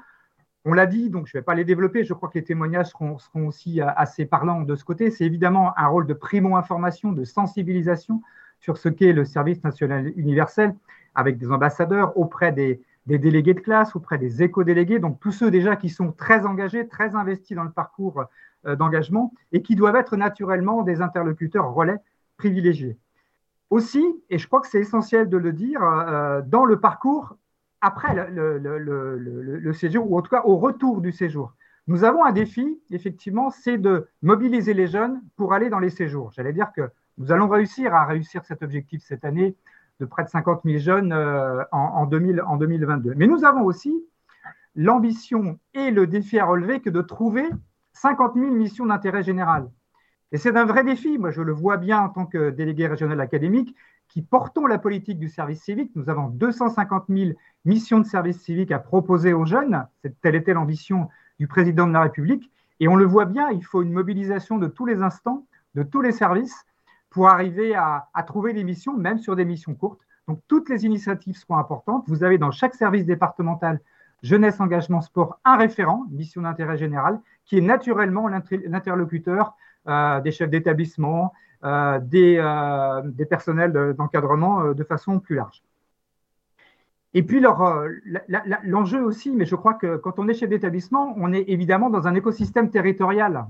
On 0.64 0.72
l'a 0.72 0.86
dit, 0.86 1.10
donc 1.10 1.26
je 1.26 1.36
ne 1.36 1.40
vais 1.40 1.44
pas 1.44 1.54
les 1.54 1.64
développer, 1.64 2.04
je 2.04 2.14
crois 2.14 2.28
que 2.28 2.38
les 2.38 2.44
témoignages 2.44 2.88
seront, 2.88 3.18
aussi 3.46 3.80
assez 3.82 4.24
parlants 4.24 4.62
de 4.62 4.74
ce 4.76 4.84
côté. 4.84 5.10
C'est 5.10 5.24
évidemment 5.24 5.76
un 5.78 5.86
rôle 5.86 6.06
de 6.06 6.14
primo-information, 6.14 7.12
de 7.12 7.24
sensibilisation 7.24 8.22
sur 8.60 8.78
ce 8.78 8.88
qu'est 8.88 9.12
le 9.12 9.26
service 9.26 9.62
national 9.62 10.12
universel, 10.16 10.74
avec 11.14 11.36
des 11.36 11.52
ambassadeurs 11.52 12.16
auprès 12.16 12.50
des, 12.50 12.80
des 13.06 13.18
délégués 13.18 13.54
de 13.54 13.60
classe, 13.60 13.94
auprès 13.94 14.18
des 14.18 14.42
éco-délégués, 14.42 14.98
donc 14.98 15.20
tous 15.20 15.32
ceux 15.32 15.50
déjà 15.50 15.76
qui 15.76 15.90
sont 15.90 16.12
très 16.12 16.46
engagés, 16.46 16.88
très 16.88 17.14
investis 17.14 17.54
dans 17.54 17.64
le 17.64 17.70
parcours 17.70 18.24
euh, 18.66 18.76
d'engagement 18.76 19.34
et 19.52 19.62
qui 19.62 19.76
doivent 19.76 19.96
être 19.96 20.16
naturellement 20.16 20.82
des 20.82 21.02
interlocuteurs 21.02 21.72
relais 21.72 21.98
privilégiés. 22.38 22.96
Aussi, 23.68 24.04
et 24.30 24.38
je 24.38 24.46
crois 24.46 24.60
que 24.60 24.68
c'est 24.68 24.80
essentiel 24.80 25.28
de 25.28 25.36
le 25.36 25.52
dire, 25.52 25.82
euh, 25.82 26.40
dans 26.46 26.64
le 26.64 26.80
parcours 26.80 27.36
après 27.84 28.14
le, 28.14 29.72
séjour, 29.74 30.10
ou 30.10 30.18
en 30.18 30.22
tout 30.22 30.30
cas 30.30 30.42
au 30.44 30.56
retour 30.56 31.02
du 31.02 31.12
séjour, 31.12 31.52
nous 31.86 32.02
avons 32.04 32.24
un 32.24 32.32
défi, 32.32 32.80
effectivement, 32.90 33.50
c'est 33.50 33.76
de 33.76 34.08
mobiliser 34.22 34.72
les 34.72 34.86
jeunes 34.86 35.20
pour 35.36 35.52
aller 35.52 35.68
dans 35.68 35.78
les 35.78 35.90
séjours. 35.90 36.32
J'allais 36.32 36.54
dire 36.54 36.72
que 36.74 36.88
nous 37.18 37.30
allons 37.30 37.46
réussir 37.46 37.94
à 37.94 38.06
réussir 38.06 38.42
cet 38.46 38.62
objectif 38.62 39.02
cette 39.04 39.24
année 39.24 39.54
de 40.00 40.06
près 40.06 40.24
de 40.24 40.30
50 40.30 40.62
000 40.64 40.78
jeunes 40.78 41.12
euh, 41.12 41.62
en, 41.72 42.06
2022. 42.06 43.14
Mais 43.16 43.26
nous 43.26 43.44
avons 43.44 43.62
aussi 43.64 43.94
l'ambition 44.74 45.58
et 45.74 45.90
le 45.90 46.06
défi 46.06 46.38
à 46.38 46.46
relever 46.46 46.80
que 46.80 46.90
de 46.90 47.02
trouver 47.02 47.44
50 47.92 48.34
000 48.34 48.50
missions 48.50 48.86
d'intérêt 48.86 49.22
général. 49.22 49.68
Et 50.32 50.38
c'est 50.38 50.56
un 50.56 50.64
vrai 50.64 50.84
défi. 50.84 51.18
Moi, 51.18 51.30
je 51.30 51.42
le 51.42 51.52
vois 51.52 51.76
bien 51.76 52.00
en 52.00 52.08
tant 52.08 52.24
que 52.24 52.48
délégué 52.48 52.86
régional 52.86 53.20
académique 53.20 53.76
qui 54.14 54.22
portons 54.22 54.66
la 54.66 54.78
politique 54.78 55.18
du 55.18 55.28
service 55.28 55.60
civique. 55.60 55.90
Nous 55.96 56.08
avons 56.08 56.28
250 56.28 57.06
000 57.08 57.32
missions 57.64 57.98
de 57.98 58.06
service 58.06 58.40
civique 58.40 58.70
à 58.70 58.78
proposer 58.78 59.32
aux 59.32 59.44
jeunes. 59.44 59.88
Telle 60.22 60.36
était 60.36 60.54
l'ambition 60.54 61.08
du 61.40 61.48
président 61.48 61.88
de 61.88 61.92
la 61.92 62.02
République. 62.02 62.52
Et 62.78 62.86
on 62.86 62.94
le 62.94 63.06
voit 63.06 63.24
bien, 63.24 63.50
il 63.50 63.64
faut 63.64 63.82
une 63.82 63.92
mobilisation 63.92 64.56
de 64.56 64.68
tous 64.68 64.86
les 64.86 65.02
instants, 65.02 65.48
de 65.74 65.82
tous 65.82 66.00
les 66.00 66.12
services, 66.12 66.64
pour 67.10 67.28
arriver 67.28 67.74
à, 67.74 68.06
trouver 68.24 68.52
des 68.52 68.62
missions, 68.62 68.96
même 68.96 69.18
sur 69.18 69.34
des 69.34 69.44
missions 69.44 69.74
courtes. 69.74 70.00
Donc, 70.28 70.40
toutes 70.46 70.68
les 70.68 70.86
initiatives 70.86 71.36
seront 71.36 71.58
importantes. 71.58 72.04
Vous 72.06 72.22
avez 72.22 72.38
dans 72.38 72.52
chaque 72.52 72.76
service 72.76 73.06
départemental 73.06 73.80
jeunesse, 74.22 74.60
engagement, 74.60 75.00
sport, 75.00 75.40
un 75.44 75.56
référent, 75.56 76.06
mission 76.12 76.42
d'intérêt 76.42 76.78
général, 76.78 77.20
qui 77.44 77.58
est 77.58 77.60
naturellement 77.60 78.28
l'interlocuteur 78.28 79.56
euh, 79.88 80.20
des 80.20 80.30
chefs 80.30 80.50
d'établissement, 80.50 81.32
des, 81.64 82.36
euh, 82.38 83.02
des, 83.04 83.26
personnels 83.26 83.94
d'encadrement 83.96 84.72
de 84.72 84.84
façon 84.84 85.18
plus 85.18 85.36
large. 85.36 85.62
Et 87.14 87.22
puis 87.22 87.40
l'enjeu 88.64 89.02
aussi, 89.02 89.30
mais 89.30 89.46
je 89.46 89.54
crois 89.54 89.74
que 89.74 89.96
quand 89.96 90.18
on 90.18 90.28
est 90.28 90.34
chef 90.34 90.50
d'établissement, 90.50 91.14
on 91.16 91.32
est 91.32 91.44
évidemment 91.48 91.88
dans 91.88 92.08
un 92.08 92.14
écosystème 92.14 92.70
territorial. 92.70 93.46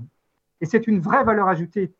Et 0.61 0.65
c'est 0.65 0.87
une 0.87 0.99
vraie 0.99 1.23
valeur 1.23 1.47
ajoutée 1.47 1.91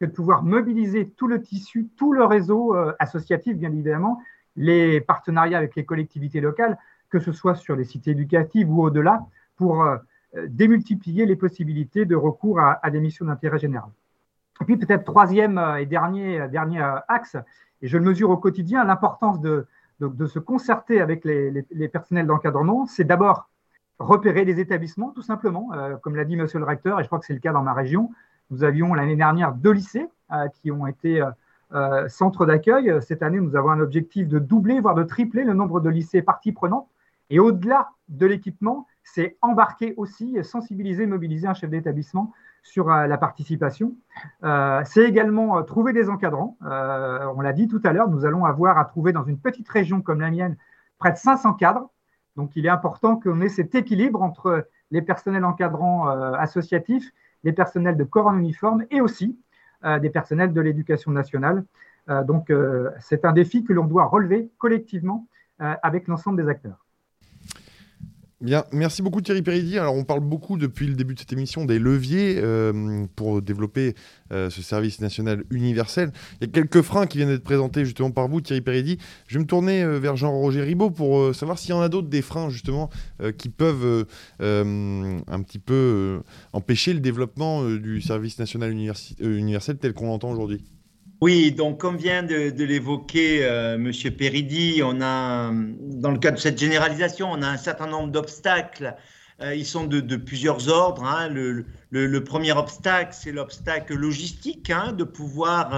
que 0.00 0.06
de 0.06 0.10
pouvoir 0.10 0.42
mobiliser 0.42 1.08
tout 1.10 1.28
le 1.28 1.40
tissu, 1.40 1.88
tout 1.96 2.12
le 2.12 2.24
réseau 2.24 2.74
euh, 2.74 2.92
associatif, 2.98 3.56
bien 3.56 3.70
évidemment, 3.70 4.20
les 4.56 5.00
partenariats 5.00 5.58
avec 5.58 5.76
les 5.76 5.84
collectivités 5.84 6.40
locales, 6.40 6.76
que 7.08 7.20
ce 7.20 7.30
soit 7.30 7.54
sur 7.54 7.76
les 7.76 7.84
cités 7.84 8.10
éducatives 8.10 8.70
ou 8.70 8.82
au-delà, 8.82 9.24
pour 9.56 9.84
euh, 9.84 9.96
démultiplier 10.48 11.24
les 11.24 11.36
possibilités 11.36 12.04
de 12.04 12.16
recours 12.16 12.58
à, 12.58 12.90
des 12.90 13.00
missions 13.00 13.26
d'intérêt 13.26 13.60
général. 13.60 13.90
Et 14.60 14.64
puis 14.64 14.76
peut-être 14.76 15.04
troisième 15.04 15.58
euh, 15.58 15.76
et 15.76 15.86
dernier, 15.86 16.48
dernier 16.48 16.82
axe, 17.08 17.36
et 17.80 17.88
je 17.88 17.98
le 17.98 18.04
mesure 18.04 18.30
au 18.30 18.36
quotidien, 18.36 18.84
l'importance 18.84 19.40
de, 19.40 19.66
de, 20.00 20.26
se 20.26 20.38
concerter 20.38 21.00
avec 21.00 21.24
les, 21.24 21.50
les, 21.70 21.88
personnels 21.88 22.26
d'encadrement, 22.26 22.86
c'est 22.86 23.04
d'abord 23.04 23.48
repérer 23.98 24.44
les 24.44 24.60
établissements, 24.60 25.10
tout 25.10 25.22
simplement, 25.22 25.70
comme 26.00 26.14
l'a 26.14 26.24
dit 26.24 26.36
monsieur 26.36 26.60
le 26.60 26.64
recteur, 26.64 27.00
et 27.00 27.02
je 27.02 27.08
crois 27.08 27.18
que 27.18 27.26
c'est 27.26 27.34
le 27.34 27.40
cas 27.40 27.52
dans 27.52 27.62
ma 27.62 27.72
région, 27.72 28.10
nous 28.52 28.64
avions 28.64 28.92
l'année 28.92 29.16
dernière 29.16 29.54
deux 29.54 29.72
lycées 29.72 30.08
euh, 30.30 30.46
qui 30.48 30.70
ont 30.70 30.86
été 30.86 31.22
euh, 31.22 31.30
euh, 31.72 32.08
centres 32.08 32.44
d'accueil. 32.44 32.92
Cette 33.00 33.22
année, 33.22 33.40
nous 33.40 33.56
avons 33.56 33.70
un 33.70 33.80
objectif 33.80 34.28
de 34.28 34.38
doubler, 34.38 34.78
voire 34.78 34.94
de 34.94 35.04
tripler 35.04 35.42
le 35.44 35.54
nombre 35.54 35.80
de 35.80 35.88
lycées 35.88 36.20
parties 36.20 36.52
prenantes. 36.52 36.86
Et 37.30 37.38
au-delà 37.38 37.88
de 38.10 38.26
l'équipement, 38.26 38.86
c'est 39.04 39.38
embarquer 39.40 39.94
aussi, 39.96 40.36
sensibiliser, 40.44 41.06
mobiliser 41.06 41.48
un 41.48 41.54
chef 41.54 41.70
d'établissement 41.70 42.32
sur 42.62 42.88
la 42.88 43.18
participation. 43.18 43.94
c'est 44.84 45.04
également 45.04 45.62
trouver 45.64 45.92
des 45.92 46.08
encadrants. 46.08 46.56
on 46.60 47.40
l'a 47.40 47.52
dit 47.52 47.68
tout 47.68 47.80
à 47.84 47.92
l'heure, 47.92 48.08
nous 48.08 48.24
allons 48.24 48.44
avoir 48.44 48.78
à 48.78 48.84
trouver 48.84 49.12
dans 49.12 49.24
une 49.24 49.38
petite 49.38 49.68
région 49.68 50.00
comme 50.00 50.20
la 50.20 50.30
mienne 50.30 50.56
près 50.98 51.12
de 51.12 51.16
500 51.16 51.54
cadres. 51.54 51.90
Donc 52.36 52.52
il 52.54 52.64
est 52.64 52.70
important 52.70 53.16
qu'on 53.16 53.40
ait 53.40 53.48
cet 53.48 53.74
équilibre 53.74 54.22
entre 54.22 54.68
les 54.90 55.02
personnels 55.02 55.44
encadrants 55.44 56.06
associatifs 56.06 57.12
des 57.44 57.52
personnels 57.52 57.96
de 57.96 58.04
corps 58.04 58.26
en 58.26 58.38
uniforme 58.38 58.84
et 58.90 59.00
aussi 59.00 59.38
euh, 59.84 59.98
des 59.98 60.10
personnels 60.10 60.52
de 60.52 60.60
l'éducation 60.60 61.10
nationale. 61.10 61.64
Euh, 62.08 62.22
donc, 62.22 62.50
euh, 62.50 62.90
c'est 63.00 63.24
un 63.24 63.32
défi 63.32 63.64
que 63.64 63.72
l'on 63.72 63.84
doit 63.84 64.06
relever 64.06 64.50
collectivement 64.58 65.26
avec 65.58 66.08
l'ensemble 66.08 66.42
des 66.42 66.48
acteurs. 66.48 66.84
Bien, 68.42 68.64
merci 68.72 69.02
beaucoup 69.02 69.20
Thierry 69.20 69.40
Péridi. 69.40 69.78
Alors 69.78 69.94
on 69.94 70.02
parle 70.02 70.18
beaucoup 70.18 70.58
depuis 70.58 70.88
le 70.88 70.94
début 70.94 71.14
de 71.14 71.20
cette 71.20 71.32
émission 71.32 71.64
des 71.64 71.78
leviers 71.78 72.38
euh, 72.38 73.06
pour 73.14 73.40
développer 73.40 73.94
euh, 74.32 74.50
ce 74.50 74.62
service 74.62 75.00
national 75.00 75.44
universel. 75.52 76.10
Il 76.40 76.48
y 76.48 76.50
a 76.50 76.52
quelques 76.52 76.82
freins 76.82 77.06
qui 77.06 77.18
viennent 77.18 77.28
d'être 77.28 77.44
présentés 77.44 77.84
justement 77.84 78.10
par 78.10 78.26
vous 78.26 78.40
Thierry 78.40 78.60
Péridi. 78.60 78.98
Je 79.28 79.38
vais 79.38 79.44
me 79.44 79.46
tourner 79.46 79.84
euh, 79.84 80.00
vers 80.00 80.16
Jean-Roger 80.16 80.62
Ribaud 80.62 80.90
pour 80.90 81.32
savoir 81.32 81.56
s'il 81.56 81.70
y 81.70 81.72
en 81.72 81.82
a 81.82 81.88
d'autres 81.88 82.08
des 82.08 82.20
freins 82.20 82.50
justement 82.50 82.90
qui 83.38 83.48
peuvent 83.48 84.06
un 84.40 85.42
petit 85.42 85.60
peu 85.60 86.20
empêcher 86.52 86.94
le 86.94 87.00
développement 87.00 87.64
du 87.64 88.00
service 88.00 88.40
national 88.40 88.72
universel 89.20 89.78
tel 89.78 89.92
qu'on 89.92 90.06
l'entend 90.06 90.32
aujourd'hui. 90.32 90.64
Oui, 91.22 91.52
donc 91.52 91.78
comme 91.78 91.98
vient 91.98 92.24
de, 92.24 92.64
l'évoquer 92.64 93.44
euh, 93.44 93.78
Monsieur 93.78 94.10
Péridi, 94.10 94.80
on 94.84 95.00
a, 95.00 95.52
dans 95.52 96.10
le 96.10 96.18
cadre 96.18 96.36
de 96.38 96.42
cette 96.42 96.58
généralisation, 96.58 97.30
on 97.30 97.42
a 97.42 97.46
un 97.46 97.58
certain 97.58 97.86
nombre 97.86 98.10
d'obstacles. 98.10 98.96
Euh, 99.40 99.54
ils 99.54 99.64
sont 99.64 99.84
de, 99.84 100.16
plusieurs 100.16 100.68
ordres. 100.68 101.04
Hein. 101.04 101.28
Le, 101.28 102.24
premier 102.24 102.50
obstacle, 102.50 103.10
c'est 103.12 103.30
l'obstacle 103.30 103.94
logistique, 103.94 104.70
hein, 104.70 104.90
de 104.90 105.04
pouvoir 105.04 105.70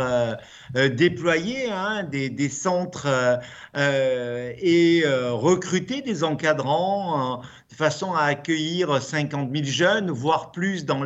euh, 0.77 0.89
déployer 0.89 1.71
hein, 1.71 2.05
des, 2.05 2.49
centres 2.49 3.39
et 3.77 5.05
recruter 5.07 6.01
des 6.01 6.25
encadrants 6.25 7.43
de 7.71 7.75
façon 7.77 8.15
à 8.15 8.23
accueillir 8.23 9.03
50 9.03 9.55
000 9.55 9.65
jeunes, 9.67 10.11
voire 10.11 10.53
plus 10.53 10.87
dans 10.87 11.05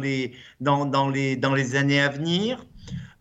dans 0.60 1.08
les 1.10 1.74
années 1.74 2.00
à 2.00 2.08
venir. 2.08 2.64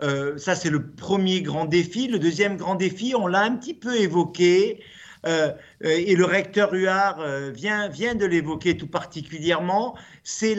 Euh, 0.01 0.37
ça, 0.37 0.55
c'est 0.55 0.69
le 0.69 0.91
premier 0.91 1.41
grand 1.41 1.65
défi. 1.65 2.07
Le 2.07 2.19
deuxième 2.19 2.57
grand 2.57 2.75
défi, 2.75 3.13
on 3.15 3.27
l'a 3.27 3.41
un 3.41 3.55
petit 3.55 3.73
peu 3.73 3.95
évoqué, 3.99 4.81
euh, 5.27 5.51
et 5.81 6.15
le 6.15 6.25
recteur 6.25 6.73
Huard 6.73 7.19
euh, 7.19 7.51
vient, 7.51 7.89
vient 7.89 8.15
de 8.15 8.25
l'évoquer 8.25 8.77
tout 8.77 8.87
particulièrement, 8.87 9.95
c'est 10.23 10.57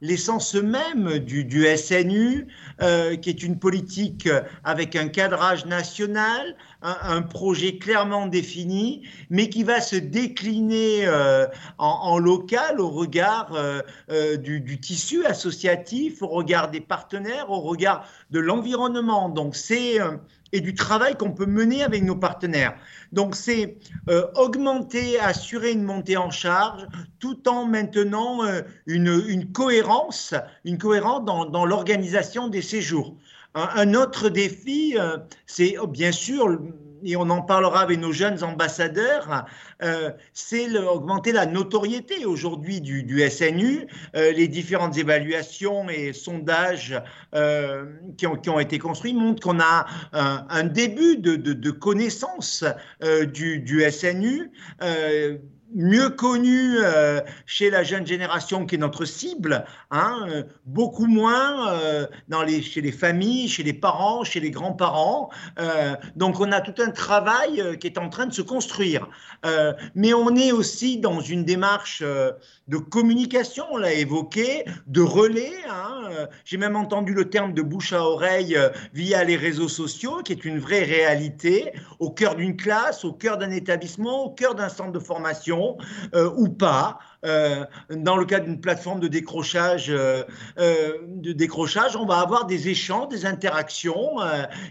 l'essence 0.00 0.54
même 0.54 1.18
du, 1.18 1.44
du 1.44 1.64
SNU, 1.76 2.46
qui 3.22 3.30
est 3.30 3.42
une 3.42 3.58
politique 3.58 4.28
avec 4.64 4.94
un 4.94 5.08
cadrage 5.08 5.66
national, 5.66 6.54
un, 6.82 7.22
projet 7.22 7.78
clairement 7.78 8.26
défini, 8.26 9.02
mais 9.30 9.48
qui 9.48 9.64
va 9.64 9.80
se 9.80 9.96
décliner 9.96 11.06
euh, 11.06 11.46
en, 11.78 12.18
local 12.18 12.80
au 12.80 12.88
regard 12.88 13.52
euh, 13.52 13.80
euh, 14.10 14.36
du, 14.36 14.80
tissu 14.80 15.24
associatif, 15.26 16.22
au 16.22 16.28
regard 16.28 16.70
des 16.70 16.80
partenaires, 16.80 17.50
au 17.50 17.60
regard 17.60 18.06
de 18.30 18.38
l'environnement. 18.38 19.28
Donc 19.28 19.56
c'est 19.56 19.98
et 20.52 20.60
du 20.60 20.74
travail 20.74 21.16
qu'on 21.16 21.32
peut 21.32 21.46
mener 21.46 21.82
avec 21.82 22.02
nos 22.02 22.16
partenaires. 22.16 22.74
Donc 23.12 23.34
c'est 23.34 23.76
augmenter, 24.34 25.18
assurer 25.18 25.72
une 25.72 25.82
montée 25.82 26.16
en 26.16 26.30
charge, 26.30 26.86
tout 27.18 27.48
en 27.48 27.66
maintenant 27.66 28.40
une, 28.86 29.22
une, 29.28 29.52
cohérence, 29.52 30.34
une 30.64 30.78
cohérence 30.78 31.24
dans, 31.24 31.44
dans 31.44 31.64
l'organisation 31.64 32.48
des 32.48 32.62
séjours. 32.62 33.16
Un, 33.54 33.94
autre 33.94 34.28
défi, 34.28 34.94
euh, 34.98 35.16
c'est 35.46 35.76
oh, 35.78 35.86
bien 35.86 36.12
sûr, 36.12 36.58
et 37.04 37.16
on 37.16 37.28
en 37.30 37.42
parlera 37.42 37.80
avec 37.80 37.98
nos 37.98 38.12
jeunes 38.12 38.42
ambassadeurs, 38.42 39.46
euh, 39.82 40.10
c'est 40.32 40.68
augmenter 40.78 41.32
la 41.32 41.46
notoriété 41.46 42.24
aujourd'hui 42.24 42.80
du, 42.80 43.20
SNU. 43.30 43.86
Euh, 44.16 44.32
les 44.32 44.48
différentes 44.48 44.96
évaluations 44.96 45.88
et 45.88 46.12
sondages 46.12 47.00
qui 48.16 48.26
ont, 48.26 48.60
été 48.60 48.78
construits 48.78 49.14
montrent 49.14 49.42
qu'on 49.42 49.60
a 49.60 49.86
un, 50.12 50.64
début 50.64 51.16
de, 51.18 51.70
connaissance 51.70 52.64
du, 53.32 53.90
SNU 53.90 54.50
mieux 55.74 56.10
connu 56.10 56.78
euh, 56.78 57.20
chez 57.46 57.70
la 57.70 57.82
jeune 57.82 58.06
génération 58.06 58.66
qui 58.66 58.76
est 58.76 58.78
notre 58.78 59.04
cible, 59.04 59.64
hein, 59.90 60.26
euh, 60.28 60.42
beaucoup 60.64 61.06
moins 61.06 61.72
euh, 61.72 62.06
chez 62.62 62.80
les 62.80 62.92
familles, 62.92 63.48
chez 63.48 63.62
les 63.62 63.72
parents, 63.72 64.24
chez 64.24 64.40
les 64.40 64.50
grands-parents. 64.50 65.30
donc 66.16 66.40
on 66.40 66.52
a 66.52 66.60
tout 66.60 66.82
un 66.82 66.90
travail 66.90 67.78
qui 67.78 67.86
est 67.86 67.98
en 67.98 68.08
train 68.08 68.26
de 68.26 68.32
se 68.32 68.42
construire. 68.42 69.08
mais 69.94 70.12
on 70.14 70.34
est 70.36 70.52
aussi 70.52 70.98
dans 70.98 71.20
une 71.20 71.44
démarche 71.44 72.02
de 72.02 72.76
communication, 72.76 73.64
on 73.70 73.76
l'a 73.76 73.92
évoqué, 73.92 74.64
de 74.86 75.00
relais. 75.00 75.52
Hein, 75.68 76.28
J'ai 76.44 76.56
même 76.56 76.76
entendu 76.76 77.12
le 77.14 77.28
terme 77.28 77.52
de 77.54 77.62
bouche 77.62 77.92
à 77.92 78.02
oreille 78.02 78.56
via 78.94 79.24
les 79.24 79.36
réseaux 79.36 79.68
sociaux, 79.68 80.22
qui 80.24 80.32
est 80.32 80.44
une 80.44 80.58
vraie 80.58 80.84
réalité, 80.84 81.72
au 81.98 82.10
cœur 82.10 82.34
d'une 82.34 82.56
classe, 82.56 83.04
au 83.04 83.12
cœur 83.12 83.38
d'un 83.38 83.50
établissement, 83.50 84.24
au 84.24 84.30
cœur 84.30 84.54
d'un 84.54 84.68
centre 84.68 84.92
de 84.92 84.98
formation 84.98 85.57
euh, 86.14 86.30
ou 86.36 86.48
pas. 86.48 86.98
Euh, 87.24 87.64
dans 87.90 88.16
le 88.16 88.24
cas 88.24 88.38
d'une 88.38 88.60
plateforme 88.60 89.00
de 89.00 89.08
décrochage, 89.08 89.86
euh, 89.90 90.22
de 90.56 91.32
décrochage, 91.32 91.96
on 91.96 92.06
va 92.06 92.20
avoir 92.20 92.46
des 92.46 92.68
échanges, 92.68 93.08
des 93.08 93.26
interactions 93.26 94.18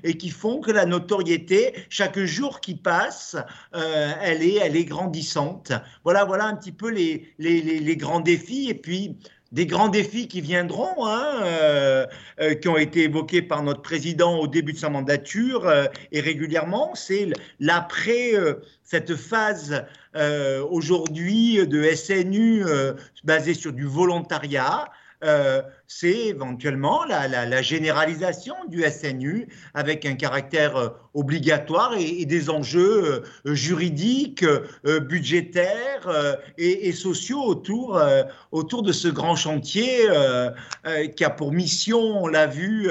et 0.03 0.17
qui 0.17 0.29
font 0.29 0.61
que 0.61 0.71
la 0.71 0.85
notoriété, 0.85 1.73
chaque 1.89 2.19
jour 2.19 2.61
qui 2.61 2.75
passe, 2.75 3.35
elle, 3.73 4.43
est, 4.43 4.55
elle 4.55 4.77
est 4.77 4.85
grandissante. 4.85 5.73
Voilà, 6.05 6.23
voilà 6.23 6.45
un 6.45 6.55
petit 6.55 6.71
peu 6.71 6.89
les, 6.89 7.33
les, 7.38 7.61
les 7.61 7.97
grands 7.97 8.21
défis. 8.21 8.69
Et 8.69 8.75
puis, 8.75 9.17
des 9.51 9.65
grands 9.65 9.88
défis 9.88 10.27
qui 10.27 10.41
viendront, 10.41 11.05
hein, 11.05 11.41
euh, 11.43 12.05
euh, 12.41 12.55
qui 12.55 12.67
ont 12.67 12.77
été 12.77 13.03
évoqués 13.03 13.41
par 13.41 13.63
notre 13.63 13.81
président 13.81 14.38
au 14.39 14.47
début 14.47 14.73
de 14.73 14.77
sa 14.77 14.89
mandature 14.89 15.67
euh, 15.67 15.85
et 16.11 16.19
régulièrement, 16.19 16.91
c'est 16.95 17.29
l'après 17.59 18.33
cette 18.83 19.15
phase 19.15 19.85
aujourd'hui 20.70 21.68
de 21.68 21.84
SNU 21.93 22.63
basée 23.24 23.53
sur 23.53 23.74
du 23.74 23.86
volontariat, 23.86 24.86
euh, 25.24 25.63
c'est 25.88 26.28
éventuellement 26.28 27.03
la, 27.05 27.61
généralisation 27.63 28.53
du 28.68 28.84
SNU 28.84 29.47
avec 29.74 30.05
un 30.05 30.13
caractère 30.13 30.76
euh, 30.76 30.89
obligatoire 31.15 31.95
et, 31.97 32.26
des 32.26 32.51
enjeux 32.51 33.24
euh, 33.45 33.55
juridiques, 33.55 34.45
budgétaires 34.84 36.38
et, 36.57 36.91
sociaux 36.91 37.41
autour, 37.41 37.99
autour 38.51 38.84
de 38.84 38.91
ce 38.91 39.07
grand 39.07 39.36
chantier 39.36 40.07
qui 41.15 41.24
a 41.24 41.30
pour 41.30 41.51
mission, 41.51 41.99
on 41.99 42.28
l'a 42.28 42.47
vu, 42.47 42.89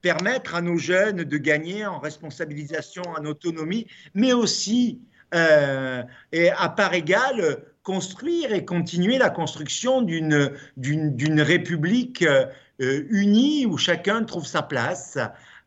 permettre 0.00 0.54
à 0.54 0.62
nos 0.62 0.76
jeunes 0.76 1.24
de 1.24 1.36
gagner 1.36 1.84
en 1.84 1.98
responsabilisation, 1.98 3.02
en 3.02 3.24
autonomie, 3.24 3.86
mais 4.14 4.32
aussi 4.32 5.00
et 5.32 6.50
à 6.50 6.68
part 6.68 6.94
égale 6.94 7.58
construire 7.88 8.52
et 8.52 8.66
continuer 8.66 9.16
la 9.16 9.30
construction 9.30 10.02
d'une, 10.02 10.52
d'une, 10.76 11.40
république 11.40 12.22
euh, 12.22 12.46
unie 13.08 13.64
où 13.64 13.78
chacun 13.78 14.24
trouve 14.24 14.46
sa 14.46 14.60
place. 14.60 15.16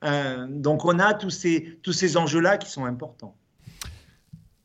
Euh, 0.04 0.46
donc 0.48 0.86
on 0.86 1.00
a 1.00 1.16
tous 1.16 1.32
ces, 1.32 1.80
tous 1.82 1.94
ces 1.94 2.18
enjeux-là 2.18 2.60
qui 2.60 2.70
sont 2.70 2.86
importants. 2.86 3.36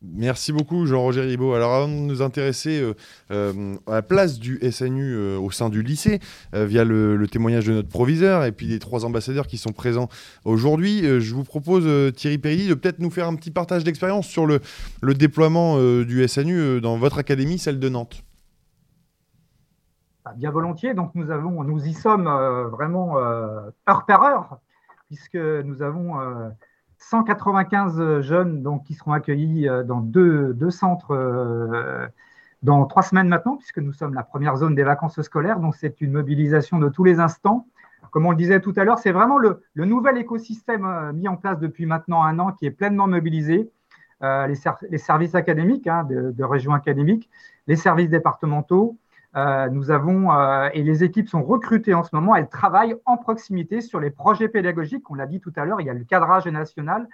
Merci 0.02 0.52
beaucoup 0.52 0.84
Jean-Roger 0.84 1.22
Ribaud. 1.22 1.54
Alors 1.54 1.72
avant 1.72 1.88
de 1.88 1.92
nous 1.92 2.20
intéresser 2.20 2.80
euh, 2.80 2.94
euh, 3.30 3.76
à 3.86 3.94
la 3.94 4.02
place 4.02 4.38
du 4.38 4.58
SNU 4.70 5.14
euh, 5.14 5.38
au 5.38 5.50
sein 5.50 5.70
du 5.70 5.82
lycée, 5.82 6.20
via 6.52 6.84
le, 6.84 7.26
témoignage 7.26 7.66
de 7.66 7.72
notre 7.72 7.88
proviseur 7.88 8.44
et 8.44 8.52
puis 8.52 8.68
des 8.68 8.78
trois 8.78 9.04
ambassadeurs 9.04 9.46
qui 9.46 9.58
sont 9.58 9.72
présents 9.72 10.08
aujourd'hui, 10.44 11.02
je 11.20 11.34
vous 11.34 11.44
propose 11.44 12.12
Thierry 12.14 12.38
Perry 12.38 12.68
de 12.68 12.74
peut-être 12.74 13.00
nous 13.00 13.10
faire 13.10 13.26
un 13.26 13.34
petit 13.34 13.50
partage 13.50 13.84
d'expérience 13.84 14.26
sur 14.26 14.46
le, 14.46 14.60
le 15.02 15.14
déploiement 15.14 15.78
du 16.04 16.26
SNU 16.26 16.80
dans 16.80 16.96
votre 16.96 17.18
académie, 17.18 17.58
celle 17.58 17.80
de 17.80 17.88
Nantes. 17.88 18.22
Ah, 20.24 20.32
bien 20.36 20.50
volontiers, 20.50 20.94
donc 20.94 21.10
nous, 21.14 21.30
avons, 21.30 21.64
nous 21.64 21.84
y 21.84 21.92
sommes 21.92 22.28
vraiment 22.70 23.18
heure 23.18 24.06
par 24.06 24.22
heure, 24.22 24.58
puisque 25.08 25.36
nous 25.36 25.82
avons 25.82 26.14
195 26.98 28.20
jeunes 28.20 28.80
qui 28.84 28.94
seront 28.94 29.12
accueillis 29.12 29.68
euh, 29.68 29.82
dans 29.82 30.00
deux, 30.00 30.70
centres 30.70 31.12
euh, 31.12 32.06
dans 32.62 32.84
trois 32.86 33.02
semaines 33.02 33.28
maintenant, 33.28 33.56
puisque 33.56 33.78
nous 33.78 33.92
sommes 33.92 34.14
la 34.14 34.22
première 34.22 34.56
zone 34.56 34.74
des 34.74 34.82
vacances 34.82 35.20
scolaires. 35.22 35.60
Donc, 35.60 35.74
c'est 35.76 36.00
une 36.00 36.12
mobilisation 36.12 36.78
de 36.78 36.88
tous 36.88 37.04
les 37.04 37.20
instants. 37.20 37.66
Comme 38.10 38.26
on 38.26 38.30
le 38.30 38.36
disait 38.36 38.60
tout 38.60 38.72
à 38.76 38.84
l'heure, 38.84 38.98
c'est 38.98 39.12
vraiment 39.12 39.38
le, 39.38 39.62
nouvel 39.76 40.18
écosystème 40.18 40.84
euh, 40.84 41.12
mis 41.12 41.28
en 41.28 41.36
place 41.36 41.58
depuis 41.58 41.86
maintenant 41.86 42.22
un 42.22 42.38
an 42.38 42.52
qui 42.52 42.66
est 42.66 42.70
pleinement 42.70 43.06
mobilisé. 43.06 43.70
les, 44.22 44.54
les, 44.90 44.98
services 44.98 45.34
académiques 45.34 45.86
hein, 45.86 46.04
de, 46.04 46.30
de 46.30 46.44
régions 46.44 46.72
académiques, 46.72 47.28
les 47.66 47.76
services 47.76 48.08
départementaux, 48.08 48.96
euh, 49.36 49.68
nous 49.68 49.90
avons, 49.90 50.32
euh, 50.32 50.70
et 50.72 50.82
les 50.82 51.04
équipes 51.04 51.28
sont 51.28 51.42
recrutées 51.42 51.92
en 51.92 52.02
ce 52.02 52.14
moment, 52.14 52.34
elles 52.34 52.48
travaillent 52.48 52.96
en 53.04 53.18
proximité 53.18 53.82
sur 53.82 54.00
les 54.00 54.10
projets 54.10 54.48
pédagogiques. 54.48 55.10
On 55.10 55.14
l'a 55.14 55.26
dit 55.26 55.40
tout 55.40 55.52
à 55.56 55.66
l'heure, 55.66 55.80
il 55.82 55.86
y 55.86 55.90
a 55.90 55.94
le 55.94 56.04
cadrage 56.04 56.46
national, 56.46 57.06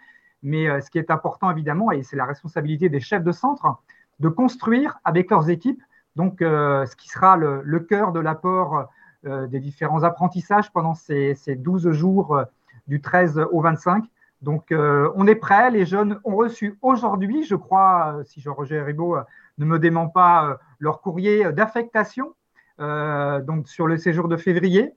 mais 0.44 0.68
euh, 0.68 0.80
ce 0.80 0.88
qui 0.88 0.98
est 0.98 1.10
important 1.10 1.50
évidemment, 1.50 1.90
et 1.90 2.04
c'est 2.04 2.14
la 2.14 2.24
responsabilité 2.24 2.88
des 2.88 3.00
chefs 3.00 3.24
de 3.24 3.32
centre, 3.32 3.82
de 4.20 4.28
construire 4.28 5.00
avec 5.04 5.30
leurs 5.30 5.50
équipes 5.50 5.82
donc 6.14 6.40
ce 6.40 6.94
qui 6.94 7.08
sera 7.08 7.38
le, 7.38 7.80
cœur 7.80 8.12
de 8.12 8.20
l'apport 8.20 8.90
des 9.24 9.60
différents 9.60 10.02
apprentissages 10.02 10.70
pendant 10.70 10.92
ces, 10.92 11.34
ces 11.34 11.54
12 11.54 11.90
jours 11.92 12.38
du 12.86 13.00
13 13.00 13.46
au 13.50 13.62
25. 13.62 14.04
Donc, 14.42 14.66
on 14.72 15.26
est 15.26 15.34
prêt. 15.36 15.70
Les 15.70 15.86
jeunes 15.86 16.20
ont 16.24 16.36
reçu 16.36 16.78
aujourd'hui, 16.82 17.44
je 17.44 17.54
crois, 17.54 18.18
si 18.26 18.42
Jean-Roger 18.42 18.82
Ribot 18.82 19.16
ne 19.58 19.64
me 19.64 19.78
dément 19.78 20.08
pas 20.08 20.46
euh, 20.46 20.54
leur 20.78 21.00
courrier 21.00 21.52
d'affectation 21.52 22.34
euh, 22.80 23.40
donc 23.40 23.68
sur 23.68 23.86
le 23.86 23.96
séjour 23.96 24.28
de 24.28 24.36
février. 24.36 24.92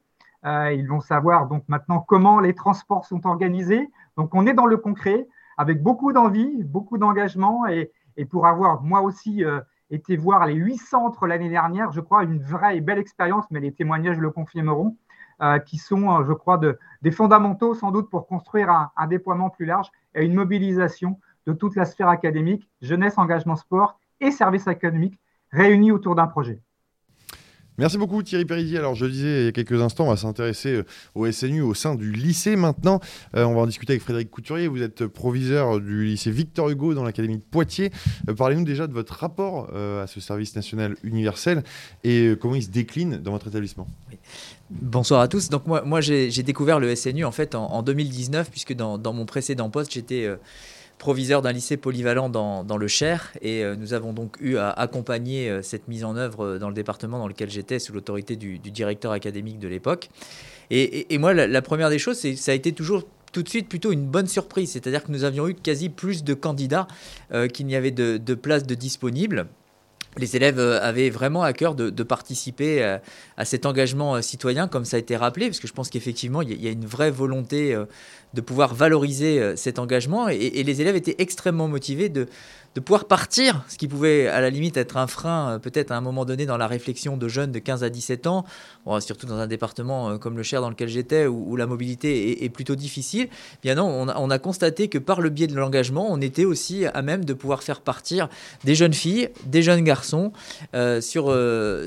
Euh, 0.45 0.72
ils 0.74 0.88
vont 0.88 1.01
savoir 1.01 1.47
donc 1.47 1.64
maintenant 1.68 1.99
comment 1.99 2.39
les 2.39 2.53
transports 2.53 3.06
sont 3.06 3.26
organisés. 3.26 3.89
Donc 4.18 4.34
on 4.34 4.45
est 4.45 4.53
dans 4.53 4.66
le 4.66 4.78
concret 4.78 5.28
avec 5.58 5.82
beaucoup 5.82 6.14
d'envie, 6.14 6.64
beaucoup 6.64 6.97
d'engagement 6.97 7.66
et, 7.68 7.91
pour 8.30 8.47
avoir 8.47 8.82
moi 8.82 9.01
aussi 9.01 9.43
été 9.89 10.16
voir 10.16 10.45
les 10.45 10.53
huit 10.53 10.78
centres 10.78 11.28
l'année 11.28 11.49
dernière, 11.49 11.91
je 11.91 11.99
crois 11.99 12.24
une 12.24 12.39
vraie 12.41 12.78
et 12.78 12.82
belle 12.82 12.97
expérience, 12.97 13.43
mais 13.51 13.60
les 13.60 13.74
témoignages 13.74 14.20
le 14.20 14.32
confirmeront, 14.32 14.95
qui 15.66 15.78
sont, 15.78 16.24
je 16.24 16.32
crois, 16.32 16.58
de, 16.58 16.80
des 17.01 17.12
fondamentaux 17.12 17.74
sans 17.74 17.91
doute 17.91 18.10
pour 18.10 18.26
construire 18.26 18.70
un, 18.95 19.08
déploiement 19.08 19.49
plus 19.49 19.66
large 19.66 19.91
et 20.14 20.24
une 20.24 20.34
mobilisation 20.34 21.20
de 21.45 21.51
toute 21.51 21.76
la 21.76 21.84
sphère 21.84 22.08
académique, 22.08 22.70
jeunesse, 22.82 23.18
engagement, 23.18 23.58
sport 23.58 23.99
et 24.20 24.32
services 24.32 24.68
académiques 24.68 25.20
réunis 25.51 25.91
autour 25.91 26.16
d'un 26.16 26.28
projet. 26.28 26.59
Merci 27.78 27.97
beaucoup 27.97 28.24
Thierry 28.24 28.45
Péridier. 28.45 28.78
Alors 28.78 28.95
je 28.95 29.05
disais 29.05 29.41
il 29.41 29.45
y 29.45 29.47
a 29.49 29.51
quelques 29.51 29.82
instants, 29.82 30.05
on 30.05 30.09
va 30.09 30.16
s'intéresser 30.16 30.76
euh, 30.76 30.86
au 31.13 31.30
SNU 31.30 31.61
au 31.61 31.74
sein 31.74 31.95
du 31.95 32.09
lycée 32.09 32.55
maintenant. 32.55 33.01
Euh, 33.36 33.43
on 33.43 33.53
va 33.53 33.61
en 33.61 33.66
discuter 33.66 33.91
avec 33.91 34.01
Frédéric 34.01 34.32
Couturier. 34.32 34.70
Vous 34.70 34.82
êtes 34.82 35.05
proviseur 35.07 35.82
du 35.82 36.05
lycée 36.05 36.32
Victor 36.32 36.70
Hugo 36.70 36.93
dans 36.93 37.03
l'académie 37.03 37.38
de 37.38 37.43
Poitiers. 37.43 37.91
Euh, 38.30 38.34
parlez-nous 38.34 38.63
déjà 38.63 38.88
de 38.88 38.93
votre 38.93 39.13
rapport 39.13 39.76
à 39.76 40.07
ce 40.07 40.22
service 40.22 40.55
national 40.55 40.95
universel 41.03 41.63
et 42.03 42.34
comment 42.39 42.55
il 42.55 42.63
se 42.63 42.70
décline 42.70 43.18
dans 43.18 43.32
votre 43.32 43.47
établissement. 43.47 43.88
Bonsoir 44.70 45.20
à 45.20 45.28
tous. 45.28 45.49
Donc 45.49 45.68
moi, 45.68 45.82
moi 45.84 45.99
j'ai 45.99 46.43
découvert 46.43 46.80
le 46.80 46.95
SNU 46.95 47.26
en 47.26 47.32
fait 47.32 47.55
en, 47.55 47.84
2019 47.84 48.49
puisque 48.49 48.74
dans, 48.74 48.97
dans, 48.97 49.13
mon 49.13 49.26
précédent 49.26 49.70
poste 49.70 49.93
j'étais 49.93 50.30
proviseur 50.97 51.41
d'un 51.41 51.51
lycée 51.51 51.77
polyvalent 51.77 52.29
dans, 52.29 52.77
le 52.77 52.87
Cher. 52.87 53.33
Et 53.41 53.63
euh, 53.63 53.75
nous 53.75 53.93
avons 53.93 54.13
donc 54.13 54.37
eu 54.39 54.57
à 54.57 54.69
accompagner 54.69 55.49
euh, 55.49 55.61
cette 55.61 55.87
mise 55.87 56.03
en 56.03 56.15
œuvre 56.15 56.45
euh, 56.45 56.59
dans 56.59 56.69
le 56.69 56.73
département 56.73 57.19
dans 57.19 57.27
lequel 57.27 57.49
j'étais, 57.49 57.79
sous 57.79 57.93
l'autorité 57.93 58.35
du, 58.35 58.57
directeur 58.59 59.11
académique 59.11 59.59
de 59.59 59.67
l'époque. 59.67 60.09
Et, 60.71 61.17
moi, 61.19 61.33
la, 61.33 61.61
première 61.61 61.89
des 61.91 61.99
choses, 61.99 62.17
ça 62.35 62.51
a 62.51 62.55
été 62.55 62.71
toujours 62.71 63.03
tout 63.31 63.43
de 63.43 63.49
suite 63.49 63.69
plutôt 63.69 63.91
une 63.91 64.05
bonne 64.05 64.27
surprise. 64.27 64.71
C'est-à-dire 64.71 65.03
que 65.03 65.11
nous 65.11 65.23
avions 65.23 65.47
eu 65.47 65.53
quasi 65.53 65.89
plus 65.89 66.23
de 66.23 66.33
candidats 66.33 66.87
qu'il 67.53 67.67
n'y 67.67 67.75
avait 67.75 67.91
de, 67.91 68.17
de 68.17 68.33
places 68.33 68.65
de 68.65 68.73
disponibles 68.73 69.45
les 70.18 70.36
élèves 70.36 70.59
avaient 70.59 71.09
vraiment 71.09 71.43
à 71.43 71.53
cœur 71.53 71.76
de, 71.76 72.03
participer 72.03 72.99
à, 73.38 73.45
cet 73.45 73.66
engagement 73.66 74.22
citoyen, 74.22 74.68
comme 74.68 74.86
ça 74.86 74.97
a 74.97 74.99
été 74.99 75.16
rappelé, 75.16 75.47
parce 75.47 75.59
que 75.59 75.68
je 75.68 75.74
pense 75.74 75.89
qu'effectivement, 75.89 76.41
il 76.41 76.61
y, 76.61 76.68
a 76.68 76.72
une 76.72 76.86
vraie 76.86 77.11
volonté 77.11 77.78
de 78.34 78.41
pouvoir 78.41 78.74
valoriser 78.74 79.55
cet 79.57 79.80
engagement, 79.80 80.30
et 80.30 80.63
les 80.63 80.82
élèves 80.82 80.95
étaient 80.95 81.16
extrêmement 81.18 81.68
motivés 81.68 82.09
de, 82.09 82.28
de 82.76 82.82
pouvoir 82.82 83.05
partir, 83.05 83.63
ce 83.69 83.78
qui 83.78 83.88
pouvait 83.88 84.28
à 84.28 84.41
la 84.41 84.49
limite 84.49 84.76
être 84.76 84.97
un 84.97 85.07
frein 85.07 85.51
euh, 85.51 85.59
peut-être 85.59 85.91
à 85.91 85.97
un 85.97 86.01
moment 86.01 86.26
donné 86.26 86.45
dans 86.45 86.57
la 86.57 86.67
réflexion 86.67 87.15
de 87.15 87.28
jeunes 87.30 87.53
de 87.53 87.59
15 87.59 87.86
à 87.86 87.89
17 87.89 88.28
ans, 88.28 88.43
surtout 88.99 89.28
dans 89.28 89.38
un 89.38 89.47
département 89.47 90.09
euh, 90.09 90.17
comme 90.17 90.36
le 90.36 90.43
Cher 90.43 90.59
dans 90.59 90.69
lequel 90.69 90.89
j'étais 90.89 91.26
où, 91.26 91.55
la 91.55 91.67
mobilité 91.67 92.43
est, 92.43 92.49
plutôt 92.49 92.76
difficile. 92.76 93.30
Bien 93.63 93.76
non, 93.76 93.86
on 93.88 94.30
a, 94.30 94.39
constaté 94.39 94.89
que 94.89 94.97
par 94.97 95.21
le 95.21 95.30
biais 95.30 95.47
de 95.47 95.55
l'engagement, 95.55 96.07
on 96.11 96.19
était 96.19 96.43
aussi 96.43 96.86
à 96.86 97.01
même 97.01 97.23
de 97.23 97.34
pouvoir 97.34 97.63
faire 97.63 97.80
partir 97.80 98.28
des 98.65 98.76
jeunes 98.76 98.93
filles, 98.93 99.30
des 99.45 99.61
jeunes 99.61 99.84
garçons 99.84 100.34
euh, 100.73 100.99
sur, 100.99 101.34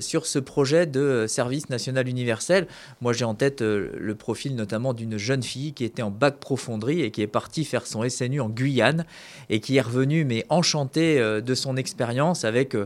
sur 0.01 0.25
ce 0.25 0.39
projet 0.39 0.87
de 0.87 1.27
service 1.29 1.69
national 1.69 2.09
universel. 2.09 2.67
Moi 3.03 3.13
j'ai 3.13 3.27
en 3.27 3.35
tête 3.35 3.61
le 3.61 4.15
profil 4.15 4.57
notamment 4.57 4.95
d'une 4.95 5.19
jeune 5.19 5.43
fille 5.43 5.75
qui 5.75 5.85
était 5.85 6.03
en 6.03 6.11
bac 6.11 6.39
profonderie 6.39 7.03
et 7.03 7.11
qui 7.11 7.21
est 7.21 7.27
partie 7.27 7.67
faire 7.67 7.87
son 7.87 8.09
SNU 8.09 8.41
en 8.41 8.49
Guyane 8.49 9.05
et 9.51 9.61
qui 9.61 9.77
est 9.77 9.83
revenue 9.83 10.25
mais 10.25 10.47
enchantée 10.49 10.78
enchanté 10.79 11.19
de 11.19 11.55
son 11.55 11.77
expérience 11.77 12.45
avec, 12.45 12.77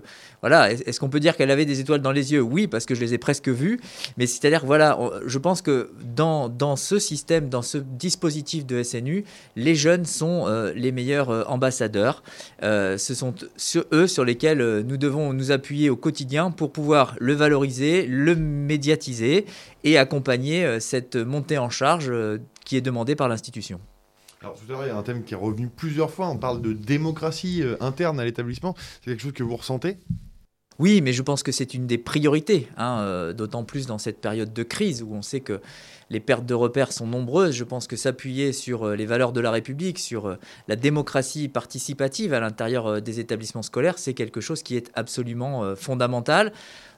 voilà, 0.40 0.72
est-ce 0.72 0.98
qu'on 0.98 1.08
peut 1.08 1.20
dire 1.20 1.36
qu'elle 1.36 1.50
avait 1.50 1.64
des 1.64 1.80
étoiles 1.80 2.00
dans 2.00 2.12
les 2.12 2.32
yeux? 2.32 2.40
Oui, 2.40 2.66
parce 2.66 2.86
que 2.86 2.94
je 2.94 3.00
les 3.00 3.14
ai 3.14 3.18
presque 3.18 3.48
vues, 3.48 3.80
mais 4.16 4.26
c'est-à-dire, 4.26 4.64
voilà, 4.64 4.98
je 5.26 5.38
pense 5.38 5.60
que 5.62 5.90
dans, 6.02 6.48
dans 6.48 6.76
ce 6.76 6.98
système, 6.98 7.48
dans 7.48 7.62
ce 7.62 7.78
dispositif 7.78 8.64
de 8.66 8.82
SNU, 8.82 9.24
les 9.56 9.74
jeunes 9.74 10.04
sont 10.04 10.46
les 10.74 10.92
meilleurs 10.92 11.50
ambassadeurs. 11.50 12.22
ce 12.62 13.14
sont 13.14 13.34
eux 13.92 14.06
sur 14.06 14.24
lesquels 14.24 14.80
nous 14.86 14.96
devons 14.96 15.32
nous 15.32 15.52
appuyer 15.52 15.90
au 15.90 15.96
quotidien 15.96 16.50
pour 16.50 16.72
pouvoir 16.72 17.14
le 17.18 17.34
valoriser, 17.34 18.06
le 18.06 18.34
médiatiser 18.34 19.46
et 19.84 19.98
accompagner 19.98 20.80
cette 20.80 21.16
montée 21.16 21.58
en 21.58 21.70
charge 21.70 22.12
qui 22.64 22.76
est 22.76 22.80
demandée 22.80 23.16
par 23.16 23.28
l'institution. 23.28 23.80
Alors 24.42 24.56
tout 24.56 24.64
à 24.68 24.72
l'heure, 24.72 24.84
il 24.84 24.88
y 24.88 24.90
a 24.90 24.96
un 24.96 25.02
thème 25.04 25.22
qui 25.22 25.34
est 25.34 25.36
revenu 25.36 25.68
plusieurs 25.68 26.10
fois. 26.10 26.28
On 26.28 26.36
parle 26.36 26.60
de 26.60 26.72
démocratie 26.72 27.62
euh, 27.62 27.76
interne 27.80 28.18
à 28.18 28.24
l'établissement. 28.24 28.74
C'est 29.00 29.10
quelque 29.10 29.22
chose 29.22 29.32
que 29.32 29.44
vous 29.44 29.56
ressentez? 29.56 29.98
Oui, 30.80 31.00
mais 31.00 31.12
je 31.12 31.22
pense 31.22 31.44
que 31.44 31.52
c'est 31.52 31.74
une 31.74 31.86
des 31.86 31.98
priorités, 31.98 32.66
hein, 32.76 33.02
euh, 33.02 33.32
d'autant 33.32 33.62
plus 33.62 33.86
dans 33.86 33.98
cette 33.98 34.20
période 34.20 34.52
de 34.52 34.62
crise 34.64 35.02
où 35.02 35.12
on 35.12 35.22
sait 35.22 35.40
que 35.40 35.60
les 36.10 36.18
pertes 36.18 36.44
de 36.44 36.54
repères 36.54 36.92
sont 36.92 37.06
nombreuses. 37.06 37.54
Je 37.54 37.62
pense 37.62 37.86
que 37.86 37.94
s'appuyer 37.94 38.52
sur 38.52 38.88
euh, 38.88 38.96
les 38.96 39.06
valeurs 39.06 39.32
de 39.32 39.40
la 39.40 39.52
République, 39.52 40.00
sur 40.00 40.36
la 40.66 40.74
démocratie 40.76 41.46
participative 41.46 42.34
à 42.34 42.40
l'intérieur 42.40 43.00
des 43.00 43.20
établissements 43.20 43.62
scolaires, 43.62 43.98
c'est 43.98 44.14
quelque 44.14 44.40
chose 44.40 44.64
qui 44.64 44.76
est 44.76 44.90
absolument 44.94 45.76
fondamental. 45.76 46.52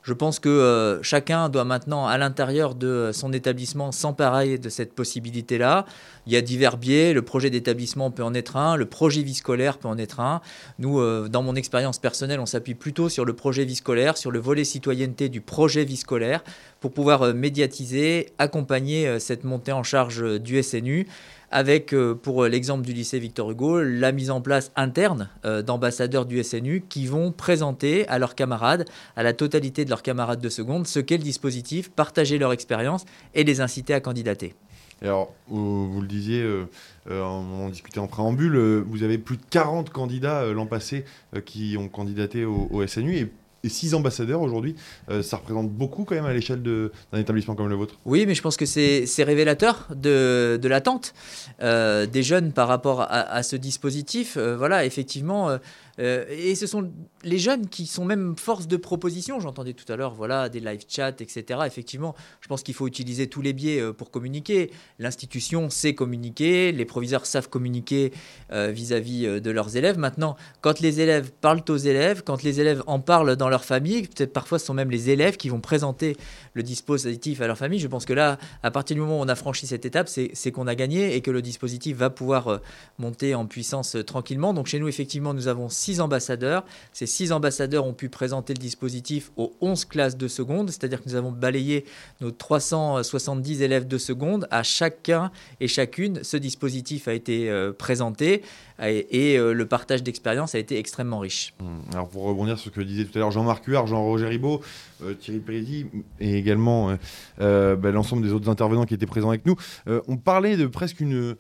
Je 0.04 0.12
pense 0.12 0.38
que 0.38 0.50
euh, 0.50 1.02
chacun 1.02 1.48
doit 1.48 1.64
maintenant, 1.64 2.06
à 2.06 2.18
l'intérieur 2.18 2.74
de 2.74 3.10
son 3.14 3.32
établissement, 3.32 3.90
s'emparer 3.90 4.58
de 4.58 4.68
cette 4.68 4.92
possibilité-là. 4.92 5.86
Il 6.26 6.34
y 6.34 6.36
a 6.36 6.42
divers 6.42 6.76
biais. 6.76 7.14
Le 7.14 7.22
projet 7.22 7.48
d'établissement 7.48 8.10
peut 8.10 8.22
en 8.22 8.34
être 8.34 8.58
un. 8.58 8.76
Le 8.76 8.84
projet 8.84 9.22
vie 9.22 9.32
scolaire 9.32 9.78
peut 9.78 9.88
en 9.88 9.96
être 9.96 10.20
un. 10.20 10.42
Nous, 10.78 11.00
euh, 11.00 11.28
dans 11.30 11.42
mon 11.42 11.54
expérience 11.54 11.98
personnelle, 11.98 12.38
on 12.38 12.44
s'appuie 12.44 12.74
plutôt 12.74 13.08
sur 13.08 13.24
le 13.24 13.32
projet 13.32 13.64
vie 13.64 13.76
scolaire, 13.76 14.18
sur 14.18 14.30
le 14.30 14.38
volet 14.38 14.64
citoyenneté 14.64 15.30
du 15.30 15.40
projet 15.40 15.84
vie 15.84 15.96
scolaire, 15.96 16.44
pour 16.80 16.92
pouvoir 16.92 17.22
euh, 17.22 17.32
médiatiser, 17.32 18.34
accompagner 18.36 19.18
cette 19.18 19.42
montée 19.42 19.72
en 19.72 19.82
charge 19.82 20.38
du 20.38 20.62
SNU 20.62 21.06
avec, 21.54 21.94
euh, 21.94 22.16
pour 22.20 22.44
l'exemple 22.46 22.84
du 22.84 22.92
lycée 22.92 23.20
Victor 23.20 23.48
Hugo, 23.48 23.80
la 23.80 24.10
mise 24.10 24.32
en 24.32 24.40
place 24.40 24.72
interne 24.74 25.30
euh, 25.44 25.62
d'ambassadeurs 25.62 26.26
du 26.26 26.42
SNU 26.42 26.84
qui 26.88 27.06
vont 27.06 27.30
présenter 27.30 28.08
à 28.08 28.18
leurs 28.18 28.34
camarades, 28.34 28.86
à 29.14 29.22
la 29.22 29.32
totalité 29.32 29.84
de 29.84 29.90
leurs 29.90 30.02
camarades 30.02 30.40
de 30.40 30.48
seconde, 30.48 30.88
ce 30.88 30.98
qu'est 30.98 31.16
le 31.16 31.22
dispositif, 31.22 31.92
partager 31.92 32.38
leur 32.38 32.52
expérience 32.52 33.04
et 33.34 33.44
les 33.44 33.60
inciter 33.60 33.94
à 33.94 34.00
candidater. 34.00 34.54
alors, 35.00 35.32
vous, 35.46 36.00
le 36.00 36.08
disiez, 36.08 36.42
euh, 36.42 36.66
on 37.06 37.68
discutait 37.68 38.00
en 38.00 38.08
préambule, 38.08 38.58
vous 38.88 39.04
avez 39.04 39.18
plus 39.18 39.36
de 39.36 39.44
40 39.48 39.90
candidats 39.90 40.44
l'an 40.46 40.66
passé 40.66 41.04
qui 41.44 41.76
ont 41.78 41.88
candidaté 41.88 42.44
au, 42.44 42.66
au 42.72 42.84
SNU 42.84 43.16
et 43.16 43.30
et 43.64 43.68
six 43.68 43.94
ambassadeurs 43.94 44.42
aujourd'hui, 44.42 44.76
euh, 45.10 45.22
ça 45.22 45.38
représente 45.38 45.70
beaucoup 45.70 46.04
quand 46.04 46.14
même 46.14 46.26
à 46.26 46.32
l'échelle 46.32 46.62
d'un 46.62 47.18
établissement 47.18 47.54
comme 47.54 47.68
le 47.68 47.74
vôtre. 47.74 47.94
Oui, 48.04 48.26
mais 48.26 48.34
je 48.34 48.42
pense 48.42 48.56
que 48.56 48.66
c'est 48.66 49.24
révélateur 49.24 49.88
de, 49.94 50.60
l'attente 50.64 51.14
euh, 51.62 52.06
des 52.06 52.22
jeunes 52.22 52.52
par 52.52 52.68
rapport 52.68 53.06
à, 53.08 53.42
ce 53.42 53.56
dispositif. 53.56 54.36
Euh, 54.36 54.56
voilà, 54.56 54.84
effectivement, 54.84 55.58
euh, 55.98 56.24
et 56.28 56.54
ce 56.54 56.66
sont 56.66 56.92
les 57.22 57.38
jeunes 57.38 57.68
qui 57.68 57.86
sont 57.86 58.04
même 58.04 58.36
force 58.36 58.66
de 58.66 58.76
proposition. 58.76 59.40
J'entendais 59.40 59.74
tout 59.74 59.90
à 59.92 59.96
l'heure, 59.96 60.14
voilà, 60.14 60.48
des 60.48 60.60
live 60.60 60.84
chats, 60.88 61.14
etc. 61.20 61.60
Effectivement, 61.66 62.14
je 62.40 62.48
pense 62.48 62.62
qu'il 62.62 62.74
faut 62.74 62.86
utiliser 62.86 63.28
tous 63.28 63.42
les 63.42 63.52
biais 63.52 63.80
euh, 63.80 63.92
pour 63.92 64.10
communiquer. 64.10 64.70
L'institution 64.98 65.70
sait 65.70 65.94
communiquer, 65.94 66.72
les 66.72 66.84
proviseurs 66.84 67.26
savent 67.26 67.48
communiquer 67.48 68.12
euh, 68.52 68.70
vis-à-vis 68.70 69.40
de 69.40 69.50
leurs 69.50 69.76
élèves. 69.76 69.98
Maintenant, 69.98 70.36
quand 70.60 70.80
les 70.80 71.00
élèves 71.00 71.30
parlent 71.40 71.62
aux 71.68 71.76
élèves, 71.76 72.22
quand 72.24 72.42
les 72.42 72.60
élèves 72.60 72.82
en 72.86 73.00
parlent 73.00 73.36
dans 73.36 73.48
leur 73.48 73.64
famille, 73.64 74.02
peut-être 74.02 74.32
parfois 74.32 74.58
ce 74.58 74.66
sont 74.66 74.74
même 74.74 74.90
les 74.90 75.10
élèves 75.10 75.36
qui 75.36 75.48
vont 75.48 75.60
présenter 75.60 76.16
le 76.54 76.62
dispositif 76.62 77.40
à 77.40 77.46
leur 77.46 77.58
famille. 77.58 77.78
Je 77.78 77.88
pense 77.88 78.04
que 78.04 78.12
là, 78.12 78.38
à 78.62 78.70
partir 78.70 78.94
du 78.94 79.00
moment 79.00 79.18
où 79.18 79.22
on 79.22 79.28
a 79.28 79.34
franchi 79.34 79.66
cette 79.66 79.84
étape, 79.84 80.08
c'est 80.08 80.52
qu'on 80.52 80.66
a 80.66 80.74
gagné 80.74 81.14
et 81.14 81.20
que 81.20 81.30
le 81.30 81.42
dispositif 81.42 81.96
va 81.96 82.10
pouvoir 82.10 82.60
monter 82.98 83.34
en 83.34 83.46
puissance 83.46 83.96
tranquillement. 84.06 84.54
Donc 84.54 84.66
chez 84.66 84.78
nous, 84.78 84.88
effectivement, 84.88 85.34
nous 85.34 85.48
avons 85.48 85.68
six 85.84 86.00
ambassadeurs. 86.00 86.64
Ces 86.92 87.06
six 87.06 87.30
ambassadeurs 87.30 87.86
ont 87.86 87.92
pu 87.92 88.08
présenter 88.08 88.54
le 88.54 88.58
dispositif 88.58 89.30
aux 89.36 89.52
11 89.60 89.84
classes 89.84 90.16
de 90.16 90.28
seconde, 90.28 90.70
c'est-à-dire 90.70 91.02
que 91.02 91.08
nous 91.08 91.14
avons 91.14 91.30
balayé 91.30 91.84
nos 92.20 92.30
370 92.30 93.60
élèves 93.60 93.86
de 93.86 93.98
seconde. 93.98 94.48
À 94.50 94.62
chacun 94.62 95.30
et 95.60 95.68
chacune, 95.68 96.24
ce 96.24 96.36
dispositif 96.36 97.06
a 97.06 97.12
été 97.12 97.50
euh, 97.50 97.72
présenté 97.72 98.42
et, 98.80 99.38
euh, 99.38 99.52
le 99.52 99.66
partage 99.66 100.02
d'expérience 100.02 100.54
a 100.54 100.58
été 100.58 100.78
extrêmement 100.78 101.18
riche. 101.18 101.54
Mmh. 101.60 101.64
Alors 101.92 102.08
pour 102.08 102.24
rebondir 102.24 102.58
sur 102.58 102.70
ce 102.70 102.74
que 102.74 102.80
disait 102.80 103.04
tout 103.04 103.16
à 103.16 103.20
l'heure 103.20 103.30
Jean-Marc 103.30 103.64
Huard, 103.66 103.86
Jean-Roger 103.86 104.26
Ribaud, 104.26 104.62
euh, 105.02 105.14
Thierry 105.14 105.40
Pérédi 105.40 105.86
et 106.18 106.36
également 106.36 106.96
bah, 107.38 107.90
l'ensemble 107.90 108.22
des 108.22 108.32
autres 108.32 108.48
intervenants 108.48 108.84
qui 108.84 108.94
étaient 108.94 109.06
présents 109.06 109.28
avec 109.28 109.44
nous, 109.46 109.56
on 109.86 110.16
parlait 110.16 110.56
de 110.56 110.66
presque 110.66 111.00
une 111.00 111.36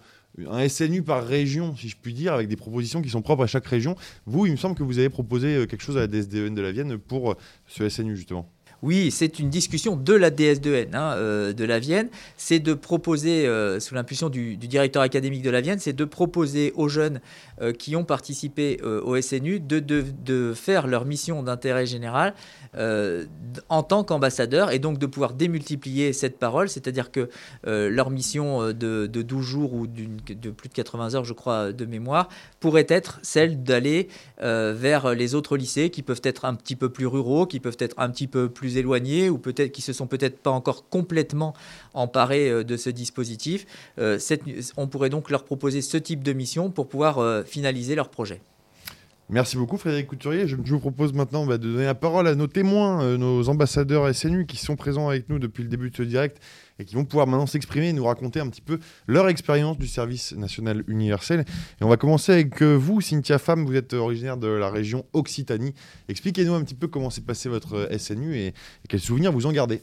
un 0.48 0.68
SNU 0.68 1.02
par 1.02 1.24
région, 1.24 1.76
si 1.76 1.88
je 1.88 1.96
puis 2.00 2.14
dire, 2.14 2.32
avec 2.32 2.48
des 2.48 2.56
propositions 2.56 3.02
qui 3.02 3.10
sont 3.10 3.22
propres 3.22 3.44
à 3.44 3.46
chaque 3.46 3.66
région. 3.66 3.96
Vous, 4.26 4.46
il 4.46 4.52
me 4.52 4.56
semble 4.56 4.74
que 4.74 4.82
vous 4.82 4.98
avez 4.98 5.08
proposé 5.08 5.54
euh, 5.54 5.66
quelque 5.66 5.82
chose 5.82 5.96
à 5.96 6.00
la 6.00 6.06
DSDN 6.06 6.54
de 6.54 6.62
la 6.62 6.72
Vienne 6.72 6.98
pour 6.98 7.32
euh, 7.32 7.34
ce 7.66 7.88
SNU, 7.88 8.16
justement. 8.16 8.53
Oui, 8.84 9.10
c'est 9.10 9.38
une 9.38 9.48
discussion 9.48 9.96
de 9.96 10.12
la 10.12 10.30
DS2N 10.30 10.94
hein, 10.94 11.14
euh, 11.16 11.54
de 11.54 11.64
la 11.64 11.78
Vienne. 11.78 12.08
C'est 12.36 12.58
de 12.58 12.74
proposer, 12.74 13.48
sous 13.80 13.94
l'impulsion 13.94 14.28
du, 14.28 14.58
directeur 14.58 15.00
académique 15.00 15.40
de 15.40 15.48
la 15.48 15.62
Vienne, 15.62 15.78
c'est 15.78 15.94
de 15.94 16.04
proposer 16.04 16.74
aux 16.76 16.88
jeunes 16.88 17.22
qui 17.78 17.96
ont 17.96 18.04
participé 18.04 18.80
au 18.82 19.18
SNU 19.18 19.58
de, 19.58 19.78
de, 19.78 20.52
faire 20.54 20.86
leur 20.86 21.06
mission 21.06 21.42
d'intérêt 21.42 21.86
général 21.86 22.34
euh, 22.76 23.24
en 23.68 23.84
tant 23.84 24.02
qu'ambassadeur 24.02 24.72
et 24.72 24.80
donc 24.80 24.98
de 24.98 25.06
pouvoir 25.06 25.32
démultiplier 25.32 26.12
cette 26.12 26.40
parole, 26.40 26.68
c'est-à-dire 26.68 27.12
que 27.12 27.28
euh, 27.68 27.88
leur 27.88 28.10
mission 28.10 28.62
euh, 28.62 28.72
de, 28.72 29.06
12 29.06 29.44
jours 29.44 29.74
ou 29.74 29.86
de 29.86 30.50
plus 30.50 30.68
de 30.68 30.74
80 30.74 31.14
heures, 31.14 31.24
je 31.24 31.34
crois, 31.34 31.72
de 31.72 31.84
mémoire, 31.84 32.28
pourrait 32.58 32.86
être 32.88 33.20
celle 33.22 33.62
d'aller 33.62 34.08
vers 34.40 35.14
les 35.14 35.34
autres 35.34 35.56
lycées 35.56 35.90
qui 35.90 36.02
peuvent 36.02 36.20
être 36.24 36.44
un 36.44 36.54
petit 36.54 36.76
peu 36.76 36.88
plus 36.88 37.06
ruraux, 37.06 37.46
qui 37.46 37.60
peuvent 37.60 37.76
être 37.78 37.94
un 37.98 38.10
petit 38.10 38.26
peu 38.26 38.48
plus 38.48 38.73
éloignés 38.76 39.30
ou 39.30 39.38
peut-être 39.38 39.72
qui 39.72 39.82
se 39.82 39.92
sont 39.92 40.06
peut-être 40.06 40.38
pas 40.38 40.50
encore 40.50 40.88
complètement 40.88 41.54
emparés 41.94 42.64
de 42.64 42.76
ce 42.76 42.90
dispositif. 42.90 43.66
on 44.76 44.86
pourrait 44.86 45.10
donc 45.10 45.30
leur 45.30 45.44
proposer 45.44 45.82
ce 45.82 45.96
type 45.96 46.22
de 46.22 46.32
mission 46.32 46.70
pour 46.70 46.88
pouvoir 46.88 47.44
finaliser 47.46 47.94
leur 47.94 48.08
projet. 48.08 48.40
Merci 49.30 49.56
beaucoup 49.56 49.78
Frédéric 49.78 50.08
Couturier. 50.08 50.46
Je, 50.46 50.54
vous 50.54 50.78
propose 50.78 51.14
maintenant 51.14 51.46
bah, 51.46 51.56
de 51.56 51.66
donner 51.66 51.86
la 51.86 51.94
parole 51.94 52.28
à 52.28 52.34
nos 52.34 52.46
témoins, 52.46 53.02
euh, 53.02 53.16
nos 53.16 53.48
ambassadeurs 53.48 54.14
SNU 54.14 54.44
qui 54.44 54.58
sont 54.58 54.76
présents 54.76 55.08
avec 55.08 55.30
nous 55.30 55.38
depuis 55.38 55.62
le 55.62 55.70
début 55.70 55.90
de 55.90 55.96
ce 55.96 56.02
direct 56.02 56.42
et 56.78 56.84
qui 56.84 56.94
vont 56.94 57.06
pouvoir 57.06 57.26
maintenant 57.26 57.46
s'exprimer 57.46 57.88
et 57.88 57.92
nous 57.94 58.04
raconter 58.04 58.40
un 58.40 58.48
petit 58.48 58.60
peu 58.60 58.78
leur 59.06 59.28
expérience 59.28 59.78
du 59.78 59.86
service 59.86 60.34
national 60.36 60.84
universel. 60.88 61.46
Et 61.80 61.84
on 61.84 61.88
va 61.88 61.96
commencer 61.96 62.32
avec 62.32 62.62
euh, 62.62 62.74
vous, 62.74 63.00
Cynthia 63.00 63.38
Femme, 63.38 63.64
vous 63.64 63.74
êtes 63.74 63.94
originaire 63.94 64.36
de 64.36 64.48
la 64.48 64.68
région 64.68 65.06
Occitanie. 65.14 65.72
Expliquez-nous 66.10 66.52
un 66.52 66.62
petit 66.62 66.74
peu 66.74 66.86
comment 66.86 67.08
s'est 67.08 67.22
passé 67.22 67.48
votre 67.48 67.76
euh, 67.76 67.98
SNU 67.98 68.36
et, 68.36 68.52
quels 68.90 69.00
souvenirs 69.00 69.32
vous 69.32 69.46
en 69.46 69.52
gardez. 69.52 69.80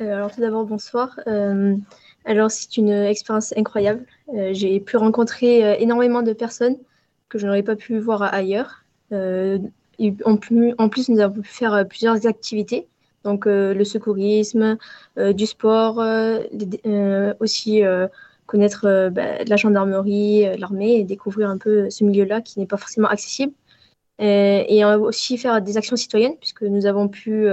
alors 0.00 0.30
tout 0.30 0.42
d'abord, 0.42 0.66
bonsoir. 0.66 1.18
alors 2.26 2.50
c'est 2.50 2.76
une 2.76 2.90
expérience 2.90 3.54
incroyable. 3.56 4.04
J'ai 4.52 4.80
pu 4.80 4.98
rencontrer 4.98 5.80
énormément 5.82 6.22
de 6.22 6.34
personnes 6.34 6.76
que 7.30 7.38
je 7.38 7.46
n'aurais 7.46 7.62
pas 7.62 7.76
pu 7.76 7.98
voir 7.98 8.22
ailleurs. 8.22 8.84
Euh, 9.12 9.58
en, 10.24 10.36
plus, 10.36 11.08
nous 11.08 11.20
avons 11.20 11.40
pu 11.40 11.48
faire 11.48 11.74
euh, 11.74 11.84
plusieurs 11.84 12.26
activités, 12.26 12.88
donc 13.24 13.46
euh, 13.46 13.72
le 13.72 13.84
secourisme, 13.84 14.76
du 15.16 15.46
sport, 15.46 15.98
aussi 17.40 17.82
connaître 18.46 19.10
bah, 19.10 19.44
la 19.44 19.56
gendarmerie, 19.56 20.58
l'armée 20.58 20.96
et 20.96 21.04
découvrir 21.04 21.48
un 21.48 21.58
peu 21.58 21.88
ce 21.88 22.04
milieu-là 22.04 22.40
qui 22.42 22.58
n'est 22.58 22.66
pas 22.66 22.76
forcément 22.76 23.08
accessible. 23.08 23.52
et 24.18 24.84
aussi 24.84 25.38
faire 25.38 25.62
des 25.62 25.76
actions 25.76 25.96
citoyennes, 25.96 26.36
puisque 26.38 26.62
nous 26.62 26.86
avons 26.86 27.08
pu 27.08 27.46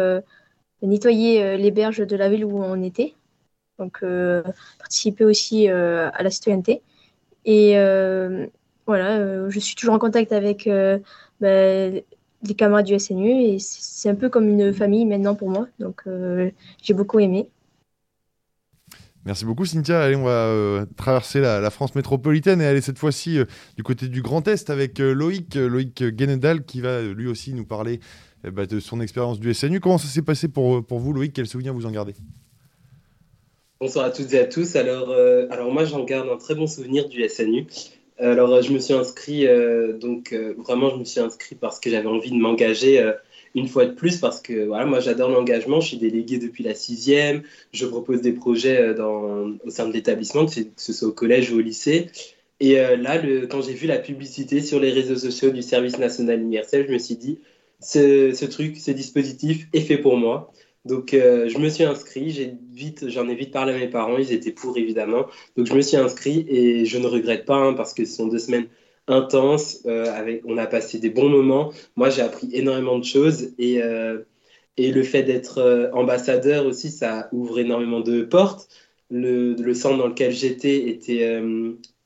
nettoyer 0.81 1.57
les 1.57 1.71
berges 1.71 2.05
de 2.07 2.15
la 2.15 2.29
ville 2.29 2.45
où 2.45 2.63
on 2.63 2.81
était, 2.81 3.13
donc 3.77 4.03
participer 4.79 5.25
aussi 5.25 5.67
à 5.67 6.23
la 6.23 6.29
citoyenneté. 6.29 6.81
Et, 7.45 7.75
voilà, 8.87 9.17
euh, 9.17 9.49
je 9.49 9.59
suis 9.59 9.75
toujours 9.75 9.93
en 9.93 9.99
contact 9.99 10.31
avec 10.31 10.65
euh, 10.65 10.97
bah, 11.41 11.89
les 11.89 12.53
camarades 12.55 12.85
du 12.85 12.97
SNU 12.97 13.29
et 13.29 13.57
c'est 13.59 14.09
un 14.09 14.15
peu 14.15 14.29
comme 14.29 14.47
une 14.47 14.73
famille 14.73 15.05
maintenant 15.05 15.35
pour 15.35 15.49
moi. 15.49 15.67
Donc 15.79 16.03
euh, 16.07 16.49
j'ai 16.81 16.93
beaucoup 16.93 17.19
aimé. 17.19 17.49
Merci 19.25 19.43
beaucoup 19.43 19.65
Cynthia. 19.65 20.01
Allez, 20.01 20.15
on 20.15 20.23
va 20.23 20.85
traverser 20.95 21.41
la, 21.41 21.69
France 21.69 21.95
métropolitaine 21.95 22.61
et 22.61 22.65
aller 22.65 22.79
cette 22.79 22.97
fois-ci 22.97 23.39
du 23.75 23.83
côté 23.83 24.07
du 24.07 24.21
Grand 24.21 24.47
Est 24.47 24.69
avec 24.69 24.99
Loïc, 24.99 25.55
Loïc 25.55 26.01
Guénedal 26.01 26.63
qui 26.63 26.79
va 26.79 27.01
lui 27.01 27.27
aussi 27.27 27.53
nous 27.53 27.65
parler 27.65 27.99
eh 28.45 28.51
ben, 28.51 28.65
de 28.65 28.79
son 28.79 29.01
expérience 29.01 29.41
du 29.41 29.53
SNU. 29.53 29.81
Comment 29.81 29.97
ça 29.97 30.07
s'est 30.07 30.21
passé 30.21 30.47
pour, 30.47 30.85
pour 30.85 30.99
vous 30.99 31.11
Loïc? 31.11 31.33
Quels 31.33 31.47
souvenirs 31.47 31.73
vous 31.73 31.85
en 31.85 31.91
gardez? 31.91 32.13
Bonsoir 33.81 34.05
à 34.05 34.11
toutes 34.11 34.33
et 34.33 34.39
à 34.39 34.45
tous. 34.45 34.77
Alors, 34.77 35.11
alors 35.51 35.73
moi 35.73 35.83
j'en 35.83 36.05
garde 36.05 36.29
un 36.29 36.37
très 36.37 36.55
bon 36.55 36.67
souvenir 36.67 37.09
du 37.09 37.27
SNU. 37.27 37.67
Alors, 38.19 38.61
je 38.61 38.71
me 38.71 38.79
suis 38.79 38.93
inscrit, 38.93 39.45
donc 39.99 40.33
vraiment, 40.57 40.89
je 40.89 40.95
me 40.95 41.03
suis 41.03 41.19
inscrit 41.19 41.55
parce 41.55 41.79
que 41.79 41.89
j'avais 41.89 42.07
envie 42.07 42.31
de 42.31 42.37
m'engager 42.37 43.13
une 43.55 43.67
fois 43.67 43.85
de 43.85 43.93
plus 43.93 44.17
parce 44.17 44.41
que 44.41 44.65
voilà, 44.65 44.85
moi 44.85 44.99
j'adore 44.99 45.29
l'engagement, 45.29 45.81
je 45.81 45.89
suis 45.89 45.97
délégué 45.97 46.37
depuis 46.37 46.63
la 46.63 46.73
sixième, 46.73 47.43
je 47.73 47.85
propose 47.85 48.21
des 48.21 48.33
projets 48.33 48.95
au 48.99 49.69
sein 49.69 49.87
de 49.87 49.93
l'établissement, 49.93 50.45
que, 50.45 50.51
ce 50.75 50.93
soit 50.93 51.07
au 51.07 51.11
collège 51.11 51.51
ou 51.51 51.57
au 51.57 51.61
lycée. 51.61 52.09
Et 52.59 52.75
là, 52.75 53.21
quand 53.49 53.61
j'ai 53.61 53.73
vu 53.73 53.85
la 53.87 53.99
publicité 53.99 54.61
sur 54.61 54.79
les 54.79 54.91
réseaux 54.91 55.15
sociaux 55.15 55.51
du 55.51 55.61
service 55.61 55.99
national 55.99 56.41
universel, 56.41 56.85
je 56.87 56.93
me 56.93 56.97
suis 56.97 57.15
dit, 57.15 57.39
ce 57.79 58.45
truc, 58.45 58.77
ce 58.77 58.91
dispositif 58.91 59.67
est 59.73 59.81
fait 59.81 59.97
pour 59.97 60.17
moi. 60.17 60.51
Donc, 60.87 61.13
euh, 61.13 61.49
je 61.49 61.57
me 61.57 61.69
suis 61.69 61.83
inscrit, 61.83 62.31
j'ai 62.31 62.53
vite, 62.71 63.09
j'en 63.09 63.27
ai 63.27 63.35
vite 63.35 63.51
parlé 63.51 63.73
à 63.73 63.77
mes 63.77 63.89
parents, 63.89 64.17
ils 64.17 64.31
étaient 64.31 64.51
pour 64.51 64.77
évidemment. 64.77 65.25
Donc, 65.57 65.67
je 65.67 65.73
me 65.73 65.81
suis 65.81 65.97
inscrit 65.97 66.45
et 66.49 66.85
je 66.85 66.97
ne 66.97 67.07
regrette 67.07 67.45
pas 67.45 67.57
hein, 67.57 67.73
parce 67.73 67.93
que 67.93 68.05
ce 68.05 68.15
sont 68.15 68.27
deux 68.27 68.39
semaines 68.39 68.67
intenses. 69.07 69.81
Euh, 69.85 70.05
avec, 70.13 70.43
on 70.45 70.57
a 70.57 70.65
passé 70.65 70.97
des 70.99 71.09
bons 71.09 71.29
moments. 71.29 71.73
Moi, 71.97 72.09
j'ai 72.09 72.21
appris 72.21 72.49
énormément 72.53 72.97
de 72.97 73.03
choses 73.03 73.53
et, 73.59 73.81
euh, 73.83 74.19
et 74.77 74.91
le 74.91 75.03
fait 75.03 75.23
d'être 75.23 75.91
ambassadeur 75.93 76.65
aussi, 76.65 76.89
ça 76.89 77.27
ouvre 77.33 77.59
énormément 77.59 77.99
de 77.99 78.23
portes. 78.23 78.69
Le, 79.09 79.73
centre 79.73 79.97
dans 79.97 80.07
lequel 80.07 80.31
j'étais 80.31 80.89
était. 80.89 81.41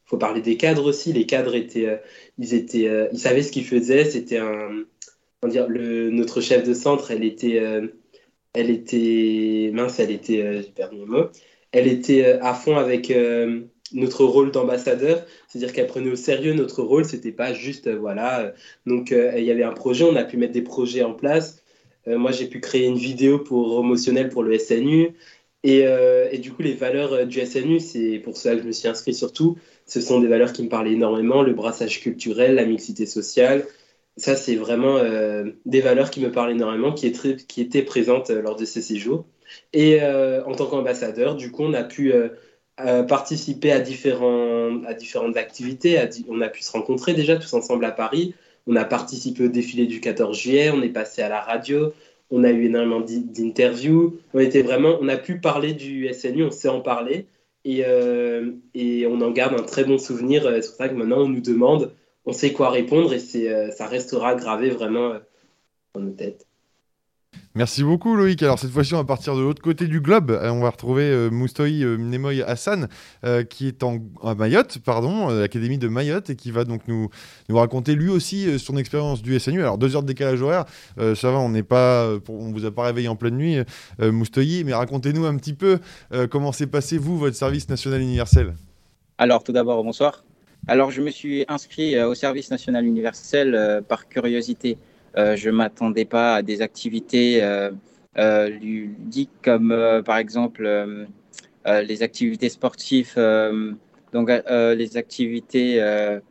Faut 0.05 0.17
parler 0.17 0.41
des 0.41 0.57
cadres 0.57 0.87
aussi. 0.87 1.13
Les 1.13 1.25
cadres 1.25 1.55
étaient, 1.55 2.01
ils 2.37 2.53
étaient, 2.53 3.09
ils 3.11 3.19
savaient 3.19 3.43
ce 3.43 3.51
qu'ils 3.51 3.65
faisaient. 3.65 4.05
C'était 4.05 4.37
un, 4.37 4.83
dire, 5.47 5.67
le, 5.67 6.09
notre 6.09 6.41
chef 6.41 6.63
de 6.63 6.73
centre, 6.73 7.11
elle 7.11 7.23
était 7.23 7.59
elle 8.53 8.69
était 8.69 9.71
mince, 9.73 9.99
elle 9.99 10.11
était, 10.11 10.41
euh, 10.41 10.61
j'ai 10.61 10.71
perdu 10.71 10.97
elle 11.71 11.87
était 11.87 12.25
euh, 12.25 12.43
à 12.43 12.53
fond 12.53 12.75
avec 12.75 13.11
euh, 13.11 13.61
notre 13.93 14.25
rôle 14.25 14.51
d'ambassadeur, 14.51 15.25
c'est-à-dire 15.47 15.73
qu'elle 15.73 15.87
prenait 15.87 16.11
au 16.11 16.15
sérieux 16.15 16.53
notre 16.53 16.83
rôle, 16.83 17.05
c'était 17.05 17.31
pas 17.31 17.53
juste 17.53 17.89
voilà. 17.89 18.53
donc 18.85 19.11
il 19.11 19.43
y 19.43 19.51
avait 19.51 19.63
un 19.63 19.73
projet, 19.73 20.05
on 20.05 20.15
a 20.15 20.23
pu 20.23 20.37
mettre 20.37 20.53
des 20.53 20.61
projets 20.61 21.03
en 21.03 21.13
place. 21.13 21.61
moi 22.07 22.31
j'ai 22.31 22.45
pu 22.45 22.61
créer 22.61 22.85
une 22.85 22.97
vidéo 22.97 23.39
pour 23.39 23.67
promotionnelle 23.67 24.29
pour 24.29 24.43
le 24.43 24.57
SNU 24.57 25.09
et, 25.63 26.37
du 26.37 26.53
coup 26.53 26.61
les 26.61 26.73
valeurs 26.73 27.27
du 27.27 27.45
SNU, 27.45 27.81
c'est 27.81 28.19
pour 28.19 28.37
ça 28.37 28.55
que 28.55 28.61
je 28.61 28.67
me 28.67 28.71
suis 28.71 28.87
inscrit 28.87 29.13
surtout. 29.13 29.57
Ce 29.85 29.99
sont 29.99 30.21
des 30.21 30.27
valeurs 30.27 30.53
qui 30.53 30.63
me 30.63 30.69
parlaient 30.69 30.93
énormément, 30.93 31.41
le 31.43 31.53
brassage 31.53 31.99
culturel, 31.99 32.55
la 32.55 32.63
mixité 32.63 33.05
sociale, 33.05 33.65
ça, 34.17 34.35
c'est 34.35 34.55
vraiment 34.55 34.97
euh, 34.97 35.51
des 35.65 35.81
valeurs 35.81 36.11
qui 36.11 36.19
me 36.21 36.31
parlent 36.31 36.51
énormément, 36.51 36.93
qui, 36.93 37.07
étaient 37.07 37.83
présentes 37.83 38.29
euh, 38.29 38.41
lors 38.41 38.55
de 38.55 38.65
ces 38.65 38.81
séjours. 38.81 39.25
Et 39.73 40.01
euh, 40.01 40.43
en 40.45 40.53
tant 40.53 40.65
qu'ambassadeur, 40.67 41.35
du 41.35 41.51
coup, 41.51 41.63
on 41.63 41.73
a 41.73 41.83
pu 41.83 42.13
participer 43.07 43.71
à 43.71 43.79
différentes 43.79 45.37
activités. 45.37 45.99
on 46.29 46.41
a 46.41 46.49
pu 46.49 46.63
se 46.63 46.71
rencontrer 46.71 47.13
déjà 47.13 47.35
tous 47.37 47.53
ensemble 47.53 47.85
à 47.85 47.91
Paris. 47.91 48.33
On 48.67 48.75
a 48.75 48.85
participé 48.85 49.45
au 49.45 49.47
défilé 49.49 49.85
du 49.87 49.99
14 49.99 50.37
juillet. 50.37 50.71
On 50.71 50.81
est 50.81 50.89
passé 50.89 51.21
à 51.21 51.29
la 51.29 51.41
radio. 51.41 51.93
On 52.31 52.43
a 52.43 52.49
eu 52.49 52.65
énormément 52.65 53.01
d'interviews. 53.01 54.19
On 54.33 54.39
était 54.39 54.61
vraiment, 54.61 54.97
on 55.01 55.09
a 55.09 55.17
pu 55.17 55.39
parler 55.39 55.73
du 55.73 56.11
SNU. 56.13 56.45
On 56.45 56.51
sait 56.51 56.69
en 56.69 56.81
parler. 56.81 57.27
Et, 57.65 57.83
et 58.73 59.07
on 59.07 59.21
en 59.21 59.31
garde 59.31 59.59
un 59.59 59.63
très 59.63 59.83
bon 59.83 59.97
souvenir. 59.97 60.43
C'est 60.43 60.67
pour 60.67 60.77
ça 60.77 60.89
que 60.89 60.95
maintenant, 60.95 61.23
on 61.23 61.29
nous 61.29 61.41
demande 61.41 61.91
on 62.25 62.33
sait 62.33 62.53
quoi 62.53 62.69
répondre 62.69 63.13
et 63.13 63.19
c'est, 63.19 63.51
euh, 63.51 63.71
ça 63.71 63.87
restera 63.87 64.35
gravé 64.35 64.69
vraiment 64.69 65.11
euh, 65.11 65.19
dans 65.93 66.01
nos 66.01 66.11
têtes. 66.11 66.45
Merci 67.53 67.83
beaucoup 67.83 68.15
Loïc. 68.15 68.43
Alors 68.43 68.59
cette 68.59 68.71
fois-ci 68.71 68.93
on 68.93 68.97
va 68.97 69.03
partir 69.03 69.35
de 69.35 69.41
l'autre 69.41 69.61
côté 69.61 69.87
du 69.87 69.99
globe. 69.99 70.31
Euh, 70.31 70.49
on 70.51 70.61
va 70.61 70.69
retrouver 70.69 71.29
Moustoï 71.29 71.83
Mnemoy 71.83 72.41
Hassan 72.41 72.87
qui 73.49 73.67
est 73.67 73.83
en, 73.83 73.99
à 74.23 74.35
Mayotte, 74.35 74.79
pardon, 74.79 75.27
l'académie 75.27 75.77
de 75.77 75.89
Mayotte 75.89 76.29
et 76.29 76.35
qui 76.35 76.51
va 76.51 76.63
donc 76.63 76.87
nous, 76.87 77.09
nous 77.49 77.57
raconter 77.57 77.95
lui 77.95 78.09
aussi 78.09 78.57
son 78.57 78.77
expérience 78.77 79.21
du 79.21 79.37
SNU. 79.37 79.61
Alors 79.61 79.77
deux 79.77 79.95
heures 79.95 80.03
de 80.03 80.07
décalage 80.07 80.41
horaire, 80.41 80.65
ça 80.97 81.31
va, 81.31 81.39
on 81.39 81.49
n'est 81.49 81.63
pas, 81.63 82.09
on 82.29 82.51
vous 82.51 82.65
a 82.65 82.71
pas 82.71 82.83
réveillé 82.83 83.09
en 83.09 83.17
pleine 83.17 83.35
nuit, 83.35 83.57
Moustoï, 83.99 84.63
mais 84.63 84.73
racontez-nous 84.73 85.25
un 85.25 85.35
petit 85.35 85.53
peu 85.53 85.79
comment 86.29 86.53
s'est 86.53 86.67
passé 86.67 86.97
vous 86.97 87.17
votre 87.17 87.35
service 87.35 87.67
national 87.67 88.01
universel? 88.01 88.55
Alors 89.17 89.43
tout 89.43 89.51
d'abord 89.51 89.83
bonsoir. 89.83 90.23
Alors, 90.67 90.91
je 90.91 91.01
me 91.01 91.09
suis 91.09 91.43
inscrit 91.47 91.95
euh, 91.95 92.07
au 92.09 92.13
service 92.13 92.51
national 92.51 92.85
universel 92.85 93.55
euh, 93.55 93.81
par 93.81 94.07
curiosité. 94.07 94.77
Euh, 95.17 95.35
je 95.35 95.49
ne 95.49 95.55
m'attendais 95.55 96.05
pas 96.05 96.35
à 96.35 96.41
des 96.43 96.61
activités 96.61 97.41
ludiques 98.15 99.31
comme, 99.43 100.01
par 100.05 100.17
exemple, 100.17 100.97
les 101.65 102.03
activités 102.03 102.49
sportives, 102.49 103.15
donc 104.13 104.29
les 104.47 104.97
activités 104.97 105.81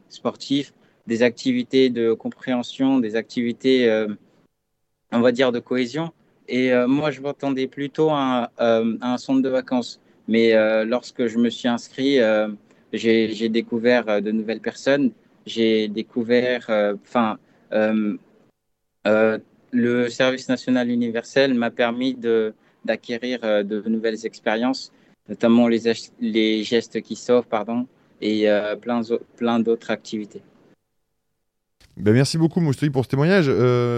sportives, 0.08 0.72
des 1.06 1.22
activités 1.22 1.90
de 1.90 2.12
compréhension, 2.12 2.98
des 2.98 3.16
activités, 3.16 4.06
on 5.12 5.20
va 5.20 5.32
dire, 5.32 5.52
de 5.52 5.58
cohésion. 5.58 6.12
Et 6.48 6.70
moi, 6.86 7.10
je 7.10 7.20
m'attendais 7.22 7.66
plutôt 7.66 8.10
à, 8.10 8.50
à, 8.58 8.82
un 9.00 9.16
centre 9.18 9.42
de 9.42 9.48
vacances. 9.48 10.00
Mais 10.28 10.52
lorsque 10.84 11.26
je 11.26 11.38
me 11.38 11.48
suis 11.48 11.68
inscrit, 11.68 12.18
j'ai 12.92 13.48
découvert 13.48 14.08
euh, 14.08 14.20
de 14.20 14.30
nouvelles 14.30 14.60
personnes, 14.60 15.12
j'ai 15.46 15.88
découvert, 15.88 16.66
euh, 16.70 16.94
enfin, 17.02 17.38
euh, 17.72 18.16
le 19.72 20.08
service 20.08 20.48
national 20.48 20.90
universel 20.90 21.54
m'a 21.54 21.70
permis 21.70 22.16
d'acquérir 22.84 23.64
de, 23.64 23.88
nouvelles 23.88 24.26
expériences, 24.26 24.92
notamment 25.28 25.68
les, 25.68 26.64
gestes 26.64 27.00
qui 27.00 27.16
sauvent, 27.16 27.46
pardon, 27.46 27.86
et 28.20 28.46
plein 29.36 29.60
d'autres 29.60 29.90
activités. 29.90 30.42
Ben 31.96 32.14
merci 32.14 32.38
beaucoup 32.38 32.60
Moustoui 32.60 32.90
pour 32.90 33.04
ce 33.04 33.10
témoignage. 33.10 33.46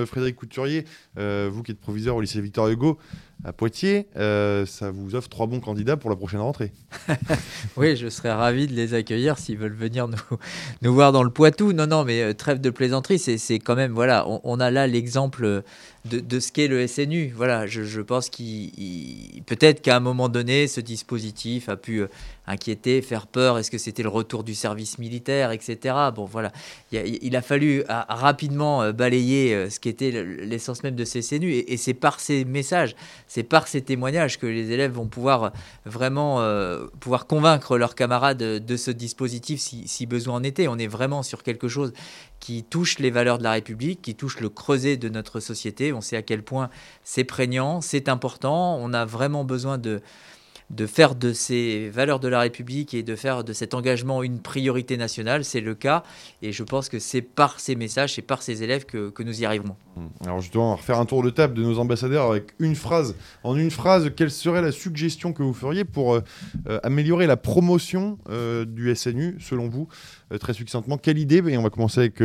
Frédéric 0.07 0.37
Couturier, 0.37 0.85
vous 1.17 1.63
qui 1.63 1.73
êtes 1.73 1.81
proviseur 1.81 2.17
au 2.17 2.21
lycée 2.21 2.41
Victor 2.41 2.69
Hugo, 2.69 2.99
à 3.45 3.53
Poitiers, 3.53 4.07
euh, 4.17 4.65
ça 4.67 4.93
vous 4.93 5.17
offre 5.17 5.29
trois 5.29 5.47
bons 5.47 5.59
candidats 5.59 5.97
pour 5.97 6.11
la 6.11 6.17
prochaine 6.17 6.41
rentrée. 6.41 6.73
oui, 7.77 7.97
je 7.97 8.09
serais 8.09 8.33
ravi 8.33 8.67
de 8.67 8.73
les 8.73 8.95
accueillir 8.95 9.39
s'ils 9.39 9.59
veulent 9.59 9.75
venir 9.75 10.07
nous, 10.07 10.39
nous 10.83 10.95
voir 10.95 11.11
dans 11.13 11.25
le 11.25 11.31
Poitou. 11.31 11.73
Non, 11.73 11.87
non, 11.87 12.05
mais 12.05 12.23
euh, 12.23 12.35
trêve 12.35 12.61
de 12.61 12.71
plaisanterie, 12.71 13.19
c'est 13.19 13.59
quand 13.59 13.75
même, 13.75 13.93
voilà, 13.93 14.27
on, 14.45 14.61
a 14.61 14.71
là 14.71 14.87
l'exemple 14.87 15.63
de, 16.05 16.41
ce 16.41 16.51
qu'est 16.53 16.69
le 16.69 16.87
SNU. 16.87 17.33
Voilà, 17.37 17.67
je, 17.67 18.01
pense 18.01 18.29
qu'il 18.29 18.71
peut-être 19.47 19.81
qu'à 19.81 19.97
un 19.97 20.01
moment 20.01 20.29
donné, 20.29 20.67
ce 20.67 20.81
dispositif 20.81 21.69
a 21.69 21.77
pu 21.77 22.01
euh, 22.01 22.09
inquiéter, 22.47 23.03
faire 23.03 23.27
peur. 23.27 23.59
Est-ce 23.59 23.71
que 23.71 23.79
c'était 23.79 24.03
le 24.03 24.09
retour 24.09 24.45
du 24.45 24.55
service 24.55 24.99
militaire, 24.99 25.53
etc. 25.53 25.95
Bon, 26.15 26.25
voilà, 26.25 26.53
il 26.91 27.37
a, 27.37 27.43
fallu 27.43 27.85
rapidement 27.89 28.93
balayer 28.93 29.71
ce 29.71 29.81
qui 29.81 29.89
était 29.89 30.11
l'essence 30.11 30.83
même 30.83 30.97
de 30.97 31.05
ces 31.05 31.23
SNU, 31.23 31.53
et, 31.53 31.77
c'est 31.77 31.95
par 31.95 32.21
ces 32.21 32.45
messages 32.45 32.95
c'est 33.27 33.43
par 33.43 33.69
ces 33.69 33.83
témoignages 33.83 34.39
que 34.39 34.47
les 34.47 34.73
élèves 34.73 34.93
vont 34.93 35.07
pouvoir 35.07 35.53
vraiment 35.85 36.41
euh, 36.41 36.87
pouvoir 37.01 37.27
convaincre 37.27 37.79
leurs 37.79 37.95
camarades 37.95 38.39
de, 38.39 38.77
ce 38.77 38.91
dispositif 38.91 39.61
si, 39.61 40.07
besoin 40.07 40.37
en 40.37 40.43
était. 40.43 40.69
On 40.69 40.79
est 40.79 40.87
vraiment 40.87 41.23
sur 41.23 41.43
quelque 41.43 41.69
chose 41.69 41.93
qui 42.43 42.65
touche 42.65 42.99
les 42.99 43.13
valeurs 43.13 43.39
de 43.39 43.45
la 43.45 43.53
République, 43.53 44.03
qui 44.03 44.17
touche 44.17 44.41
le 44.41 44.49
creuset 44.49 44.97
de 44.97 45.09
notre 45.09 45.39
société. 45.39 45.93
On 45.93 46.01
sait 46.01 46.17
à 46.17 46.23
quel 46.23 46.43
point 46.43 46.71
c'est 47.05 47.23
prégnant, 47.23 47.81
c'est 47.81 48.09
important. 48.09 48.77
On 48.81 48.93
a 48.93 49.05
vraiment 49.05 49.45
besoin 49.45 49.79
de 49.79 50.03
de 50.73 50.87
faire 50.87 51.15
de 51.15 51.33
ces 51.33 51.91
valeurs 51.91 52.19
de 52.19 52.29
la 52.29 52.41
République 52.41 52.95
et 52.95 53.03
de 53.03 53.15
faire 53.15 53.45
de 53.45 53.53
cet 53.53 53.75
engagement 53.75 54.23
une 54.23 54.41
priorité 54.41 54.97
nationale. 54.97 55.45
C'est 55.45 55.61
le 55.61 55.75
cas. 55.75 56.03
Et 56.41 56.53
je 56.53 56.63
pense 56.63 56.89
que 56.89 56.99
c'est 56.99 57.23
par 57.23 57.61
ces 57.61 57.75
messages, 57.75 58.15
c'est 58.15 58.23
par 58.23 58.43
ces 58.43 58.63
élèves 58.63 58.87
que, 58.87 59.11
que, 59.11 59.23
nous 59.23 59.43
y 59.43 59.45
arriverons. 59.45 59.77
Mmh. 59.97 60.01
Alors 60.25 60.41
justement, 60.41 60.69
on 60.69 60.71
va 60.71 60.77
refaire 60.77 60.99
un 60.99 61.05
tour 61.05 61.23
de 61.23 61.31
table 61.31 61.55
de 61.55 61.63
nos 61.63 61.79
ambassadeurs 61.79 62.31
avec 62.31 62.55
une 62.59 62.75
phrase. 62.75 63.15
En 63.45 63.57
une 63.57 63.71
phrase, 63.71 64.11
quelle 64.17 64.31
serait 64.31 64.63
la 64.63 64.73
suggestion 64.73 65.33
que 65.33 65.43
vous 65.43 65.53
feriez 65.53 65.85
pour 65.85 66.15
euh, 66.15 66.21
euh, 66.69 66.81
améliorer 66.83 67.27
la 67.27 67.37
promotion 67.37 68.19
euh, 68.31 68.65
du 68.65 68.95
SNU, 68.95 69.37
selon 69.41 69.69
vous 69.69 69.89
Très 70.41 70.55
succinctement, 70.55 70.97
quelle 70.97 71.19
idée? 71.19 71.43
Et 71.49 71.59
on 71.59 71.63
va 71.63 71.69
commencer 71.69 72.01
avec, 72.01 72.23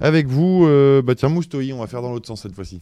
avec 0.00 0.26
vous. 0.26 0.66
bah 1.04 1.14
tiens, 1.14 1.28
Moustoï, 1.28 1.72
on 1.72 1.78
va 1.78 1.86
faire 1.86 2.02
dans 2.02 2.10
l'autre 2.10 2.26
sens 2.26 2.42
cette 2.42 2.54
fois-ci. 2.54 2.80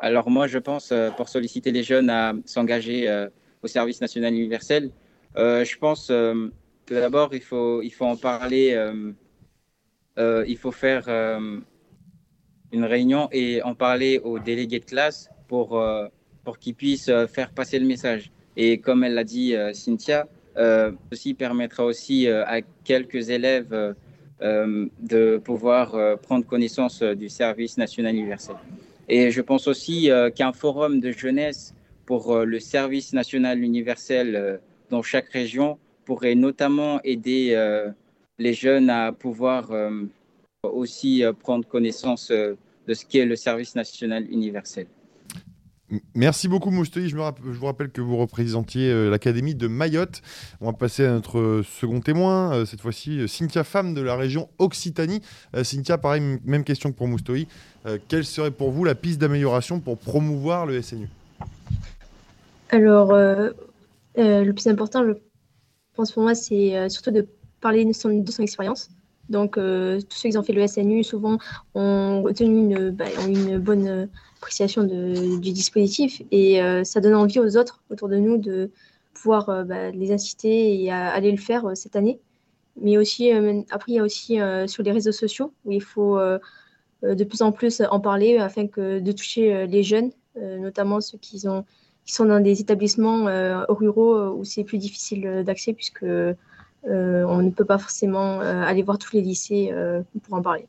Alors 0.00 0.30
moi, 0.30 0.46
je 0.46 0.58
pense, 0.58 0.92
pour 1.16 1.28
solliciter 1.28 1.72
les 1.72 1.82
jeunes 1.82 2.08
à 2.08 2.34
s'engager 2.44 3.26
au 3.66 3.68
service 3.68 4.00
national 4.00 4.32
universel. 4.32 4.90
Euh, 5.36 5.64
je 5.64 5.76
pense 5.76 6.08
euh, 6.10 6.48
que 6.86 6.94
d'abord, 6.94 7.30
il 7.34 7.42
faut, 7.50 7.82
il 7.82 7.90
faut 7.90 8.06
en 8.06 8.16
parler, 8.16 8.66
euh, 10.18 10.44
il 10.46 10.56
faut 10.56 10.72
faire 10.72 11.04
une 12.72 12.84
réunion 12.84 13.28
et 13.32 13.62
en 13.62 13.74
parler 13.74 14.20
aux 14.22 14.38
délégués 14.38 14.80
de 14.80 14.84
classe 14.84 15.28
pour, 15.48 15.68
pour 16.44 16.58
qu'ils 16.58 16.74
puissent 16.74 17.12
faire 17.36 17.50
passer 17.50 17.78
le 17.78 17.86
message. 17.86 18.30
Et 18.56 18.78
comme 18.78 19.04
elle 19.04 19.14
l'a 19.14 19.24
dit 19.24 19.54
Cynthia, 19.74 20.26
ceci 21.10 21.34
permettra 21.34 21.84
aussi 21.84 22.28
à 22.28 22.60
quelques 22.84 23.28
élèves 23.28 23.94
de 24.40 25.36
pouvoir 25.38 26.18
prendre 26.26 26.46
connaissance 26.46 27.02
du 27.02 27.28
service 27.28 27.76
national 27.76 28.14
universel. 28.14 28.56
Et 29.08 29.30
je 29.30 29.42
pense 29.42 29.66
aussi 29.66 30.08
qu'un 30.34 30.52
forum 30.52 31.00
de 31.00 31.10
jeunesse 31.10 31.74
pour 32.06 32.32
euh, 32.32 32.44
le 32.44 32.60
service 32.60 33.12
national 33.12 33.62
universel 33.62 34.36
euh, 34.36 34.56
dans 34.90 35.02
chaque 35.02 35.28
région 35.28 35.78
pourrait 36.04 36.36
notamment 36.36 37.00
aider 37.02 37.50
euh, 37.52 37.90
les 38.38 38.54
jeunes 38.54 38.88
à 38.88 39.12
pouvoir 39.12 39.72
aussi 40.62 41.24
prendre 41.40 41.66
connaissance 41.66 42.30
de 42.30 42.94
ce 42.94 43.04
qu'est 43.04 43.24
le 43.24 43.34
service 43.34 43.74
national 43.74 44.30
universel. 44.30 44.86
Merci 46.14 46.46
beaucoup 46.46 46.70
Moustoui. 46.70 47.08
Je, 47.08 47.16
vous 47.16 47.66
rappelle 47.66 47.90
que 47.90 48.02
vous 48.02 48.18
représentiez 48.18 49.08
l'Académie 49.08 49.54
de 49.54 49.66
Mayotte. 49.68 50.20
On 50.60 50.66
va 50.66 50.74
passer 50.74 51.06
à 51.06 51.12
notre 51.12 51.62
second 51.64 52.00
témoin, 52.00 52.66
cette 52.66 52.82
fois-ci 52.82 53.26
Cynthia 53.26 53.64
Femme 53.64 53.94
de 53.94 54.02
la 54.02 54.16
région 54.16 54.50
Occitanie. 54.58 55.22
Cynthia, 55.62 55.96
pareil, 55.96 56.38
même 56.44 56.62
question 56.62 56.92
que 56.92 56.96
pour 56.96 57.08
Moustoui. 57.08 57.48
quelle 58.06 58.26
serait 58.26 58.50
pour 58.50 58.70
vous 58.70 58.84
la 58.84 58.94
piste 58.94 59.18
d'amélioration 59.18 59.80
pour 59.80 59.96
promouvoir 59.96 60.66
le 60.66 60.82
SNU 60.82 61.08
Alors, 62.70 63.12
le 63.12 64.50
plus 64.52 64.66
important, 64.66 65.04
je 65.06 65.12
pense 65.94 66.12
pour 66.12 66.22
moi, 66.22 66.34
c'est 66.34 66.88
surtout 66.88 67.10
de 67.10 67.26
parler 67.60 67.84
de 67.84 67.92
son, 67.92 68.10
expérience. 68.40 68.88
Donc, 69.28 69.54
tous 69.54 70.16
ceux 70.16 70.30
qui 70.30 70.38
ont 70.38 70.42
fait 70.42 70.52
le 70.52 70.66
SNU, 70.66 71.04
souvent, 71.04 71.38
ont 71.74 72.22
obtenu 72.24 72.58
une, 72.58 72.90
bah, 72.90 73.06
une 73.26 73.58
bonne 73.58 74.08
appréciation 74.46 74.84
du 74.84 75.52
dispositif 75.52 76.22
et 76.30 76.62
euh, 76.62 76.84
ça 76.84 77.00
donne 77.00 77.14
envie 77.14 77.40
aux 77.40 77.56
autres 77.56 77.82
autour 77.90 78.08
de 78.08 78.16
nous 78.16 78.36
de 78.36 78.70
pouvoir 79.14 79.48
euh, 79.48 79.64
bah, 79.64 79.90
les 79.90 80.12
inciter 80.12 80.82
et 80.82 80.90
à 80.90 81.08
aller 81.08 81.30
le 81.32 81.38
faire 81.38 81.66
euh, 81.66 81.74
cette 81.74 81.96
année. 81.96 82.20
Mais 82.80 82.98
aussi, 82.98 83.30
après, 83.70 83.92
il 83.92 83.94
y 83.94 83.98
a 83.98 84.02
aussi 84.02 84.38
sur 84.66 84.82
les 84.82 84.92
réseaux 84.92 85.10
sociaux 85.10 85.54
où 85.64 85.72
il 85.72 85.82
faut 85.82 86.18
de 86.18 87.24
plus 87.24 87.40
en 87.40 87.50
plus 87.50 87.80
en 87.90 88.00
parler 88.00 88.36
afin 88.36 88.64
de 88.64 89.12
toucher 89.12 89.66
les 89.66 89.82
jeunes, 89.82 90.10
notamment 90.34 91.00
ceux 91.00 91.16
qui, 91.16 91.48
ont, 91.48 91.64
qui 92.06 92.14
sont 92.14 92.24
dans 92.24 92.40
des 92.40 92.60
établissements 92.60 93.26
ruraux 93.68 94.30
où 94.30 94.44
c'est 94.44 94.64
plus 94.64 94.78
difficile 94.78 95.42
d'accès 95.44 95.72
puisque 95.72 96.04
on 96.04 97.42
ne 97.42 97.50
peut 97.50 97.64
pas 97.64 97.78
forcément 97.78 98.40
aller 98.40 98.82
voir 98.82 98.98
tous 98.98 99.12
les 99.12 99.20
lycées 99.20 99.74
pour 100.22 100.34
en 100.34 100.40
parler. 100.40 100.66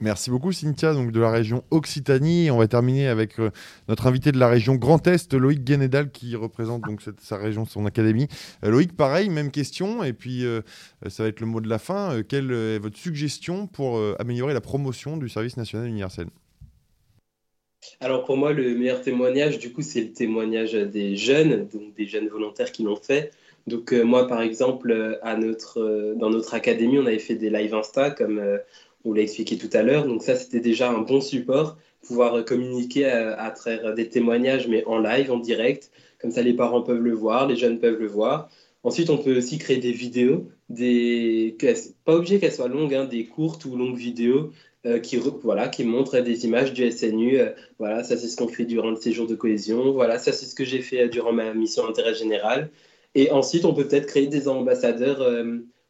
Merci 0.00 0.30
beaucoup 0.30 0.52
Cynthia, 0.52 0.94
donc 0.94 1.10
de 1.10 1.18
la 1.18 1.30
région 1.30 1.64
Occitanie. 1.72 2.52
On 2.52 2.58
va 2.58 2.68
terminer 2.68 3.08
avec 3.08 3.40
euh, 3.40 3.50
notre 3.88 4.06
invité 4.06 4.30
de 4.30 4.38
la 4.38 4.46
région 4.46 4.76
Grand 4.76 5.04
Est, 5.08 5.34
Loïc 5.34 5.64
Guénédal, 5.64 6.12
qui 6.12 6.36
représente 6.36 6.82
donc 6.82 7.02
sa 7.18 7.36
région, 7.36 7.64
son 7.64 7.84
académie. 7.84 8.28
Euh, 8.64 8.70
Loïc, 8.70 8.96
pareil, 8.96 9.28
même 9.28 9.50
question, 9.50 10.04
et 10.04 10.12
puis 10.12 10.44
euh, 10.44 10.60
ça 11.08 11.24
va 11.24 11.28
être 11.28 11.40
le 11.40 11.46
mot 11.46 11.60
de 11.60 11.68
la 11.68 11.80
fin. 11.80 12.22
quelle 12.22 12.52
est 12.52 12.78
votre 12.78 12.96
suggestion 12.96 13.66
pour 13.66 14.00
améliorer 14.20 14.54
la 14.54 14.60
promotion 14.60 15.16
du 15.16 15.28
service 15.28 15.56
national 15.56 15.88
universel? 15.88 16.28
Alors 18.00 18.24
pour 18.24 18.36
moi, 18.36 18.52
le 18.52 18.74
meilleur 18.74 19.00
témoignage, 19.00 19.58
du 19.58 19.72
coup, 19.72 19.82
c'est 19.82 20.00
le 20.00 20.12
témoignage 20.12 20.72
des 20.72 21.16
jeunes, 21.16 21.68
donc 21.72 21.94
des 21.94 22.06
jeunes 22.06 22.28
volontaires 22.28 22.72
qui 22.72 22.82
l'ont 22.82 22.96
fait. 22.96 23.30
Donc 23.66 23.92
moi, 23.92 24.26
par 24.26 24.42
exemple, 24.42 25.18
à 25.22 25.36
notre, 25.36 26.14
dans 26.16 26.30
notre 26.30 26.54
académie, 26.54 26.98
on 26.98 27.06
avait 27.06 27.18
fait 27.18 27.34
des 27.34 27.50
live 27.50 27.74
Insta 27.74 28.10
comme 28.10 28.42
on 29.04 29.12
l'a 29.12 29.22
expliqué 29.22 29.58
tout 29.58 29.70
à 29.72 29.82
l'heure. 29.82 30.06
Donc 30.06 30.22
ça, 30.22 30.36
c'était 30.36 30.60
déjà 30.60 30.90
un 30.90 31.00
bon 31.00 31.20
support, 31.20 31.76
pouvoir 32.06 32.44
communiquer 32.44 33.06
à, 33.06 33.50
travers 33.50 33.94
des 33.94 34.08
témoignages, 34.08 34.68
mais 34.68 34.84
en 34.84 34.98
live, 34.98 35.30
en 35.30 35.38
direct. 35.38 35.90
Comme 36.20 36.30
ça, 36.30 36.42
les 36.42 36.54
parents 36.54 36.82
peuvent 36.82 37.02
le 37.02 37.14
voir, 37.14 37.46
les 37.46 37.56
jeunes 37.56 37.78
peuvent 37.78 37.98
le 37.98 38.08
voir. 38.08 38.48
Ensuite, 38.82 39.10
on 39.10 39.18
peut 39.18 39.36
aussi 39.36 39.58
créer 39.58 39.78
des 39.78 39.92
vidéos, 39.92 40.48
des... 40.68 41.56
pas 42.04 42.14
obligé 42.14 42.38
qu'elles 42.38 42.52
soient 42.52 42.68
longues, 42.68 42.94
hein, 42.94 43.04
des 43.04 43.26
courtes 43.26 43.64
ou 43.64 43.76
longues 43.76 43.96
vidéos 43.96 44.52
euh, 44.88 45.00
qui, 45.00 45.16
voilà, 45.16 45.68
qui 45.68 45.84
montrent 45.84 46.20
des 46.20 46.46
images 46.46 46.72
du 46.72 46.90
SNU. 46.90 47.38
Euh, 47.38 47.50
voilà, 47.78 48.04
ça 48.04 48.16
c'est 48.16 48.28
ce 48.28 48.36
qu'on 48.36 48.48
fait 48.48 48.64
durant 48.64 48.90
le 48.90 48.96
séjour 48.96 49.26
de 49.26 49.34
cohésion. 49.34 49.92
Voilà, 49.92 50.18
ça 50.18 50.32
c'est 50.32 50.46
ce 50.46 50.54
que 50.54 50.64
j'ai 50.64 50.80
fait 50.80 51.02
euh, 51.02 51.08
durant 51.08 51.32
ma 51.32 51.52
mission 51.52 51.86
d'intérêt 51.86 52.14
général. 52.14 52.70
Et 53.14 53.30
ensuite, 53.30 53.64
on 53.66 53.74
peut 53.74 53.86
peut-être 53.86 54.06
créer 54.06 54.26
des 54.28 54.48
ambassadeurs 54.48 55.20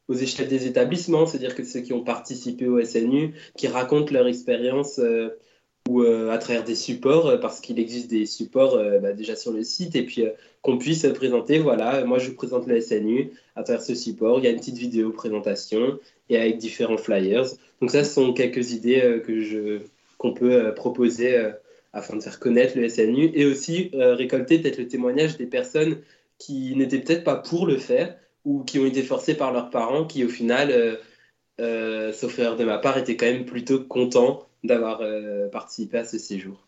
aux 0.09 0.14
échelles 0.14 0.49
des 0.49 0.66
établissements, 0.66 1.26
c'est-à-dire 1.26 1.55
que 1.55 1.64
ceux 1.64 1.80
qui 1.80 1.92
ont 1.92 2.03
participé 2.05 2.66
au 2.68 2.82
SNU, 2.82 3.34
qui 3.57 3.66
racontent 3.66 4.12
leur 4.12 4.26
expérience 4.28 5.01
ou 5.88 6.03
à 6.03 6.38
travers 6.38 6.64
des 6.64 6.76
supports, 6.76 7.38
parce 7.40 7.61
qu'il 7.61 7.80
existe 7.80 8.09
des 8.09 8.24
supports 8.24 8.78
bah, 9.03 9.12
déjà 9.12 9.34
sur 9.34 9.53
le 9.53 9.64
site, 9.64 9.96
et 9.96 10.07
puis 10.07 10.24
qu'on 10.62 10.78
puisse 10.78 11.05
présenter, 11.09 11.59
voilà, 11.59 12.05
moi 12.05 12.18
je 12.18 12.30
vous 12.30 12.36
présente 12.36 12.66
le 12.66 12.80
SNU 12.80 13.32
à 13.57 13.64
travers 13.64 13.82
ce 13.82 13.96
support, 13.96 14.38
il 14.38 14.44
y 14.44 14.46
a 14.46 14.51
une 14.51 14.61
petite 14.61 14.78
vidéo 14.78 15.11
présentation 15.11 15.99
et 16.28 16.36
avec 16.36 16.58
différents 16.58 16.98
flyers. 16.98 17.46
Donc 17.80 17.90
ça, 17.90 18.04
ce 18.04 18.12
sont 18.12 18.32
quelques 18.32 18.72
idées 18.72 19.22
que 19.26 19.40
je 19.40 19.80
qu'on 20.18 20.34
peut 20.34 20.74
proposer 20.74 21.52
afin 21.92 22.16
de 22.16 22.22
faire 22.22 22.40
connaître 22.40 22.76
le 22.76 22.88
SNU 22.88 23.30
et 23.34 23.46
aussi 23.46 23.90
récolter 23.94 24.58
peut-être 24.58 24.78
le 24.78 24.88
témoignage 24.88 25.36
des 25.36 25.46
personnes 25.46 25.98
qui 26.38 26.74
n'étaient 26.76 27.00
peut-être 27.00 27.24
pas 27.24 27.36
pour 27.36 27.66
le 27.66 27.76
faire, 27.76 28.16
ou 28.44 28.64
qui 28.64 28.78
ont 28.78 28.86
été 28.86 29.02
forcés 29.02 29.34
par 29.34 29.52
leurs 29.52 29.70
parents, 29.70 30.06
qui 30.06 30.24
au 30.24 30.28
final, 30.28 30.70
euh, 30.70 30.96
euh, 31.60 32.12
sauf 32.12 32.38
erreur 32.38 32.56
de 32.56 32.64
ma 32.64 32.78
part, 32.78 32.96
étaient 32.98 33.16
quand 33.16 33.26
même 33.26 33.44
plutôt 33.44 33.80
contents 33.84 34.46
d'avoir 34.64 35.00
euh, 35.02 35.48
participé 35.48 35.98
à 35.98 36.04
ce 36.04 36.18
séjour. 36.18 36.67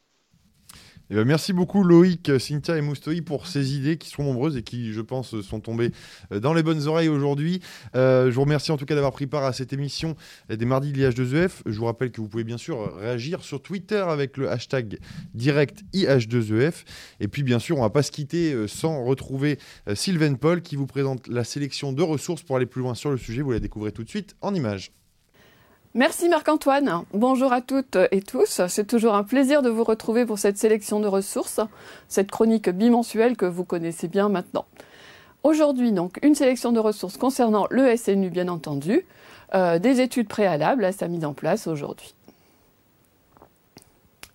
Eh 1.12 1.16
ben, 1.16 1.24
merci 1.24 1.52
beaucoup 1.52 1.82
Loïc, 1.82 2.30
Cynthia 2.38 2.76
et 2.76 2.80
Moustoï 2.82 3.20
pour 3.20 3.48
ces 3.48 3.74
idées 3.74 3.98
qui 3.98 4.10
sont 4.10 4.22
nombreuses 4.22 4.56
et 4.56 4.62
qui, 4.62 4.92
je 4.92 5.00
pense, 5.00 5.40
sont 5.40 5.58
tombées 5.58 5.90
euh, 6.30 6.38
dans 6.38 6.54
les 6.54 6.62
bonnes 6.62 6.86
oreilles 6.86 7.08
aujourd'hui. 7.08 7.60
Euh, 7.96 8.30
je 8.30 8.36
vous 8.36 8.42
remercie 8.42 8.70
en 8.70 8.76
tout 8.76 8.84
cas 8.84 8.94
d'avoir 8.94 9.10
pris 9.10 9.26
part 9.26 9.42
à 9.42 9.52
cette 9.52 9.72
émission 9.72 10.14
des 10.48 10.64
mardis 10.64 10.92
de 10.92 10.98
l'IH2EF. 10.98 11.62
Je 11.66 11.76
vous 11.76 11.86
rappelle 11.86 12.12
que 12.12 12.20
vous 12.20 12.28
pouvez 12.28 12.44
bien 12.44 12.58
sûr 12.58 12.94
réagir 12.94 13.42
sur 13.42 13.60
Twitter 13.60 14.04
avec 14.06 14.36
le 14.36 14.50
hashtag 14.52 15.00
direct 15.34 15.82
IH2EF. 15.94 16.84
Et 17.18 17.26
puis 17.26 17.42
bien 17.42 17.58
sûr, 17.58 17.74
on 17.74 17.80
ne 17.80 17.86
va 17.86 17.90
pas 17.90 18.04
se 18.04 18.12
quitter 18.12 18.52
euh, 18.52 18.68
sans 18.68 19.02
retrouver 19.02 19.58
Sylvain 19.94 20.34
Paul 20.34 20.62
qui 20.62 20.76
vous 20.76 20.86
présente 20.86 21.26
la 21.26 21.42
sélection 21.42 21.92
de 21.92 22.02
ressources 22.02 22.44
pour 22.44 22.54
aller 22.54 22.66
plus 22.66 22.82
loin 22.82 22.94
sur 22.94 23.10
le 23.10 23.16
sujet. 23.16 23.42
Vous 23.42 23.50
la 23.50 23.58
découvrez 23.58 23.90
tout 23.90 24.04
de 24.04 24.08
suite 24.08 24.36
en 24.42 24.54
images. 24.54 24.92
Merci 25.94 26.28
Marc-Antoine. 26.28 27.02
Bonjour 27.14 27.52
à 27.52 27.62
toutes 27.62 27.98
et 28.12 28.22
tous. 28.22 28.60
C'est 28.68 28.86
toujours 28.86 29.16
un 29.16 29.24
plaisir 29.24 29.60
de 29.60 29.68
vous 29.68 29.82
retrouver 29.82 30.24
pour 30.24 30.38
cette 30.38 30.56
sélection 30.56 31.00
de 31.00 31.08
ressources, 31.08 31.58
cette 32.06 32.30
chronique 32.30 32.70
bimensuelle 32.70 33.36
que 33.36 33.44
vous 33.44 33.64
connaissez 33.64 34.06
bien 34.06 34.28
maintenant. 34.28 34.66
Aujourd'hui, 35.42 35.90
donc, 35.90 36.20
une 36.22 36.36
sélection 36.36 36.70
de 36.70 36.78
ressources 36.78 37.16
concernant 37.16 37.66
le 37.70 37.96
SNU, 37.96 38.30
bien 38.30 38.46
entendu, 38.46 39.04
euh, 39.54 39.80
des 39.80 40.00
études 40.00 40.28
préalables 40.28 40.84
à 40.84 40.92
sa 40.92 41.08
mise 41.08 41.24
en 41.24 41.32
place 41.32 41.66
aujourd'hui. 41.66 42.14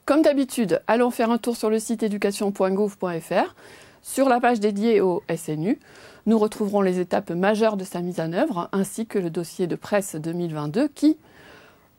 Comme 0.03 0.23
d'habitude, 0.23 0.81
allons 0.87 1.09
faire 1.09 1.31
un 1.31 1.37
tour 1.37 1.55
sur 1.55 1.69
le 1.69 1.79
site 1.79 2.03
éducation.gouv.fr. 2.03 3.55
Sur 4.01 4.27
la 4.27 4.41
page 4.41 4.59
dédiée 4.59 4.99
au 4.99 5.23
SNU, 5.33 5.79
nous 6.25 6.37
retrouverons 6.37 6.81
les 6.81 6.99
étapes 6.99 7.29
majeures 7.29 7.77
de 7.77 7.85
sa 7.85 8.01
mise 8.01 8.19
en 8.19 8.33
œuvre, 8.33 8.67
ainsi 8.73 9.05
que 9.05 9.19
le 9.19 9.29
dossier 9.29 9.67
de 9.67 9.75
presse 9.77 10.15
2022 10.15 10.89
qui, 10.89 11.17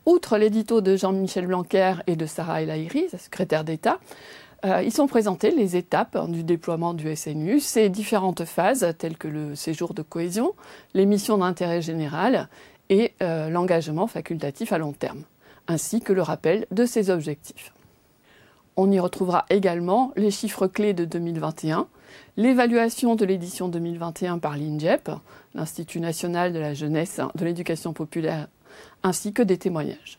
Outre 0.07 0.39
l'édito 0.39 0.81
de 0.81 0.95
Jean-Michel 0.95 1.49
Blanquer 1.49 1.95
et 2.07 2.15
de 2.15 2.27
Sarah 2.27 2.63
El 2.63 2.71
Haïry, 2.71 3.09
secrétaire 3.19 3.65
d'État, 3.65 3.99
euh, 4.65 4.81
ils 4.85 4.93
sont 4.93 5.09
présentés 5.09 5.51
les 5.51 5.75
étapes 5.75 6.31
du 6.31 6.45
déploiement 6.45 6.95
du 6.95 7.15
SNU, 7.17 7.59
ses 7.59 7.89
différentes 7.89 8.45
phases 8.45 8.95
telles 8.99 9.19
que 9.19 9.27
le 9.27 9.57
séjour 9.57 9.95
de 9.95 10.03
cohésion, 10.03 10.53
les 10.95 11.07
missions 11.07 11.39
d'intérêt 11.39 11.83
général 11.83 12.49
et 12.89 13.15
euh, 13.21 13.51
l'engagement 13.51 14.07
facultatif 14.07 14.73
à 14.73 14.79
long 14.79 14.93
terme, 14.93 15.25
ainsi 15.67 16.01
que 16.01 16.13
le 16.13 16.23
rappel 16.23 16.67
de 16.71 16.85
ses 16.87 17.11
objectifs. 17.11 17.73
On 18.77 18.93
y 18.93 19.01
retrouvera 19.01 19.45
également 19.51 20.13
les 20.17 20.31
chiffres 20.31 20.69
clés 20.69 20.95
de 20.95 21.05
2021, 21.05 21.89
l'évaluation 22.37 23.17
de 23.17 23.25
l'édition 23.25 23.69
2021 23.69 24.39
par 24.39 24.57
l'INJEP, 24.57 25.11
l'Institut 25.55 25.99
national 25.99 26.53
de 26.53 26.61
la 26.61 26.75
jeunesse, 26.75 27.21
de 27.35 27.45
l'éducation 27.45 27.93
populaire 27.93 28.47
ainsi 29.03 29.33
que 29.33 29.43
des 29.43 29.59
témoignages. 29.59 30.19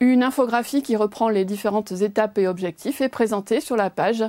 Une 0.00 0.22
infographie 0.22 0.82
qui 0.82 0.94
reprend 0.96 1.28
les 1.28 1.44
différentes 1.44 1.90
étapes 1.90 2.38
et 2.38 2.46
objectifs 2.46 3.00
est 3.00 3.08
présentée 3.08 3.60
sur 3.60 3.76
la 3.76 3.90
page 3.90 4.24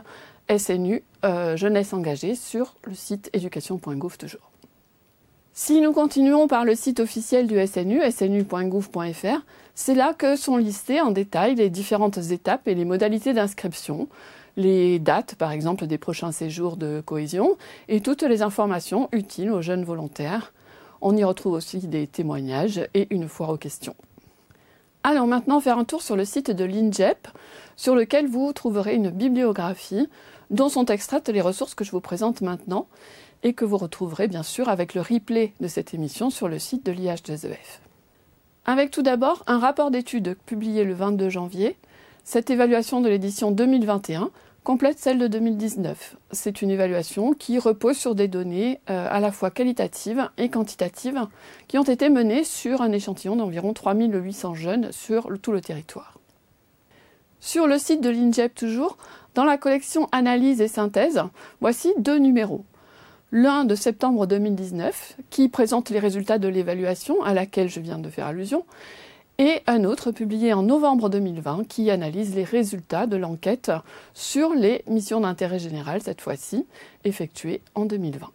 SNU 0.56 1.04
euh, 1.24 1.56
Jeunesse 1.56 1.94
engagée 1.94 2.34
sur 2.34 2.76
le 2.86 2.96
site 2.96 3.30
éducation.gouv. 3.34 4.18
Si 5.54 5.82
nous 5.82 5.92
continuons 5.92 6.48
par 6.48 6.66
le 6.66 6.74
site 6.74 7.00
officiel 7.00 7.46
du 7.46 7.60
SNU, 7.68 8.02
snu.gouv.fr, 8.10 9.46
c'est 9.76 9.94
là 9.94 10.14
que 10.14 10.36
sont 10.36 10.58
listées 10.58 11.02
en 11.02 11.12
détail 11.12 11.56
les 11.56 11.70
différentes 11.70 12.18
étapes 12.18 12.68
et 12.68 12.76
les 12.76 12.86
modalités 12.86 13.34
d'inscription, 13.34 14.08
les 14.58 15.00
dates 15.00 15.36
par 15.36 15.52
exemple 15.52 15.86
des 15.86 15.98
prochains 15.98 16.32
séjours 16.32 16.78
de 16.78 17.02
cohésion 17.06 17.58
et 17.90 18.02
toutes 18.02 18.24
les 18.24 18.42
informations 18.42 19.10
utiles 19.12 19.52
aux 19.52 19.62
jeunes 19.62 19.84
volontaires 19.84 20.54
on 21.02 21.16
y 21.16 21.24
retrouve 21.24 21.54
aussi 21.54 21.80
des 21.80 22.08
témoignages 22.08 22.88
et 22.94 23.08
une 23.10 23.28
foire 23.28 23.50
aux 23.50 23.58
questions. 23.58 23.96
Allons 25.04 25.28
maintenant 25.28 25.62
faire 25.62 25.78
un 25.78 25.86
tour 25.86 26.02
sur 26.02 26.16
le 26.16 26.26
site 26.26 26.52
de 26.52 26.66
l'INJEP, 26.66 27.28
sur 27.78 27.96
lequel 27.96 28.28
vous 28.28 28.52
trouverez 28.52 28.96
une 28.96 29.10
bibliographie 29.10 30.10
dont 30.50 30.70
sont 30.70 30.86
extraites 30.86 31.30
les 31.30 31.42
ressources 31.42 31.76
que 31.76 31.86
je 31.86 31.92
vous 31.92 32.02
présente 32.02 32.42
maintenant 32.42 32.88
et 33.44 33.54
que 33.54 33.66
vous 33.66 33.78
retrouverez 33.78 34.28
bien 34.28 34.44
sûr 34.44 34.68
avec 34.68 34.94
le 34.94 35.02
replay 35.02 35.54
de 35.62 35.68
cette 35.68 35.94
émission 35.94 36.30
sur 36.30 36.50
le 36.50 36.60
site 36.60 36.86
de 36.86 36.92
l'IH2EF. 36.92 37.80
Avec 38.66 38.92
tout 38.92 39.02
d'abord 39.02 39.44
un 39.48 39.60
rapport 39.60 39.92
d'étude 39.92 40.38
publié 40.46 40.84
le 40.84 40.94
22 40.94 41.30
janvier. 41.30 41.78
Cette 42.24 42.50
évaluation 42.50 43.00
de 43.00 43.10
l'édition 43.10 43.52
2021 43.52 44.32
complète 44.70 45.00
celle 45.00 45.18
de 45.18 45.26
2019. 45.26 46.16
C'est 46.30 46.62
une 46.62 46.70
évaluation 46.70 47.34
qui 47.34 47.58
repose 47.58 47.98
sur 47.98 48.14
des 48.14 48.28
données 48.28 48.80
euh, 48.92 49.08
à 49.10 49.20
la 49.20 49.32
fois 49.32 49.50
qualitatives 49.50 50.30
et 50.38 50.50
quantitatives 50.50 51.26
qui 51.68 51.80
ont 51.80 51.84
été 51.84 52.08
menées 52.08 52.44
sur 52.44 52.84
un 52.84 52.92
échantillon 52.92 53.36
d'environ 53.36 53.74
3800 53.74 54.54
jeunes 54.54 54.92
sur 54.92 55.28
tout 55.42 55.52
le 55.52 55.60
territoire. 55.60 56.20
Sur 57.40 57.66
le 57.66 57.80
site 57.80 58.02
de 58.02 58.12
l'INJEP 58.12 58.54
toujours, 58.54 59.00
dans 59.34 59.44
la 59.44 59.58
collection 59.58 60.08
Analyse 60.12 60.62
et 60.62 60.68
synthèse, 60.68 61.24
voici 61.62 61.92
deux 61.98 62.20
numéros. 62.20 62.64
L'un 63.32 63.66
de 63.66 63.74
septembre 63.74 64.28
2019, 64.28 65.16
qui 65.32 65.50
présente 65.50 65.90
les 65.90 65.98
résultats 65.98 66.38
de 66.38 66.48
l'évaluation 66.48 67.24
à 67.24 67.34
laquelle 67.34 67.70
je 67.70 67.80
viens 67.80 67.98
de 67.98 68.12
faire 68.12 68.28
allusion, 68.28 68.66
et 69.40 69.62
un 69.68 69.86
autre 69.86 70.12
publié 70.12 70.54
en 70.54 70.64
novembre 70.64 71.10
2020 71.10 71.66
qui 71.68 71.90
analyse 71.90 72.36
les 72.36 72.44
résultats 72.44 73.08
de 73.08 73.16
l'enquête 73.16 73.72
sur 74.14 74.54
les 74.54 74.84
missions 74.86 75.22
d'intérêt 75.22 75.60
général, 75.60 76.02
cette 76.04 76.22
fois-ci, 76.22 76.68
effectuées 77.06 77.62
en 77.74 77.86
2020. 77.86 78.28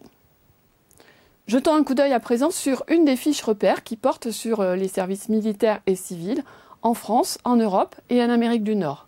Jetons 1.47 1.75
un 1.75 1.83
coup 1.83 1.93
d'œil 1.93 2.11
à 2.11 2.19
présent 2.19 2.49
sur 2.49 2.83
une 2.89 3.05
des 3.05 3.15
fiches 3.15 3.43
repères 3.43 3.83
qui 3.83 3.97
porte 3.97 4.31
sur 4.31 4.61
euh, 4.61 4.75
les 4.75 4.87
services 4.87 5.29
militaires 5.29 5.79
et 5.85 5.95
civils 5.95 6.43
en 6.81 6.95
France, 6.95 7.37
en 7.43 7.55
Europe 7.55 7.95
et 8.09 8.23
en 8.23 8.31
Amérique 8.31 8.63
du 8.63 8.75
Nord. 8.75 9.07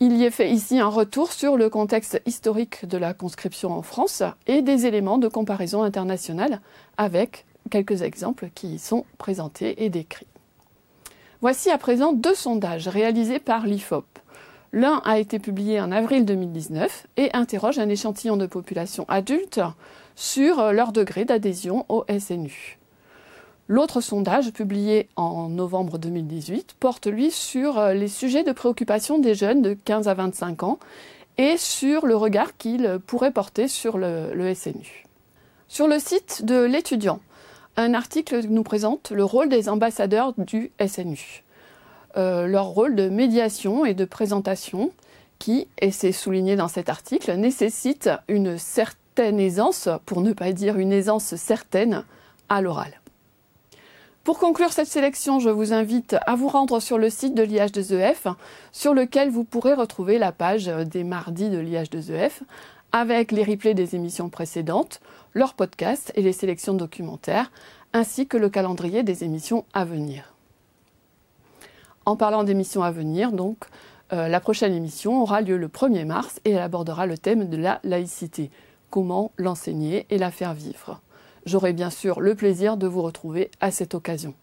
Il 0.00 0.14
y 0.14 0.24
est 0.24 0.30
fait 0.30 0.50
ici 0.50 0.78
un 0.78 0.88
retour 0.88 1.32
sur 1.32 1.56
le 1.56 1.70
contexte 1.70 2.20
historique 2.26 2.86
de 2.86 2.98
la 2.98 3.14
conscription 3.14 3.72
en 3.72 3.82
France 3.82 4.22
et 4.46 4.60
des 4.60 4.84
éléments 4.84 5.18
de 5.18 5.26
comparaison 5.26 5.82
internationale 5.82 6.60
avec 6.98 7.46
quelques 7.70 8.02
exemples 8.02 8.50
qui 8.54 8.74
y 8.74 8.78
sont 8.78 9.06
présentés 9.16 9.84
et 9.84 9.88
décrits. 9.88 10.27
Voici 11.40 11.70
à 11.70 11.78
présent 11.78 12.12
deux 12.12 12.34
sondages 12.34 12.88
réalisés 12.88 13.38
par 13.38 13.64
l'IFOP. 13.64 14.04
L'un 14.72 15.00
a 15.04 15.20
été 15.20 15.38
publié 15.38 15.80
en 15.80 15.92
avril 15.92 16.24
2019 16.24 17.06
et 17.16 17.30
interroge 17.32 17.78
un 17.78 17.88
échantillon 17.88 18.36
de 18.36 18.46
population 18.46 19.04
adulte 19.06 19.60
sur 20.16 20.72
leur 20.72 20.90
degré 20.90 21.24
d'adhésion 21.24 21.86
au 21.88 22.04
SNU. 22.18 22.80
L'autre 23.68 24.00
sondage, 24.00 24.50
publié 24.50 25.08
en 25.14 25.48
novembre 25.48 25.98
2018, 25.98 26.74
porte 26.80 27.06
lui 27.06 27.30
sur 27.30 27.80
les 27.90 28.08
sujets 28.08 28.42
de 28.42 28.50
préoccupation 28.50 29.20
des 29.20 29.36
jeunes 29.36 29.62
de 29.62 29.74
15 29.74 30.08
à 30.08 30.14
25 30.14 30.64
ans 30.64 30.80
et 31.36 31.56
sur 31.56 32.06
le 32.06 32.16
regard 32.16 32.56
qu'ils 32.56 32.98
pourraient 33.06 33.30
porter 33.30 33.68
sur 33.68 33.96
le, 33.96 34.34
le 34.34 34.52
SNU. 34.54 35.04
Sur 35.68 35.86
le 35.86 36.00
site 36.00 36.44
de 36.44 36.64
l'étudiant, 36.64 37.20
un 37.78 37.94
article 37.94 38.44
nous 38.48 38.64
présente 38.64 39.12
le 39.12 39.24
rôle 39.24 39.48
des 39.48 39.68
ambassadeurs 39.68 40.34
du 40.36 40.72
SNU. 40.84 41.44
Euh, 42.16 42.48
leur 42.48 42.66
rôle 42.66 42.96
de 42.96 43.08
médiation 43.08 43.86
et 43.86 43.94
de 43.94 44.04
présentation 44.04 44.90
qui, 45.38 45.68
et 45.78 45.92
c'est 45.92 46.10
souligné 46.10 46.56
dans 46.56 46.66
cet 46.66 46.88
article, 46.88 47.32
nécessite 47.34 48.10
une 48.26 48.58
certaine 48.58 49.38
aisance, 49.38 49.88
pour 50.06 50.22
ne 50.22 50.32
pas 50.32 50.50
dire 50.50 50.76
une 50.76 50.92
aisance 50.92 51.36
certaine, 51.36 52.04
à 52.48 52.60
l'oral. 52.60 53.00
Pour 54.24 54.40
conclure 54.40 54.72
cette 54.72 54.88
sélection, 54.88 55.38
je 55.38 55.48
vous 55.48 55.72
invite 55.72 56.16
à 56.26 56.34
vous 56.34 56.48
rendre 56.48 56.80
sur 56.80 56.98
le 56.98 57.10
site 57.10 57.34
de 57.34 57.44
l'IH2EF, 57.44 58.34
sur 58.72 58.92
lequel 58.92 59.30
vous 59.30 59.44
pourrez 59.44 59.74
retrouver 59.74 60.18
la 60.18 60.32
page 60.32 60.66
des 60.66 61.04
mardis 61.04 61.48
de 61.48 61.58
l'IH2EF, 61.58 62.40
avec 62.90 63.30
les 63.30 63.44
replays 63.44 63.74
des 63.74 63.94
émissions 63.94 64.30
précédentes, 64.30 65.00
leurs 65.38 65.54
podcasts 65.54 66.12
et 66.16 66.22
les 66.22 66.32
sélections 66.32 66.74
documentaires, 66.74 67.50
ainsi 67.92 68.26
que 68.26 68.36
le 68.36 68.50
calendrier 68.50 69.02
des 69.02 69.24
émissions 69.24 69.64
à 69.72 69.84
venir. 69.84 70.34
En 72.04 72.16
parlant 72.16 72.44
d'émissions 72.44 72.82
à 72.82 72.90
venir, 72.90 73.32
donc, 73.32 73.64
euh, 74.12 74.28
la 74.28 74.40
prochaine 74.40 74.74
émission 74.74 75.22
aura 75.22 75.40
lieu 75.40 75.56
le 75.56 75.68
1er 75.68 76.04
mars 76.04 76.40
et 76.44 76.50
elle 76.50 76.62
abordera 76.62 77.06
le 77.06 77.16
thème 77.16 77.48
de 77.48 77.56
la 77.56 77.80
laïcité. 77.84 78.50
Comment 78.90 79.32
l'enseigner 79.36 80.06
et 80.10 80.18
la 80.18 80.30
faire 80.30 80.54
vivre. 80.54 81.00
J'aurai 81.44 81.72
bien 81.72 81.90
sûr 81.90 82.20
le 82.20 82.34
plaisir 82.34 82.76
de 82.76 82.86
vous 82.86 83.02
retrouver 83.02 83.50
à 83.60 83.70
cette 83.70 83.94
occasion. 83.94 84.34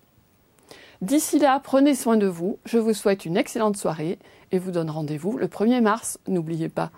D'ici 1.02 1.40
là, 1.40 1.60
prenez 1.60 1.94
soin 1.94 2.18
de 2.18 2.28
vous. 2.28 2.58
Je 2.66 2.78
vous 2.78 2.94
souhaite 2.94 3.26
une 3.26 3.38
excellente 3.38 3.78
soirée 3.78 4.18
et 4.52 4.60
vous 4.60 4.72
donne 4.72 4.90
rendez-vous 4.90 5.38
le 5.38 5.48
1er 5.48 5.82
mars, 5.82 6.20
n'oubliez 6.28 6.70
pas. 6.70 6.92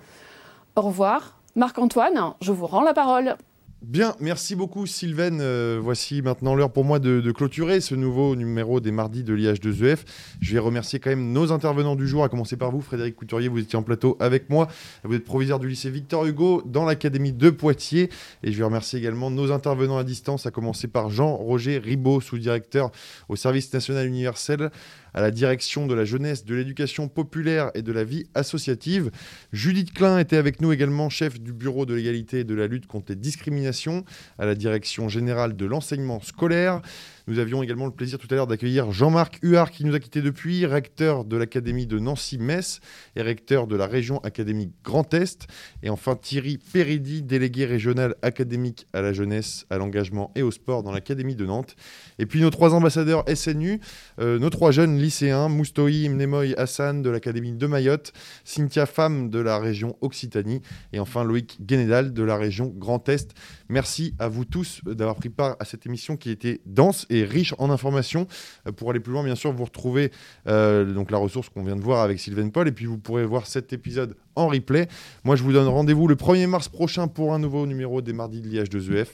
Au 0.76 0.82
revoir. 0.82 1.40
Marc-Antoine, 1.56 2.34
je 2.40 2.52
vous 2.52 2.68
rends 2.68 2.84
la 2.84 2.94
parole. 2.94 3.36
Bien, 3.84 4.16
merci 4.20 4.56
beaucoup 4.56 4.88
Sylvain. 4.88 5.40
Euh, 5.40 5.80
voici 5.80 6.24
maintenant 6.24 6.56
l'heure 6.56 6.74
pour 6.74 6.84
moi 6.84 6.98
de, 6.98 7.32
clôturer 7.32 7.80
ce 7.80 7.94
nouveau 7.94 8.36
numéro 8.36 8.80
des 8.80 8.92
mardis 8.92 9.24
de 9.24 9.36
l'IH2EF. 9.36 10.00
Je 10.42 10.54
vais 10.54 10.60
remercier 10.60 11.00
quand 11.00 11.12
même 11.12 11.32
nos 11.32 11.52
intervenants 11.52 11.96
du 11.96 12.08
jour, 12.08 12.24
à 12.24 12.30
commencer 12.30 12.58
par 12.58 12.72
vous, 12.72 12.82
Frédéric 12.82 13.16
Couturier, 13.16 13.50
vous 13.50 13.60
étiez 13.60 13.78
en 13.78 13.84
plateau 13.84 14.18
avec 14.20 14.50
moi. 14.50 14.68
Vous 15.04 15.14
êtes 15.14 15.24
proviseur 15.24 15.60
du 15.60 15.68
lycée 15.68 15.92
Victor 15.92 16.26
Hugo 16.26 16.64
dans 16.66 16.86
l'Académie 16.86 17.34
de 17.34 17.52
Poitiers. 17.52 18.10
Et 18.42 18.52
je 18.52 18.58
vais 18.58 18.64
remercier 18.64 18.98
également 18.98 19.30
nos 19.30 19.52
intervenants 19.52 20.00
à 20.00 20.04
distance, 20.04 20.48
à 20.48 20.52
commencer 20.52 20.88
par 20.88 21.12
Jean-Roger 21.12 21.78
Ribaud, 21.78 22.20
sous-directeur 22.20 22.90
au 23.30 23.36
service 23.36 23.72
national 23.72 24.08
universel 24.08 24.72
à 25.18 25.22
la 25.22 25.32
direction 25.32 25.88
de 25.88 25.96
la 25.96 26.06
jeunesse, 26.06 26.46
de 26.46 26.54
l'éducation 26.54 27.08
populaire 27.08 27.72
et 27.74 27.82
de 27.82 27.92
la 27.92 28.04
vie 28.04 28.28
associative. 28.36 29.10
Judith 29.52 29.92
Klein 29.92 30.20
était 30.20 30.38
avec 30.38 30.62
nous 30.62 30.72
également, 30.72 31.10
chef 31.10 31.42
du 31.42 31.54
bureau 31.54 31.88
de 31.88 31.96
l'égalité 31.96 32.42
et 32.42 32.44
de 32.44 32.54
la 32.54 32.68
lutte 32.68 32.86
contre 32.86 33.14
les 33.14 33.16
discriminations 33.16 34.06
à 34.38 34.46
la 34.46 34.54
direction 34.54 35.10
générale 35.10 35.56
de 35.56 35.66
l'enseignement 35.66 36.20
scolaire. 36.20 36.84
Nous 37.28 37.40
avions 37.40 37.62
également 37.62 37.86
le 37.86 37.92
plaisir 37.92 38.18
tout 38.18 38.28
à 38.32 38.36
l'heure 38.36 38.48
d'accueillir 38.48 38.94
Jean-Marc 38.94 39.40
Huard 39.44 39.70
qui 39.70 39.84
nous 39.84 39.94
a 39.94 40.00
quittés 40.00 40.22
depuis, 40.22 40.66
recteur 40.66 41.26
de 41.26 41.36
l'Académie 41.36 41.86
de 41.86 42.00
Nancy-Metz 42.00 42.80
et 43.18 43.22
recteur 43.22 43.68
de 43.68 43.76
la 43.76 43.86
région 43.86 44.20
académique 44.20 44.72
Grand 44.82 45.14
Est. 45.14 45.46
Et 45.84 45.90
enfin 45.90 46.16
Thierry 46.16 46.58
Péridi, 46.58 47.24
délégué 47.24 47.66
régional 47.66 48.16
académique 48.22 48.88
à 48.94 49.02
la 49.02 49.12
jeunesse, 49.12 49.66
à 49.70 49.78
l'engagement 49.78 50.32
et 50.36 50.42
au 50.42 50.52
sport 50.52 50.84
dans 50.84 50.94
l'Académie 50.94 51.36
de 51.36 51.46
Nantes. 51.46 51.76
Et 52.18 52.26
puis 52.26 52.40
nos 52.40 52.50
trois 52.50 52.74
ambassadeurs 52.74 53.26
SNU, 53.28 53.82
euh, 54.22 54.40
nos 54.40 54.50
trois 54.50 54.72
jeunes 54.72 54.98
lycéens, 54.98 55.50
Moustoï 55.50 56.08
Mnemoy 56.08 56.54
Hassan 56.56 57.02
de 57.02 57.10
l'Académie 57.10 57.52
de 57.52 57.68
Mayotte, 57.68 58.14
Cynthia 58.46 58.86
Fam 58.86 59.30
de 59.30 59.40
la 59.40 59.60
région 59.60 59.98
Occitanie 60.00 60.62
et 60.94 61.00
enfin 61.02 61.26
Loïc 61.26 61.58
Guénédal 61.62 62.14
de 62.14 62.24
la 62.24 62.38
région 62.38 62.74
Grand 62.74 63.10
Est. 63.10 63.34
Merci 63.70 64.14
à 64.20 64.28
vous 64.28 64.46
tous 64.46 64.82
d'avoir 64.86 65.16
pris 65.16 65.30
part 65.30 65.56
à 65.60 65.66
cette 65.66 65.86
émission 65.86 66.16
qui 66.16 66.30
était 66.30 66.62
dense 66.66 67.06
et 67.10 67.24
riche 67.24 67.54
en 67.58 67.70
informations. 67.70 68.28
Euh, 68.68 68.72
pour 68.72 68.92
aller 68.92 69.00
plus 69.00 69.12
loin, 69.12 69.24
bien 69.24 69.36
sûr, 69.36 69.52
vous 69.52 69.66
retrouvez 69.66 70.12
euh, 70.48 70.86
donc 70.94 71.12
la 71.12 71.18
ressource 71.18 71.50
qu'on 71.50 71.64
vient 71.64 71.76
de 71.76 71.82
voir 71.82 72.02
avec 72.02 72.20
Sylvain 72.20 72.50
Paul 72.50 72.68
et 72.68 72.72
puis 72.72 72.86
vous 72.86 72.98
pourrez 72.98 73.26
voir 73.26 73.48
cet 73.48 73.74
épisode 73.74 74.16
en 74.36 74.48
replay. 74.48 74.88
Moi, 75.24 75.36
je 75.36 75.44
vous 75.44 75.52
donne 75.52 75.68
rendez-vous 75.68 76.08
le 76.08 76.16
1er 76.16 76.48
mars 76.48 76.70
prochain 76.70 77.08
pour 77.08 77.34
un 77.34 77.40
nouveau 77.40 77.66
numéro 77.66 78.02
des 78.02 78.14
mardis 78.14 78.42
de 78.42 78.50
l'IH2EF. 78.50 79.08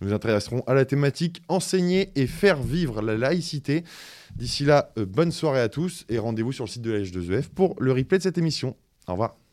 Nous 0.00 0.08
nous 0.08 0.14
intéresserons 0.14 0.62
à 0.66 0.74
la 0.74 0.84
thématique 0.84 1.42
enseigner 1.48 2.10
et 2.14 2.26
faire 2.26 2.62
vivre 2.62 3.02
la 3.02 3.16
laïcité. 3.16 3.84
D'ici 4.36 4.64
là, 4.64 4.92
euh, 4.98 5.04
bonne 5.04 5.32
soirée 5.32 5.60
à 5.60 5.68
tous 5.68 6.04
et 6.08 6.18
rendez-vous 6.18 6.52
sur 6.52 6.64
le 6.64 6.70
site 6.70 6.82
de 6.82 6.92
l'IH2EF 6.92 7.48
pour 7.48 7.74
le 7.80 7.92
replay 7.92 8.18
de 8.18 8.22
cette 8.22 8.38
émission. 8.38 8.76
Au 9.06 9.12
revoir. 9.12 9.47